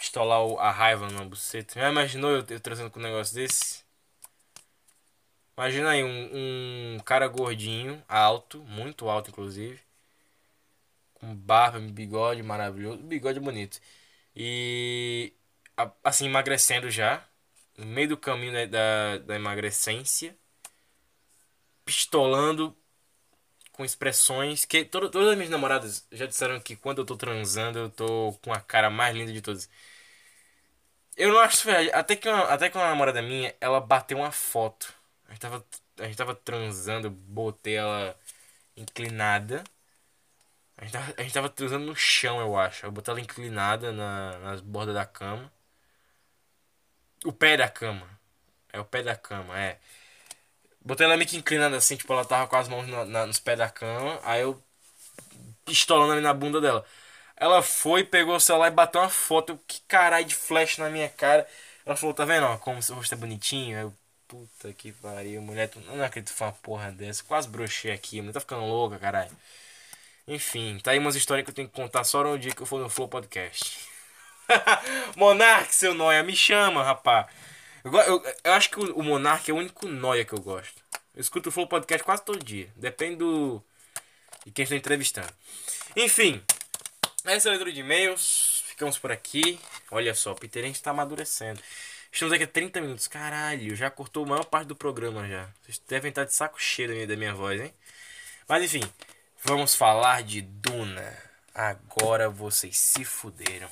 pistolar 0.00 0.40
a 0.58 0.70
raiva 0.70 1.10
na 1.10 1.24
buceta. 1.24 1.78
Já 1.78 1.90
imaginou 1.90 2.30
eu, 2.30 2.44
eu 2.48 2.60
trazendo 2.60 2.90
com 2.90 2.98
um 2.98 3.02
negócio 3.02 3.34
desse? 3.34 3.84
Imagina 5.56 5.90
aí 5.90 6.02
um, 6.02 6.96
um 6.96 6.98
cara 7.00 7.28
gordinho, 7.28 8.02
alto, 8.08 8.62
muito 8.64 9.10
alto 9.10 9.30
inclusive. 9.30 9.78
Com 11.14 11.34
barba, 11.34 11.78
bigode 11.78 12.42
maravilhoso. 12.42 12.98
Bigode 13.02 13.38
bonito. 13.40 13.78
E 14.34 15.34
assim, 16.02 16.26
emagrecendo 16.26 16.90
já. 16.90 17.22
No 17.76 17.86
meio 17.86 18.08
do 18.08 18.16
caminho 18.16 18.52
da, 18.52 18.66
da, 18.66 19.18
da 19.18 19.36
emagrecência. 19.36 20.34
Pistolando 21.84 22.74
com 23.80 23.84
expressões 23.84 24.66
que 24.66 24.84
todas, 24.84 25.10
todas 25.10 25.28
as 25.30 25.36
minhas 25.36 25.50
namoradas 25.50 26.06
já 26.12 26.26
disseram 26.26 26.60
que 26.60 26.76
quando 26.76 26.98
eu 26.98 27.06
tô 27.06 27.16
transando 27.16 27.78
eu 27.78 27.90
tô 27.90 28.34
com 28.42 28.52
a 28.52 28.60
cara 28.60 28.90
mais 28.90 29.16
linda 29.16 29.32
de 29.32 29.40
todas. 29.40 29.70
Eu 31.16 31.30
não 31.32 31.38
acho. 31.40 31.68
Até 31.94 32.16
que 32.16 32.28
uma, 32.28 32.44
até 32.44 32.68
que 32.70 32.76
uma 32.76 32.88
namorada 32.88 33.22
minha, 33.22 33.54
ela 33.60 33.80
bateu 33.80 34.18
uma 34.18 34.32
foto. 34.32 34.92
A 35.28 35.30
gente 35.32 35.40
tava, 35.40 35.66
a 35.98 36.04
gente 36.04 36.16
tava 36.16 36.34
transando, 36.34 37.10
botei 37.10 37.76
ela 37.76 38.16
inclinada. 38.76 39.64
A 40.76 40.84
gente, 40.84 40.92
tava, 40.92 41.14
a 41.16 41.22
gente 41.22 41.34
tava 41.34 41.48
transando 41.48 41.86
no 41.86 41.94
chão, 41.96 42.40
eu 42.40 42.58
acho. 42.58 42.86
Eu 42.86 42.90
botei 42.92 43.12
ela 43.12 43.20
inclinada 43.20 43.92
na, 43.92 44.38
nas 44.40 44.60
bordas 44.60 44.94
da 44.94 45.04
cama. 45.06 45.50
O 47.24 47.32
pé 47.32 47.56
da 47.56 47.68
cama. 47.68 48.06
É 48.72 48.80
o 48.80 48.84
pé 48.84 49.02
da 49.02 49.16
cama, 49.16 49.58
é. 49.58 49.78
Botei 50.82 51.06
ela 51.06 51.16
meio 51.16 51.28
que 51.28 51.36
inclinada 51.36 51.76
assim, 51.76 51.96
tipo, 51.96 52.12
ela 52.12 52.24
tava 52.24 52.46
com 52.48 52.56
as 52.56 52.68
mãos 52.68 52.86
na, 52.88 53.04
na, 53.04 53.26
nos 53.26 53.38
pés 53.38 53.58
da 53.58 53.68
cama. 53.70 54.18
Aí 54.24 54.42
eu 54.42 54.62
pistolando 55.64 56.12
ali 56.12 56.20
na 56.22 56.34
bunda 56.34 56.60
dela. 56.60 56.84
Ela 57.36 57.62
foi, 57.62 58.04
pegou 58.04 58.36
o 58.36 58.40
celular 58.40 58.68
e 58.68 58.70
bateu 58.74 59.00
uma 59.00 59.08
foto. 59.10 59.58
Que 59.66 59.80
caralho 59.88 60.26
de 60.26 60.34
flash 60.34 60.78
na 60.78 60.90
minha 60.90 61.08
cara. 61.08 61.46
Ela 61.86 61.96
falou, 61.96 62.14
tá 62.14 62.24
vendo, 62.24 62.46
ó, 62.46 62.56
como 62.58 62.82
seu 62.82 62.94
rosto 62.96 63.14
é 63.14 63.16
bonitinho? 63.18 63.78
Eu, 63.78 63.94
puta 64.28 64.72
que 64.72 64.92
pariu, 64.92 65.42
mulher, 65.42 65.68
tu 65.68 65.80
não 65.80 66.02
acredito 66.04 66.32
que 66.32 66.38
foi 66.38 66.46
uma 66.46 66.52
porra 66.54 66.92
dessa. 66.92 67.22
Quase 67.24 67.48
brochei 67.48 67.92
aqui, 67.92 68.20
mulher 68.20 68.32
tá 68.34 68.40
ficando 68.40 68.64
louca, 68.66 68.98
caralho. 68.98 69.30
Enfim, 70.26 70.78
tá 70.82 70.92
aí 70.92 70.98
umas 70.98 71.16
histórias 71.16 71.44
que 71.44 71.50
eu 71.50 71.54
tenho 71.54 71.68
que 71.68 71.74
contar 71.74 72.04
só 72.04 72.22
no 72.22 72.38
dia 72.38 72.52
que 72.54 72.62
eu 72.62 72.66
for 72.66 72.80
no 72.80 72.88
Flow 72.88 73.08
Podcast. 73.08 73.78
Monark, 75.16 75.74
seu 75.74 75.94
noia, 75.94 76.22
me 76.22 76.36
chama, 76.36 76.82
rapá. 76.84 77.28
Eu, 77.84 77.92
eu, 77.92 78.34
eu, 78.44 78.52
acho 78.52 78.70
que 78.70 78.78
o, 78.78 78.96
o 78.96 79.02
Monark 79.02 79.50
é 79.50 79.54
o 79.54 79.56
único 79.56 79.86
noia 79.88 80.24
que 80.24 80.32
eu 80.32 80.40
gosto. 80.40 80.82
Eu 81.14 81.20
escuto 81.20 81.48
o 81.48 81.52
Flow 81.52 81.66
Podcast 81.66 82.04
quase 82.04 82.24
todo 82.24 82.44
dia. 82.44 82.70
Depende 82.76 83.16
do. 83.16 83.62
de 84.44 84.52
quem 84.52 84.62
estou 84.62 84.76
entrevistando. 84.76 85.32
Enfim, 85.96 86.42
essa 87.24 87.48
é 87.48 87.50
a 87.50 87.52
leitura 87.52 87.72
de 87.72 87.80
e-mails. 87.80 88.64
Ficamos 88.66 88.98
por 88.98 89.10
aqui. 89.10 89.58
Olha 89.90 90.14
só, 90.14 90.32
o 90.32 90.34
Peter 90.36 90.64
está 90.66 90.90
amadurecendo. 90.90 91.60
Estamos 92.12 92.32
aqui 92.32 92.44
há 92.44 92.46
30 92.46 92.80
minutos. 92.80 93.08
Caralho, 93.08 93.74
já 93.76 93.90
cortou 93.90 94.24
a 94.24 94.28
maior 94.28 94.44
parte 94.44 94.68
do 94.68 94.76
programa 94.76 95.28
já. 95.28 95.48
Vocês 95.62 95.80
devem 95.88 96.08
estar 96.10 96.24
de 96.24 96.34
saco 96.34 96.60
cheio 96.60 97.06
da 97.06 97.16
minha 97.16 97.34
voz, 97.34 97.60
hein? 97.60 97.72
Mas 98.48 98.64
enfim, 98.64 98.82
vamos 99.44 99.74
falar 99.74 100.22
de 100.22 100.42
Duna. 100.42 101.16
Agora 101.54 102.28
vocês 102.28 102.76
se 102.76 103.04
fuderam. 103.04 103.68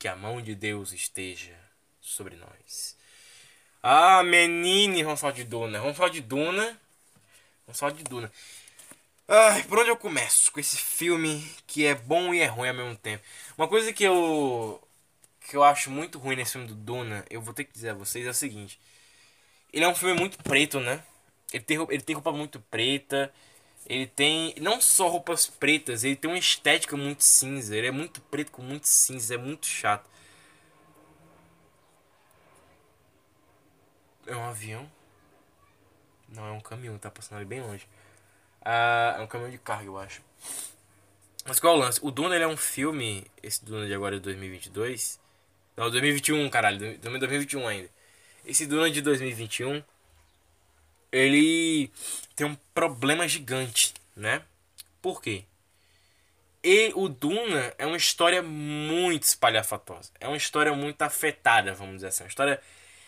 Que 0.00 0.08
a 0.08 0.16
mão 0.16 0.40
de 0.40 0.54
Deus 0.54 0.92
esteja 0.94 1.54
sobre 2.00 2.34
nós. 2.34 2.96
Ah, 3.82 4.22
menine, 4.22 5.04
falar 5.14 5.34
de 5.34 5.44
Duna. 5.44 5.92
Falar 5.92 6.08
de 6.08 6.22
Duna. 6.22 6.80
Falar 7.70 7.92
de 7.92 8.02
Duna. 8.02 8.32
Ai, 9.28 9.62
por 9.64 9.78
onde 9.78 9.90
eu 9.90 9.96
começo 9.98 10.50
com 10.52 10.58
esse 10.58 10.78
filme 10.78 11.46
que 11.66 11.84
é 11.84 11.94
bom 11.94 12.32
e 12.34 12.40
é 12.40 12.46
ruim 12.46 12.68
ao 12.68 12.74
mesmo 12.74 12.96
tempo? 12.96 13.22
Uma 13.58 13.68
coisa 13.68 13.92
que 13.92 14.02
eu 14.02 14.82
que 15.48 15.56
eu 15.56 15.62
acho 15.62 15.90
muito 15.90 16.18
ruim 16.18 16.36
nesse 16.36 16.52
filme 16.52 16.66
do 16.66 16.74
Duna, 16.74 17.24
eu 17.28 17.42
vou 17.42 17.52
ter 17.52 17.64
que 17.64 17.72
dizer 17.72 17.90
a 17.90 17.94
vocês 17.94 18.26
é 18.26 18.30
o 18.30 18.34
seguinte. 18.34 18.80
Ele 19.72 19.84
é 19.84 19.88
um 19.88 19.94
filme 19.94 20.18
muito 20.18 20.38
preto, 20.42 20.80
né? 20.80 21.02
Ele 21.52 21.62
tem, 21.62 21.76
ele 21.90 22.02
tem 22.02 22.14
roupa 22.14 22.32
muito 22.32 22.58
preta. 22.58 23.32
Ele 23.90 24.06
tem 24.06 24.54
não 24.60 24.80
só 24.80 25.08
roupas 25.08 25.48
pretas, 25.48 26.04
ele 26.04 26.14
tem 26.14 26.30
uma 26.30 26.38
estética 26.38 26.96
muito 26.96 27.24
cinza. 27.24 27.76
Ele 27.76 27.88
é 27.88 27.90
muito 27.90 28.20
preto 28.20 28.52
com 28.52 28.62
muito 28.62 28.86
cinza, 28.86 29.34
é 29.34 29.36
muito 29.36 29.66
chato. 29.66 30.08
É 34.28 34.36
um 34.36 34.44
avião? 34.44 34.88
Não, 36.28 36.46
é 36.46 36.52
um 36.52 36.60
caminhão, 36.60 36.96
tá 36.98 37.10
passando 37.10 37.38
ali 37.38 37.44
bem 37.44 37.60
longe. 37.60 37.88
Ah, 38.62 39.16
é 39.18 39.22
um 39.22 39.26
caminhão 39.26 39.50
de 39.50 39.58
carga, 39.58 39.86
eu 39.86 39.98
acho. 39.98 40.22
Mas 41.44 41.58
qual 41.58 41.74
é 41.74 41.76
o 41.76 41.80
lance? 41.80 41.98
O 42.00 42.12
Duna 42.12 42.36
ele 42.36 42.44
é 42.44 42.48
um 42.48 42.56
filme, 42.56 43.26
esse 43.42 43.64
Duna 43.64 43.88
de 43.88 43.94
agora 43.94 44.14
é 44.14 44.18
de 44.18 44.22
2022. 44.22 45.18
Não, 45.76 45.90
2021, 45.90 46.48
caralho, 46.48 46.96
2021 46.98 47.66
ainda. 47.66 47.90
Esse 48.44 48.66
Duna 48.66 48.88
de 48.88 49.02
2021, 49.02 49.82
ele 51.12 51.90
tem 52.36 52.46
um 52.46 52.56
problema 52.74 53.26
gigante, 53.28 53.94
né? 54.16 54.42
Por 55.02 55.22
quê? 55.22 55.44
E 56.62 56.92
o 56.94 57.08
Duna 57.08 57.74
é 57.78 57.86
uma 57.86 57.96
história 57.96 58.42
muito 58.42 59.22
espalhafatosa. 59.24 60.10
É 60.20 60.28
uma 60.28 60.36
história 60.36 60.74
muito 60.74 61.00
afetada, 61.02 61.72
vamos 61.74 61.96
dizer 61.96 62.08
assim. 62.08 62.24
Uma 62.24 62.28
história 62.28 62.60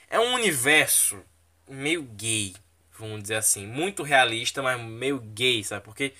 é 0.08 0.18
um 0.18 0.34
universo 0.34 1.22
meio 1.68 2.02
gay, 2.02 2.54
vamos 2.98 3.22
dizer 3.22 3.36
assim, 3.36 3.66
muito 3.66 4.02
realista, 4.02 4.62
mas 4.62 4.80
meio 4.80 5.18
gay, 5.20 5.62
sabe? 5.64 5.84
Porque 5.84 6.14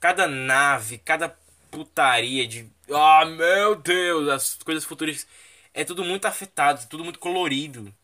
cada 0.00 0.26
nave, 0.26 0.98
cada 0.98 1.36
putaria 1.70 2.46
de, 2.46 2.70
ah, 2.90 3.22
oh, 3.24 3.26
meu 3.26 3.76
Deus, 3.76 4.28
as 4.28 4.54
coisas 4.62 4.84
futuristas 4.84 5.28
é 5.74 5.84
tudo 5.84 6.04
muito 6.04 6.26
afetado, 6.26 6.86
tudo 6.88 7.04
muito 7.04 7.18
colorido, 7.18 7.94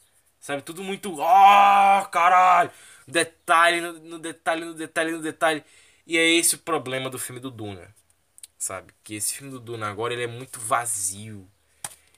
sabe? 0.40 0.62
Tudo 0.62 0.82
muito, 0.82 1.20
ah, 1.22 2.02
oh, 2.04 2.08
caralho, 2.10 2.70
detalhe 3.12 3.80
no, 3.80 3.92
no 3.92 4.18
detalhe, 4.18 4.64
no 4.64 4.74
detalhe, 4.74 5.12
no 5.12 5.22
detalhe. 5.22 5.64
E 6.06 6.18
é 6.18 6.28
esse 6.28 6.56
o 6.56 6.58
problema 6.58 7.08
do 7.10 7.18
filme 7.18 7.40
do 7.40 7.50
Duna, 7.50 7.94
sabe? 8.58 8.92
Que 9.04 9.14
esse 9.14 9.34
filme 9.34 9.52
do 9.52 9.60
Duna 9.60 9.88
agora 9.88 10.12
ele 10.14 10.24
é 10.24 10.26
muito 10.26 10.58
vazio. 10.58 11.48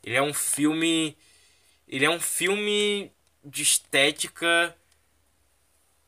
Ele 0.03 0.17
é 0.17 0.23
um 0.23 0.33
filme 0.33 1.17
ele 1.89 2.05
é 2.05 2.11
um 2.11 2.21
filme 2.21 3.13
de 3.45 3.63
estética 3.63 4.75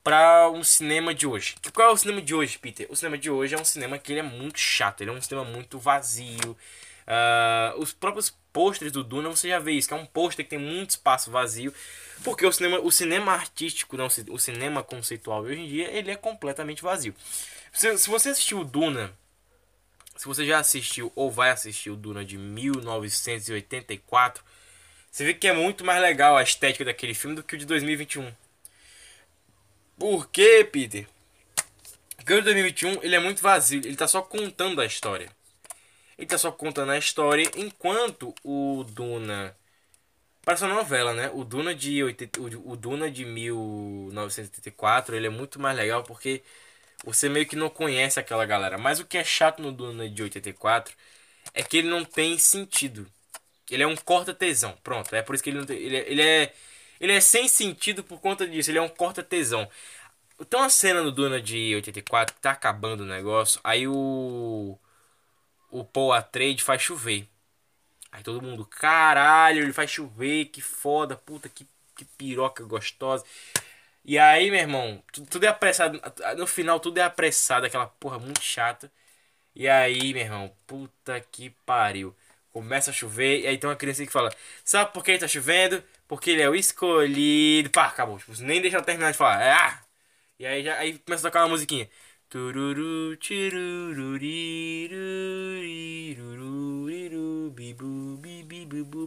para 0.02 0.48
um 0.50 0.62
cinema 0.62 1.14
de 1.14 1.26
hoje. 1.26 1.56
Qual 1.74 1.90
é 1.90 1.92
o 1.92 1.96
cinema 1.96 2.22
de 2.22 2.34
hoje, 2.34 2.58
Peter? 2.58 2.86
O 2.88 2.96
cinema 2.96 3.18
de 3.18 3.30
hoje 3.30 3.54
é 3.54 3.58
um 3.58 3.64
cinema 3.64 3.98
que 3.98 4.12
ele 4.12 4.20
é 4.20 4.22
muito 4.22 4.58
chato, 4.58 5.00
ele 5.00 5.10
é 5.10 5.12
um 5.12 5.20
cinema 5.20 5.44
muito 5.44 5.78
vazio. 5.78 6.56
Uh, 7.06 7.80
os 7.80 7.92
próprios 7.92 8.36
pôsteres 8.52 8.92
do 8.92 9.04
Duna, 9.04 9.28
você 9.28 9.48
já 9.48 9.58
vê 9.58 9.72
isso, 9.72 9.86
que 9.86 9.94
é 9.94 9.96
um 9.96 10.06
pôster 10.06 10.44
que 10.44 10.50
tem 10.50 10.58
muito 10.58 10.90
espaço 10.90 11.30
vazio. 11.30 11.72
Porque 12.24 12.44
o 12.44 12.52
cinema, 12.52 12.80
o 12.80 12.90
cinema 12.90 13.32
artístico, 13.32 13.96
não, 13.96 14.08
o 14.30 14.38
cinema 14.38 14.82
conceitual 14.82 15.42
hoje 15.42 15.60
em 15.60 15.68
dia, 15.68 15.90
ele 15.90 16.10
é 16.10 16.16
completamente 16.16 16.82
vazio. 16.82 17.14
Se, 17.72 17.96
se 17.98 18.08
você 18.08 18.30
assistiu 18.30 18.60
o 18.60 18.64
Duna, 18.64 19.12
se 20.16 20.26
você 20.26 20.46
já 20.46 20.58
assistiu 20.58 21.12
ou 21.14 21.30
vai 21.30 21.50
assistir 21.50 21.90
o 21.90 21.96
Duna 21.96 22.24
de 22.24 22.38
1984, 22.38 24.42
você 25.10 25.24
vê 25.24 25.34
que 25.34 25.46
é 25.46 25.52
muito 25.52 25.84
mais 25.84 26.00
legal 26.00 26.36
a 26.36 26.42
estética 26.42 26.84
daquele 26.84 27.14
filme 27.14 27.36
do 27.36 27.42
que 27.42 27.54
o 27.54 27.58
de 27.58 27.66
2021. 27.66 28.32
Por 29.98 30.28
quê, 30.28 30.66
Peter? 30.70 31.06
Porque 32.16 32.32
o 32.32 32.38
de 32.38 32.44
2021 32.44 33.02
ele 33.02 33.14
é 33.14 33.18
muito 33.18 33.42
vazio, 33.42 33.80
ele 33.84 33.96
tá 33.96 34.08
só 34.08 34.22
contando 34.22 34.80
a 34.80 34.86
história. 34.86 35.30
Ele 36.18 36.26
tá 36.26 36.38
só 36.38 36.50
contando 36.52 36.92
a 36.92 36.98
história 36.98 37.50
enquanto 37.56 38.34
o 38.42 38.84
Duna 38.84 39.56
Parece 40.46 40.64
uma 40.64 40.74
novela, 40.76 41.12
né? 41.12 41.28
O 41.34 41.42
Duna 41.44 41.74
de 41.74 42.04
80, 42.04 42.40
o 42.40 42.76
Duna 42.76 43.10
de 43.10 43.24
1984, 43.24 45.16
ele 45.16 45.26
é 45.26 45.30
muito 45.30 45.60
mais 45.60 45.76
legal 45.76 46.04
porque 46.04 46.40
você 47.04 47.28
meio 47.28 47.46
que 47.46 47.56
não 47.56 47.68
conhece 47.68 48.20
aquela 48.20 48.46
galera. 48.46 48.78
Mas 48.78 49.00
o 49.00 49.06
que 49.06 49.18
é 49.18 49.24
chato 49.24 49.60
no 49.62 49.72
Duna 49.72 50.08
de 50.08 50.22
84 50.22 50.94
é 51.54 51.62
que 51.64 51.78
ele 51.78 51.88
não 51.88 52.04
tem 52.04 52.38
sentido. 52.38 53.06
Ele 53.70 53.82
é 53.82 53.86
um 53.86 53.96
corta-tesão. 53.96 54.76
Pronto. 54.84 55.14
É 55.16 55.22
por 55.22 55.34
isso 55.34 55.44
que 55.44 55.50
ele 55.50 55.58
não 55.58 55.66
tem, 55.66 55.78
ele, 55.78 55.96
é, 55.96 56.10
ele 56.10 56.22
é. 56.22 56.54
Ele 57.00 57.12
é 57.12 57.20
sem 57.20 57.48
sentido 57.48 58.04
por 58.04 58.20
conta 58.20 58.46
disso. 58.46 58.70
Ele 58.70 58.78
é 58.78 58.82
um 58.82 58.88
corta-tesão. 58.88 59.68
Então 60.40 60.62
a 60.62 60.70
cena 60.70 61.02
no 61.02 61.12
Duna 61.12 61.40
de 61.40 61.74
84 61.76 62.36
tá 62.40 62.52
acabando 62.52 63.02
o 63.02 63.06
negócio. 63.06 63.60
Aí 63.64 63.86
o. 63.88 64.78
O 65.70 65.84
Paul 65.84 66.12
Atreides 66.12 66.64
faz 66.64 66.82
chover. 66.82 67.28
Aí 68.12 68.22
todo 68.22 68.42
mundo, 68.42 68.64
caralho, 68.66 69.62
ele 69.62 69.72
faz 69.72 69.90
chover, 69.90 70.46
que 70.46 70.60
foda, 70.60 71.16
puta, 71.16 71.48
que, 71.48 71.66
que 71.96 72.04
piroca 72.04 72.64
gostosa. 72.64 73.24
E 74.04 74.18
aí, 74.18 74.50
meu 74.50 74.60
irmão, 74.60 75.02
tudo, 75.12 75.28
tudo 75.28 75.44
é 75.44 75.48
apressado. 75.48 76.00
No 76.36 76.46
final, 76.46 76.80
tudo 76.80 76.98
é 76.98 77.02
apressado, 77.02 77.66
aquela 77.66 77.86
porra 77.86 78.18
muito 78.18 78.40
chata. 78.42 78.90
E 79.54 79.68
aí, 79.68 80.12
meu 80.14 80.22
irmão, 80.22 80.56
puta 80.66 81.20
que 81.32 81.50
pariu. 81.66 82.16
Começa 82.52 82.90
a 82.90 82.94
chover, 82.94 83.40
e 83.42 83.46
aí 83.46 83.58
tem 83.58 83.68
uma 83.68 83.76
criança 83.76 84.04
que 84.06 84.12
fala: 84.12 84.30
Sabe 84.64 84.92
por 84.92 85.04
que 85.04 85.12
está 85.12 85.28
chovendo? 85.28 85.82
Porque 86.08 86.30
ele 86.30 86.42
é 86.42 86.48
o 86.50 86.54
escolhido. 86.54 87.70
Pá, 87.70 87.86
acabou. 87.86 88.18
Tipo, 88.18 88.32
nem 88.42 88.60
deixa 88.60 88.76
ela 88.78 88.84
terminar 88.86 89.12
de 89.12 89.18
falar. 89.18 89.42
Ah! 89.42 89.82
E 90.38 90.46
aí, 90.46 90.64
já, 90.64 90.76
aí 90.78 90.98
começa 90.98 91.26
a 91.26 91.30
tocar 91.30 91.42
uma 91.44 91.50
musiquinha. 91.50 91.88
Tururu, 92.28 93.16
bibu, 97.50 98.16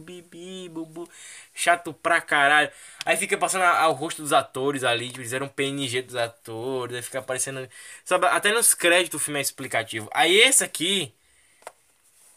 bibu, 0.00 1.08
Chato 1.54 1.92
pra 1.92 2.20
caralho. 2.20 2.70
Aí 3.04 3.16
fica 3.16 3.36
passando 3.36 3.62
ao 3.62 3.92
rosto 3.92 4.22
dos 4.22 4.32
atores 4.32 4.84
ali, 4.84 5.08
tipo, 5.08 5.20
eles 5.20 5.32
eram 5.32 5.48
PNG 5.48 6.02
dos 6.02 6.16
atores, 6.16 6.96
aí 6.96 7.02
fica 7.02 7.18
aparecendo. 7.18 7.68
Sabe, 8.04 8.26
até 8.26 8.52
nos 8.52 8.74
créditos 8.74 9.20
o 9.20 9.24
filme 9.24 9.38
é 9.38 9.42
explicativo. 9.42 10.08
Aí 10.12 10.36
esse 10.40 10.64
aqui 10.64 11.12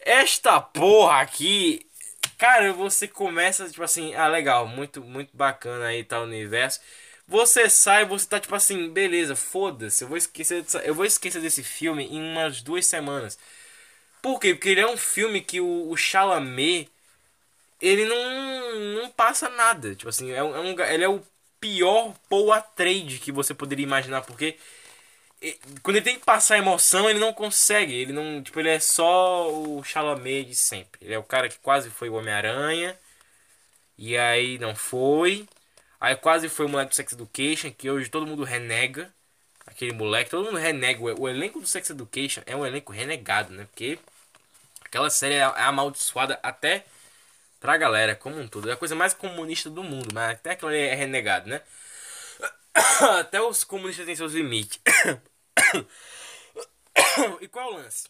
esta 0.00 0.60
porra 0.60 1.20
aqui, 1.20 1.86
cara, 2.38 2.72
você 2.72 3.08
começa 3.08 3.68
tipo 3.68 3.82
assim, 3.82 4.14
ah, 4.14 4.28
legal, 4.28 4.66
muito 4.66 5.02
muito 5.02 5.34
bacana 5.36 5.86
aí 5.86 6.04
tá 6.04 6.20
o 6.20 6.24
universo. 6.24 6.80
Você 7.26 7.70
sai, 7.70 8.04
você 8.04 8.26
tá 8.26 8.38
tipo 8.38 8.54
assim, 8.54 8.90
beleza, 8.90 9.34
foda-se, 9.34 10.04
eu 10.04 10.08
vou 10.08 10.16
esquecer, 10.18 10.64
eu 10.84 10.94
vou 10.94 11.04
esquecer 11.06 11.40
desse 11.40 11.62
filme 11.62 12.04
em 12.04 12.20
umas 12.20 12.60
duas 12.62 12.86
semanas. 12.86 13.38
Por 14.22 14.40
quê? 14.40 14.54
Porque 14.54 14.70
ele 14.70 14.80
é 14.80 14.86
um 14.88 14.96
filme 14.96 15.40
que 15.42 15.60
o, 15.60 15.90
o 15.90 15.96
Chalamet 15.96 16.90
ele 17.80 18.06
não, 18.06 19.02
não 19.02 19.10
passa 19.10 19.48
nada. 19.50 19.94
Tipo 19.94 20.08
assim, 20.10 20.30
é 20.32 20.42
um, 20.42 20.56
é 20.56 20.60
um, 20.60 20.80
ele 20.80 21.04
é 21.04 21.08
o 21.08 21.22
pior 21.60 22.14
Paul 22.28 22.52
Atreides 22.52 23.20
que 23.20 23.32
você 23.32 23.54
poderia 23.54 23.84
imaginar, 23.84 24.22
porque 24.22 24.58
quando 25.82 25.96
ele 25.96 26.04
tem 26.04 26.18
que 26.18 26.24
passar 26.24 26.58
emoção, 26.58 27.08
ele 27.08 27.18
não 27.18 27.32
consegue. 27.32 27.92
Ele 27.94 28.12
não, 28.12 28.42
tipo, 28.42 28.58
ele 28.60 28.70
é 28.70 28.80
só 28.80 29.50
o 29.52 29.82
Chalamet 29.82 30.44
de 30.48 30.54
sempre. 30.54 31.04
Ele 31.04 31.14
é 31.14 31.18
o 31.18 31.22
cara 31.22 31.48
que 31.48 31.58
quase 31.58 31.90
foi 31.90 32.08
o 32.08 32.14
Homem-Aranha. 32.14 32.98
E 33.98 34.16
aí 34.16 34.58
não 34.58 34.74
foi. 34.74 35.46
Aí 36.04 36.16
quase 36.16 36.50
foi 36.50 36.66
o 36.66 36.68
moleque 36.68 36.90
do 36.90 36.96
Sex 36.96 37.14
Education, 37.14 37.72
que 37.72 37.90
hoje 37.90 38.10
todo 38.10 38.26
mundo 38.26 38.44
renega. 38.44 39.10
Aquele 39.66 39.94
moleque, 39.94 40.28
todo 40.28 40.44
mundo 40.44 40.58
renega. 40.58 41.00
O 41.18 41.26
elenco 41.26 41.60
do 41.60 41.66
Sex 41.66 41.88
Education 41.88 42.42
é 42.44 42.54
um 42.54 42.66
elenco 42.66 42.92
renegado, 42.92 43.54
né? 43.54 43.64
Porque 43.64 43.98
aquela 44.84 45.08
série 45.08 45.36
é, 45.36 45.38
é 45.38 45.62
amaldiçoada 45.62 46.38
até 46.42 46.84
pra 47.58 47.78
galera 47.78 48.14
como 48.14 48.38
um 48.38 48.46
todo. 48.46 48.68
É 48.68 48.74
a 48.74 48.76
coisa 48.76 48.94
mais 48.94 49.14
comunista 49.14 49.70
do 49.70 49.82
mundo, 49.82 50.10
mas 50.12 50.32
até 50.32 50.50
aquilo 50.50 50.68
ali 50.68 50.80
é 50.80 50.94
renegado, 50.94 51.48
né? 51.48 51.62
Até 53.18 53.40
os 53.40 53.64
comunistas 53.64 54.04
têm 54.04 54.16
seus 54.16 54.34
limites. 54.34 54.78
e 57.40 57.48
qual 57.48 57.70
é 57.70 57.72
o 57.72 57.76
lance? 57.78 58.08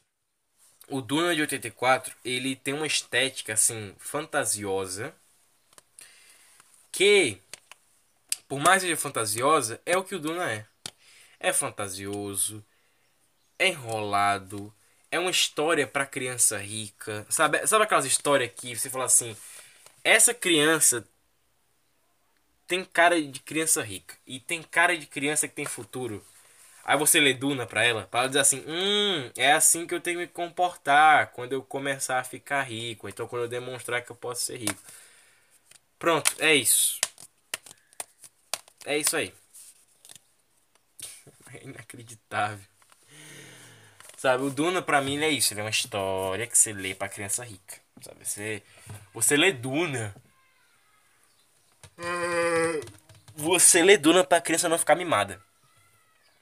O 0.89 1.01
Duna 1.01 1.35
de 1.35 1.43
84, 1.43 2.13
ele 2.25 2.57
tem 2.57 2.75
uma 2.75 2.87
estética 2.87 3.53
assim 3.53 3.95
fantasiosa 3.99 5.15
que 6.95 7.41
por 8.49 8.61
mais 8.61 8.83
seja 8.83 8.97
fantasiosa, 8.97 9.81
é 9.87 9.97
o 9.97 10.05
que 10.05 10.15
o 10.15 10.19
Duna 10.19 10.51
é. 10.53 10.67
É 11.41 11.53
fantasioso, 11.53 12.65
é 13.59 13.69
enrolado, 13.69 14.73
é 15.11 15.19
uma 15.19 15.31
história 15.31 15.87
para 15.87 16.07
criança 16.07 16.59
rica. 16.59 17.27
Sabe, 17.31 17.67
sabe 17.67 17.85
aquelas 17.85 18.07
histórias 18.07 18.53
que 18.57 18.77
você 18.77 18.91
fala 18.91 19.05
assim: 19.07 19.37
essa 20.05 20.35
criança 20.35 21.07
tem 22.67 22.85
cara 22.85 23.21
de 23.21 23.41
criança 23.41 23.83
rica 23.83 24.15
e 24.27 24.41
tem 24.41 24.63
cara 24.63 24.97
de 24.97 25.07
criança 25.07 25.47
que 25.49 25.55
tem 25.55 25.65
futuro. 25.67 26.25
Aí 26.85 26.99
você 26.99 27.21
lê 27.21 27.35
Duna 27.35 27.67
pra 27.67 27.85
ela, 27.85 28.05
pra 28.11 28.21
ela 28.21 28.29
dizer 28.29 28.41
assim, 28.41 28.65
hum, 28.67 29.31
é 29.37 29.53
assim 29.53 29.87
que 29.87 29.95
eu 29.95 30.01
tenho 30.01 30.19
que 30.21 30.27
me 30.27 30.29
comportar 30.33 31.29
quando 31.33 31.53
eu 31.53 31.63
começar 31.63 32.21
a 32.21 32.25
ficar 32.25 32.63
rico. 32.63 33.09
Então 33.09 33.27
quando 33.29 33.43
eu 33.45 33.49
demonstrar 33.49 34.03
que 34.03 34.13
eu 34.13 34.17
posso 34.17 34.43
ser 34.47 34.59
rico. 34.59 34.83
Pronto, 35.99 36.33
é 36.39 36.55
isso. 36.55 37.01
É 38.85 38.99
isso 38.99 39.17
aí. 39.17 39.33
É 41.55 41.63
inacreditável. 41.63 42.67
Sabe, 44.17 44.43
o 44.43 44.51
Duna 44.51 44.83
pra 44.83 45.01
mim 45.01 45.23
é 45.23 45.29
isso, 45.29 45.53
ele 45.53 45.61
é 45.61 45.63
uma 45.65 45.71
história 45.71 46.47
que 46.47 46.59
você 46.59 46.73
lê 46.73 46.95
pra 46.95 47.09
criança 47.09 47.45
rica. 47.45 47.77
Sabe, 48.01 48.25
você, 48.25 48.63
você 49.13 49.37
lê 49.37 49.53
Duna. 49.53 50.15
Você 53.37 53.83
lê 53.83 53.97
Duna 53.97 54.25
pra 54.25 54.41
criança 54.41 54.69
não 54.69 54.79
ficar 54.79 54.95
mimada. 54.97 55.41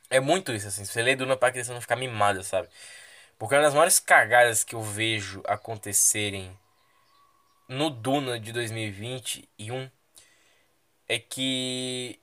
É 0.09 0.21
muito 0.21 0.53
isso, 0.53 0.69
assim. 0.69 0.85
Você 0.85 1.03
lê 1.03 1.17
Duna 1.17 1.37
pra 1.37 1.51
criança 1.51 1.75
não 1.75 1.81
ficar 1.81 1.97
mimada, 1.97 2.43
sabe? 2.43 2.69
Porque 3.39 3.55
uma 3.55 3.63
das 3.63 3.75
maiores 3.75 3.99
cagadas 3.99 4.63
que 4.63 4.75
eu 4.75 4.83
vejo 4.83 5.43
acontecerem 5.47 6.57
no 7.69 7.91
Duna 7.91 8.39
de 8.39 8.53
2021 8.53 9.91
é 11.09 11.19
que 11.19 12.21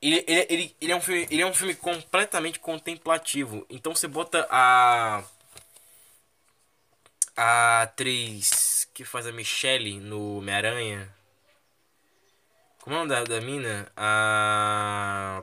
ele, 0.00 0.24
ele, 0.26 0.46
ele, 0.48 0.76
ele, 0.80 0.92
é 0.92 0.96
um 0.96 1.00
filme, 1.00 1.26
ele 1.30 1.42
é 1.42 1.46
um 1.46 1.54
filme 1.54 1.74
completamente 1.74 2.58
contemplativo. 2.60 3.66
Então 3.68 3.94
você 3.94 4.06
bota 4.06 4.46
a. 4.50 5.24
A 7.36 7.82
atriz 7.82 8.88
que 8.92 9.04
faz 9.04 9.26
a 9.26 9.32
Michelle 9.32 10.00
no 10.00 10.38
Homem-Aranha. 10.38 11.08
Como 12.80 12.96
é 12.96 12.98
o 12.98 13.04
nome 13.04 13.14
da, 13.14 13.24
da 13.24 13.40
mina? 13.40 13.90
A. 13.96 15.42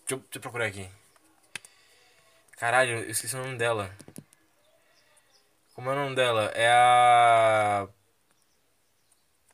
Deixa 0.00 0.14
eu, 0.14 0.18
deixa 0.18 0.36
eu 0.36 0.40
procurar 0.40 0.66
aqui. 0.66 0.88
Caralho, 2.56 2.98
eu 2.98 3.10
esqueci 3.10 3.34
o 3.36 3.38
nome 3.42 3.56
dela. 3.56 3.94
Como 5.74 5.90
é 5.90 5.92
o 5.92 5.96
nome 5.96 6.14
dela? 6.16 6.52
É 6.54 6.68
a. 6.68 7.88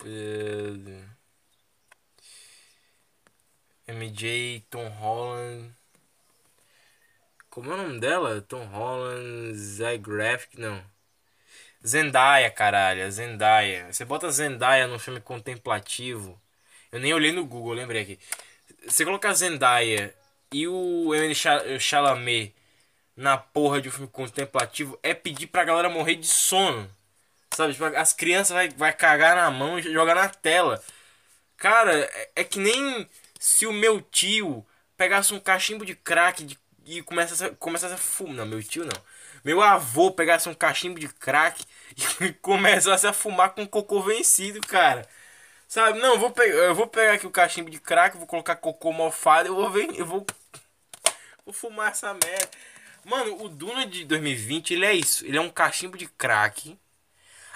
Uh... 0.03 1.14
MJ, 3.87 4.65
Tom 4.71 4.89
Holland. 4.89 5.75
Como 7.51 7.71
é 7.71 7.75
o 7.75 7.77
nome 7.77 8.01
dela? 8.01 8.41
Tom 8.43 8.65
Holland, 8.65 9.55
Zay 9.55 9.99
Graphic, 9.99 10.59
não. 10.59 10.83
Zendaya, 11.87 12.51
caralho, 12.51 13.11
Zendaya. 13.13 13.93
Você 13.93 14.05
bota 14.05 14.31
Zendaya 14.31 14.87
num 14.87 14.99
filme 14.99 15.21
contemplativo. 15.21 16.41
Eu 16.91 16.99
nem 17.01 17.13
olhei 17.13 17.33
no 17.33 17.45
Google, 17.45 17.75
lembrei 17.75 18.03
aqui. 18.03 18.19
Você 18.87 19.05
colocar 19.05 19.35
Zendaya 19.35 20.15
e 20.53 20.67
o 20.67 21.15
Emily 21.15 21.35
Chalamet 21.79 22.55
na 23.17 23.37
porra 23.37 23.81
de 23.81 23.89
um 23.89 23.93
filme 23.93 24.09
contemplativo 24.09 24.99
é 25.03 25.15
pedir 25.15 25.47
pra 25.49 25.65
galera 25.65 25.91
morrer 25.91 26.17
de 26.17 26.27
sono. 26.27 26.91
Sabe? 27.55 27.73
Tipo, 27.75 27.85
as 27.87 28.13
crianças 28.13 28.55
vai, 28.55 28.69
vai 28.71 28.93
cagar 28.93 29.37
na 29.37 29.51
mão 29.51 29.79
e 29.79 29.83
jogar 29.83 30.15
na 30.15 30.29
tela. 30.29 30.83
Cara, 31.57 31.93
é, 32.01 32.31
é 32.37 32.45
que 32.45 32.59
nem 32.59 33.09
se 33.45 33.67
o 33.67 33.73
meu 33.75 34.01
tio 34.01 34.65
pegasse 34.97 35.35
um 35.35 35.39
cachimbo 35.39 35.85
de 35.85 35.95
crack 35.95 36.57
e 36.87 37.03
começasse, 37.03 37.51
começasse 37.57 37.93
a 37.93 37.99
fumar. 37.99 38.37
Não, 38.37 38.47
meu 38.47 38.63
tio 38.63 38.87
não. 38.87 39.03
Meu 39.45 39.61
avô 39.61 40.11
pegasse 40.11 40.49
um 40.49 40.55
cachimbo 40.55 40.99
de 40.99 41.09
crack 41.09 41.63
e 42.23 42.33
começasse 42.33 43.07
a 43.07 43.13
fumar 43.13 43.51
com 43.51 43.67
cocô 43.67 44.01
vencido, 44.01 44.67
cara. 44.67 45.07
Sabe? 45.69 45.99
Não, 45.99 46.19
vou, 46.19 46.31
pegar, 46.31 46.55
eu 46.55 46.75
vou 46.75 46.87
pegar 46.87 47.13
aqui 47.13 47.27
o 47.27 47.31
cachimbo 47.31 47.69
de 47.69 47.79
crack, 47.79 48.17
vou 48.17 48.27
colocar 48.27 48.57
cocô 48.57 48.93
mofado, 48.93 49.49
eu 49.49 49.55
vou 49.55 49.69
ver, 49.69 49.91
eu 49.95 50.07
vou 50.07 50.25
vou 51.45 51.53
fumar 51.53 51.91
essa 51.91 52.15
merda. 52.15 52.51
Mano, 53.05 53.45
o 53.45 53.49
Duna 53.51 53.87
de 53.87 54.07
2020, 54.07 54.73
ele 54.73 54.87
é 54.87 54.95
isso, 54.95 55.27
ele 55.27 55.37
é 55.37 55.41
um 55.41 55.51
cachimbo 55.51 55.99
de 55.99 56.07
crack. 56.07 56.79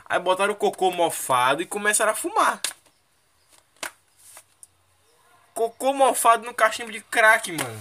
Aí 0.05 0.19
botaram 0.21 0.53
o 0.53 0.57
cocô 0.57 0.91
mofado 0.91 1.63
e 1.63 1.67
começaram 1.67 2.13
a 2.13 2.15
fumar 2.15 2.61
cocô 5.59 5.93
mofado 5.93 6.47
no 6.47 6.55
cachimbo 6.55 6.93
de 6.93 7.01
crack, 7.01 7.51
mano. 7.51 7.81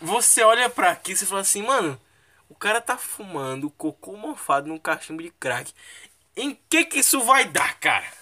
Você 0.00 0.42
olha 0.42 0.68
pra 0.68 0.90
aqui 0.90 1.12
e 1.12 1.16
fala 1.16 1.42
assim, 1.42 1.62
mano, 1.62 2.00
o 2.48 2.54
cara 2.56 2.80
tá 2.80 2.98
fumando 2.98 3.70
cocô 3.70 4.16
mofado 4.16 4.66
no 4.66 4.80
cachimbo 4.80 5.22
de 5.22 5.30
crack. 5.30 5.72
Em 6.36 6.58
que 6.68 6.84
que 6.86 6.98
isso 6.98 7.22
vai 7.22 7.44
dar, 7.44 7.78
cara? 7.78 8.12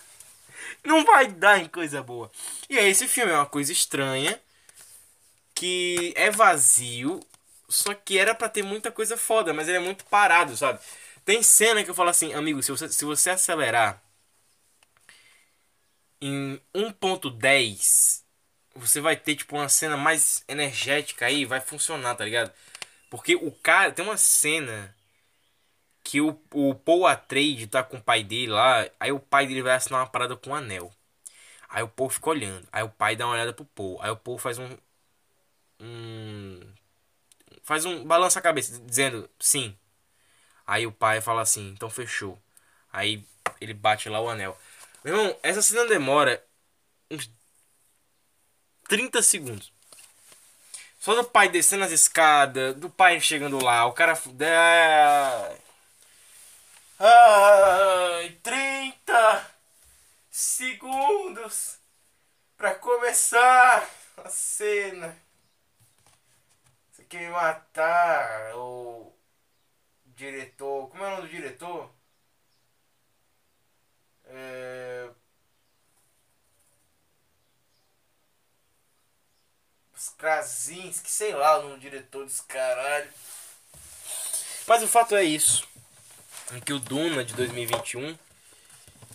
Não 0.84 1.02
vai 1.02 1.26
dar 1.26 1.58
em 1.58 1.66
coisa 1.66 2.02
boa. 2.02 2.30
E 2.68 2.78
aí, 2.78 2.90
esse 2.90 3.08
filme 3.08 3.32
é 3.32 3.36
uma 3.36 3.46
coisa 3.46 3.72
estranha. 3.72 4.38
Que 5.54 6.12
é 6.16 6.30
vazio. 6.30 7.20
Só 7.70 7.94
que 7.94 8.18
era 8.18 8.34
para 8.34 8.50
ter 8.50 8.62
muita 8.62 8.92
coisa 8.92 9.16
foda, 9.16 9.54
mas 9.54 9.66
ele 9.66 9.78
é 9.78 9.80
muito 9.80 10.04
parado, 10.04 10.54
sabe? 10.58 10.78
Tem 11.24 11.42
cena 11.42 11.82
que 11.82 11.88
eu 11.88 11.94
falo 11.94 12.10
assim, 12.10 12.34
amigo, 12.34 12.62
se 12.62 12.70
você, 12.70 12.86
se 12.90 13.04
você 13.06 13.30
acelerar 13.30 14.03
em 16.26 16.60
1.10 16.74 18.24
você 18.74 19.00
vai 19.00 19.16
ter 19.16 19.36
tipo 19.36 19.56
uma 19.56 19.68
cena 19.68 19.96
mais 19.96 20.44
energética 20.48 21.26
aí, 21.26 21.44
vai 21.44 21.60
funcionar, 21.60 22.16
tá 22.16 22.24
ligado? 22.24 22.52
Porque 23.10 23.36
o 23.36 23.52
cara 23.52 23.92
tem 23.92 24.04
uma 24.04 24.16
cena 24.16 24.94
que 26.02 26.20
o, 26.20 26.38
o 26.52 26.74
Paul 26.74 27.06
Atreides 27.06 27.68
tá 27.68 27.82
com 27.82 27.96
o 27.98 28.02
pai 28.02 28.22
dele 28.22 28.52
lá, 28.52 28.88
aí 29.00 29.12
o 29.12 29.20
pai 29.20 29.46
dele 29.46 29.62
vai 29.62 29.74
assinar 29.74 30.00
uma 30.00 30.06
parada 30.06 30.36
com 30.36 30.50
um 30.50 30.54
anel. 30.54 30.92
Aí 31.68 31.82
o 31.82 31.88
Paul 31.88 32.10
fica 32.10 32.30
olhando, 32.30 32.68
aí 32.72 32.82
o 32.84 32.90
pai 32.90 33.16
dá 33.16 33.26
uma 33.26 33.34
olhada 33.34 33.52
pro 33.52 33.64
Paul, 33.66 33.98
aí 34.02 34.10
o 34.10 34.16
Paul 34.16 34.38
faz 34.38 34.58
um 34.58 34.76
um 35.80 36.60
faz 37.62 37.84
um 37.84 38.04
balança 38.04 38.38
a 38.38 38.42
cabeça 38.42 38.80
dizendo 38.80 39.28
sim. 39.38 39.76
Aí 40.66 40.86
o 40.86 40.92
pai 40.92 41.20
fala 41.20 41.42
assim, 41.42 41.70
então 41.70 41.90
fechou. 41.90 42.38
Aí 42.92 43.24
ele 43.60 43.74
bate 43.74 44.08
lá 44.08 44.20
o 44.20 44.28
anel. 44.28 44.58
Meu 45.04 45.16
irmão, 45.18 45.38
essa 45.42 45.60
cena 45.60 45.84
demora 45.84 46.42
uns 47.10 47.30
30 48.88 49.20
segundos. 49.20 49.70
Só 50.98 51.14
do 51.14 51.22
pai 51.24 51.50
descendo 51.50 51.84
as 51.84 51.92
escadas, 51.92 52.74
do 52.76 52.88
pai 52.88 53.20
chegando 53.20 53.62
lá, 53.62 53.84
o 53.84 53.92
cara. 53.92 54.18
Ai, 56.98 58.30
30 58.42 59.50
segundos 60.30 61.76
pra 62.56 62.74
começar 62.74 63.86
a 64.16 64.30
cena. 64.30 65.14
Você 66.90 67.04
quer 67.04 67.18
me 67.18 67.28
matar, 67.28 68.56
o 68.56 69.12
diretor. 70.06 70.88
Como 70.88 71.04
é 71.04 71.08
o 71.08 71.10
nome 71.10 71.22
do 71.22 71.28
diretor? 71.28 71.90
Que 81.02 81.10
sei 81.10 81.34
lá, 81.34 81.60
no 81.60 81.78
diretor 81.78 82.24
desse 82.24 82.42
caralho. 82.42 83.08
Mas 84.66 84.82
o 84.82 84.88
fato 84.88 85.14
é 85.14 85.24
isso. 85.24 85.66
Em 86.52 86.60
que 86.60 86.72
o 86.72 86.78
Duna 86.78 87.24
de 87.24 87.34
2021 87.34 88.16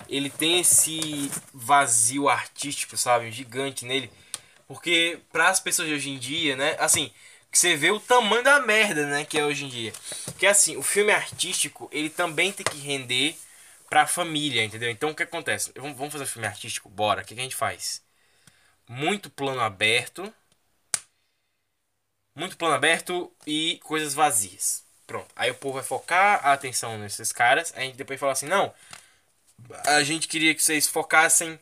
ele 0.08 0.30
tem 0.30 0.60
esse 0.60 1.32
vazio 1.54 2.30
artístico, 2.30 2.98
sabe? 2.98 3.32
Gigante 3.32 3.86
nele. 3.86 4.12
Porque 4.68 5.20
para 5.32 5.50
as 5.50 5.60
pessoas 5.60 5.88
de 5.88 5.94
hoje 5.94 6.10
em 6.10 6.18
dia, 6.18 6.56
né? 6.56 6.76
Assim, 6.80 7.12
você 7.52 7.76
vê 7.76 7.92
o 7.92 8.00
tamanho 8.00 8.44
da 8.44 8.60
merda, 8.60 9.06
né? 9.08 9.26
Que 9.26 9.40
é 9.40 9.46
hoje 9.46 9.66
em 9.66 9.70
dia. 9.70 9.94
Que 10.38 10.46
é 10.46 10.50
assim, 10.50 10.78
o 10.78 10.84
filme 10.84 11.12
artístico, 11.12 11.90
ele 11.92 12.10
também 12.10 12.52
tem 12.52 12.66
que 12.66 12.78
render 12.78 13.36
pra 13.90 14.06
família, 14.06 14.64
entendeu? 14.64 14.90
Então 14.90 15.10
o 15.10 15.16
que 15.16 15.24
acontece? 15.24 15.72
Vamos 15.76 16.12
fazer 16.12 16.24
um 16.24 16.28
filme 16.28 16.48
artístico? 16.48 16.90
Bora. 16.90 17.22
O 17.22 17.26
que, 17.26 17.34
que 17.34 17.40
a 17.40 17.44
gente 17.44 17.56
faz? 17.56 18.02
Muito 18.88 19.30
plano 19.30 19.62
aberto. 19.62 20.32
Muito 22.40 22.56
plano 22.56 22.74
aberto 22.74 23.30
e 23.46 23.82
coisas 23.84 24.14
vazias. 24.14 24.86
Pronto. 25.06 25.28
Aí 25.36 25.52
o 25.52 25.56
povo 25.56 25.74
vai 25.74 25.84
focar 25.84 26.40
a 26.48 26.54
atenção 26.54 26.98
nesses 26.98 27.34
caras. 27.34 27.74
A 27.76 27.82
gente 27.82 27.98
depois 27.98 28.18
fala 28.18 28.32
assim: 28.32 28.46
não. 28.46 28.74
A 29.86 30.02
gente 30.04 30.26
queria 30.26 30.56
que 30.56 30.64
vocês 30.64 30.88
focassem 30.88 31.60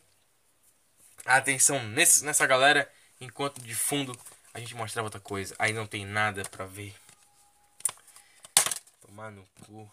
a 1.26 1.34
atenção 1.34 1.82
nesse, 1.88 2.24
nessa 2.24 2.46
galera. 2.46 2.88
Enquanto 3.20 3.60
de 3.60 3.74
fundo 3.74 4.16
a 4.54 4.60
gente 4.60 4.76
mostrava 4.76 5.06
outra 5.08 5.18
coisa. 5.18 5.52
Aí 5.58 5.72
não 5.72 5.84
tem 5.84 6.06
nada 6.06 6.44
pra 6.44 6.64
ver. 6.64 6.94
Tomar 9.04 9.32
no 9.32 9.44
cu. 9.66 9.90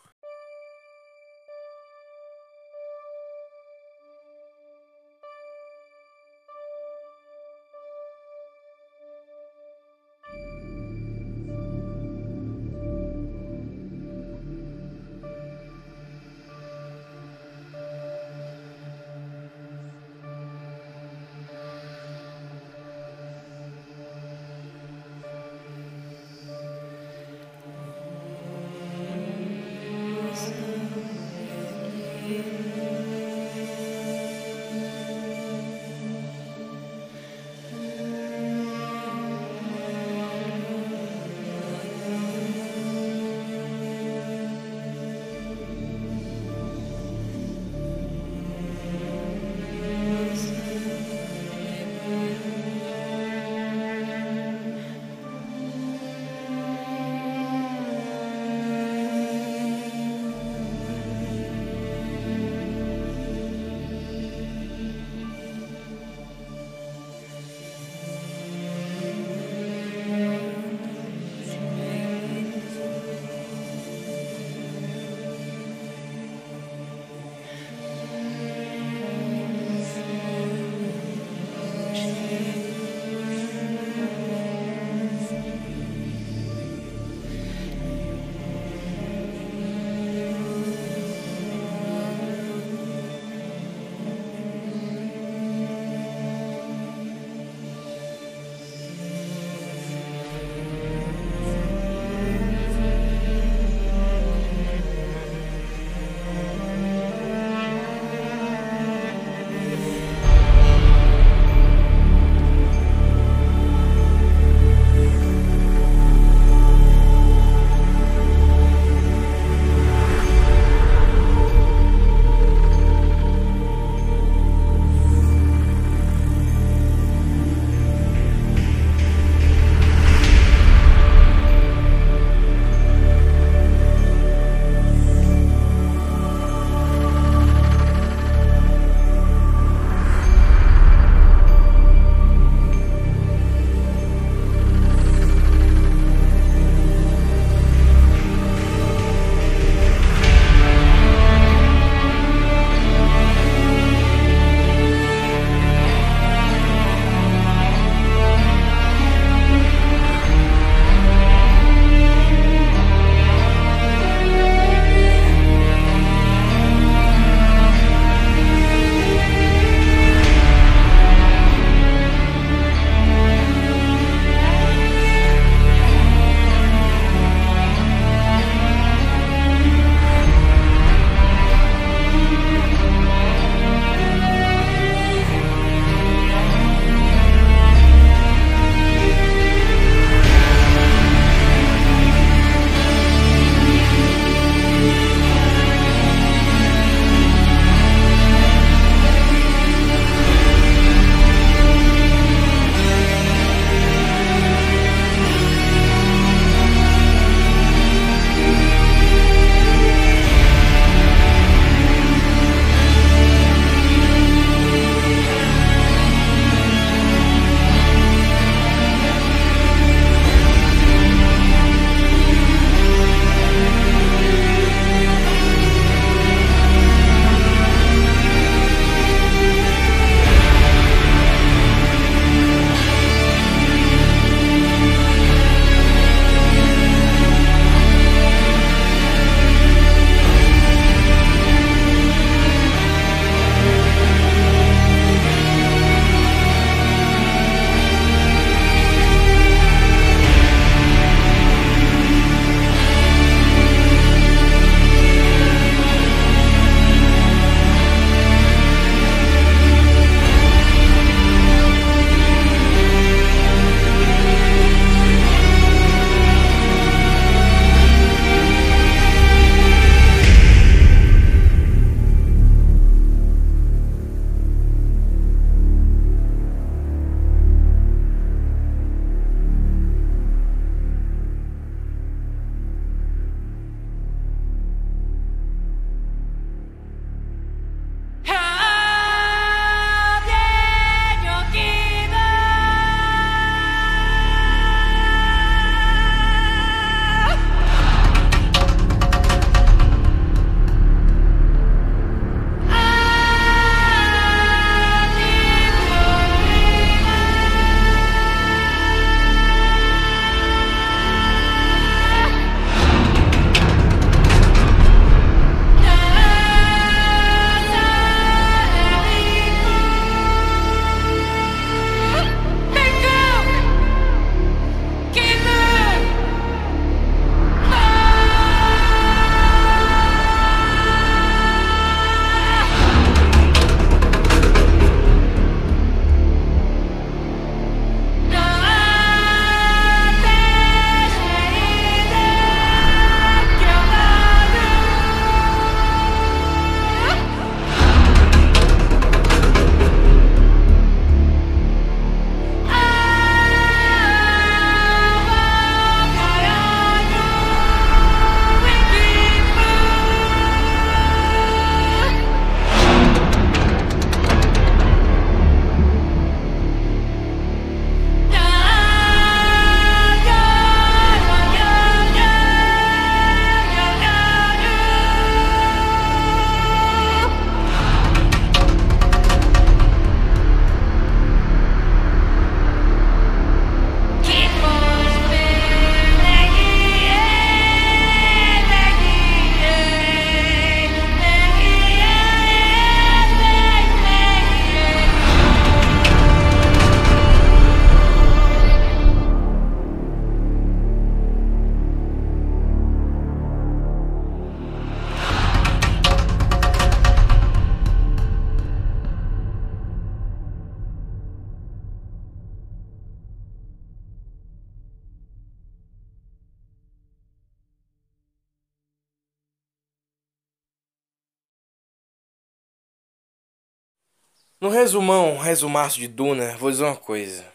No 424.66 424.72
resumão, 424.72 425.38
resumaço 425.38 425.99
de 425.99 426.07
Duna, 426.07 426.57
vou 426.57 426.72
dizer 426.72 426.86
uma 426.86 426.95
coisa. 426.95 427.45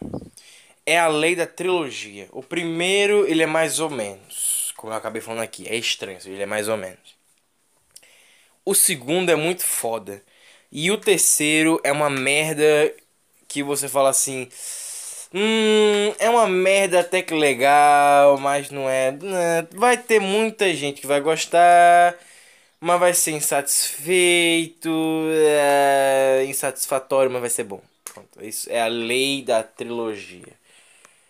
É 0.87 0.97
a 0.97 1.09
lei 1.09 1.35
da 1.35 1.45
trilogia. 1.45 2.29
O 2.31 2.41
primeiro, 2.41 3.27
ele 3.27 3.43
é 3.43 3.47
mais 3.47 3.81
ou 3.81 3.91
menos. 3.91 4.73
Como 4.77 4.93
eu 4.93 4.97
acabei 4.97 5.21
falando 5.21 5.43
aqui, 5.43 5.67
é 5.69 5.75
estranho, 5.75 6.21
ele 6.25 6.41
é 6.41 6.47
mais 6.47 6.69
ou 6.69 6.77
menos. 6.77 7.17
O 8.65 8.77
segundo 8.77 9.29
é 9.29 9.35
muito 9.35 9.65
foda. 9.65 10.23
E 10.71 10.89
o 10.93 10.99
terceiro 10.99 11.81
é 11.83 11.91
uma 11.91 12.09
merda 12.09 12.95
que 13.49 13.61
você 13.61 13.89
fala 13.89 14.11
assim. 14.11 14.49
Hum, 15.35 16.15
é 16.17 16.31
uma 16.31 16.47
merda 16.47 17.01
até 17.01 17.23
que 17.23 17.35
legal, 17.35 18.39
mas 18.39 18.71
não 18.71 18.89
é. 18.89 19.11
Né, 19.11 19.67
vai 19.73 19.97
ter 19.97 20.21
muita 20.21 20.73
gente 20.73 21.01
que 21.01 21.09
vai 21.09 21.21
gostar, 21.21 22.17
mas 22.81 23.01
vai 23.01 23.13
ser 23.15 23.33
insatisfeito, 23.33 24.91
é, 25.33 26.00
insatisfatório, 26.67 27.31
mas 27.31 27.41
vai 27.41 27.51
ser 27.51 27.65
bom. 27.65 27.83
Pronto, 28.05 28.45
isso 28.45 28.71
é 28.71 28.81
a 28.81 28.89
lei 28.89 29.43
da 29.43 29.63
trilogia. 29.63 30.55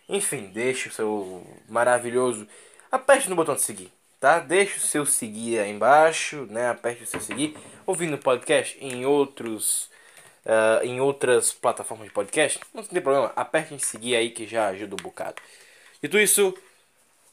Enfim, 0.09 0.51
deixe 0.53 0.89
o 0.89 0.93
seu 0.93 1.47
maravilhoso. 1.69 2.47
Aperte 2.91 3.29
no 3.29 3.37
botão 3.37 3.55
de 3.55 3.63
seguir 3.63 3.93
tá? 4.21 4.39
Deixe 4.39 4.77
o 4.77 4.81
seu 4.81 5.07
seguir 5.07 5.59
aí 5.59 5.71
embaixo, 5.71 6.47
né? 6.51 6.69
Aperte 6.69 7.03
o 7.03 7.07
seu 7.07 7.21
seguir. 7.21 7.57
Ouvindo 7.87 8.15
o 8.15 8.19
podcast 8.19 8.77
em 8.81 9.07
outros 9.07 9.91
uh, 10.45 10.85
em 10.85 11.01
outras 11.01 11.53
plataformas 11.53 12.07
de 12.09 12.13
podcast, 12.13 12.61
não 12.75 12.85
tem 12.85 13.01
problema. 13.01 13.33
Aperte 13.35 13.75
em 13.75 13.79
seguir 13.79 14.15
aí 14.15 14.31
que 14.31 14.47
já 14.47 14.69
ajuda 14.69 14.95
um 14.95 15.03
bocado. 15.03 15.41
Dito 16.03 16.19
isso, 16.19 16.55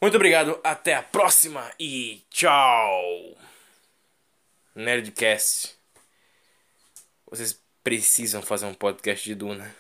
muito 0.01 0.15
obrigado, 0.15 0.59
até 0.63 0.95
a 0.95 1.03
próxima 1.03 1.69
e 1.79 2.23
tchau. 2.29 3.37
Nerdcast. 4.75 5.75
Vocês 7.29 7.59
precisam 7.88 8.41
fazer 8.41 8.65
um 8.65 8.73
podcast 8.73 9.23
de 9.23 9.33
Duna. 9.33 9.73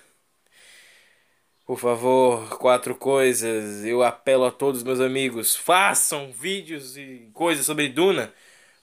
Por 1.65 1.77
favor, 1.77 2.57
quatro 2.57 2.95
coisas. 2.95 3.83
Eu 3.83 4.01
apelo 4.01 4.45
a 4.45 4.51
todos 4.51 4.81
meus 4.81 5.01
amigos. 5.01 5.57
Façam 5.57 6.31
vídeos 6.31 6.95
e 6.95 7.29
coisas 7.33 7.65
sobre 7.65 7.89
Duna. 7.89 8.33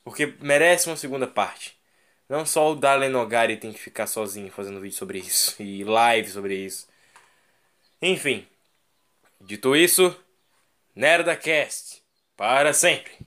Porque 0.04 0.34
merece 0.42 0.90
uma 0.90 0.96
segunda 0.96 1.26
parte. 1.26 1.74
Não 2.28 2.44
só 2.44 2.70
o 2.70 2.76
Dalen 2.76 3.08
Nogari 3.08 3.56
tem 3.56 3.72
que 3.72 3.80
ficar 3.80 4.06
sozinho 4.06 4.52
fazendo 4.52 4.78
vídeo 4.78 4.94
sobre 4.98 5.20
isso. 5.20 5.56
E 5.62 5.82
live 5.84 6.28
sobre 6.28 6.56
isso. 6.56 6.86
Enfim. 8.02 8.46
Dito 9.40 9.74
isso, 9.74 10.14
NerdaCast. 10.94 12.02
Para 12.36 12.74
sempre. 12.74 13.23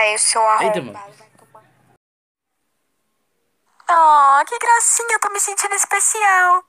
Aí, 0.00 0.18
seu 0.18 0.40
Eita, 0.40 0.80
mano. 0.80 0.96
arrombado. 0.96 1.20
Oh, 3.92 4.44
que 4.46 4.58
gracinha, 4.58 5.12
eu 5.12 5.20
tô 5.20 5.28
me 5.30 5.40
sentindo 5.40 5.74
especial. 5.74 6.64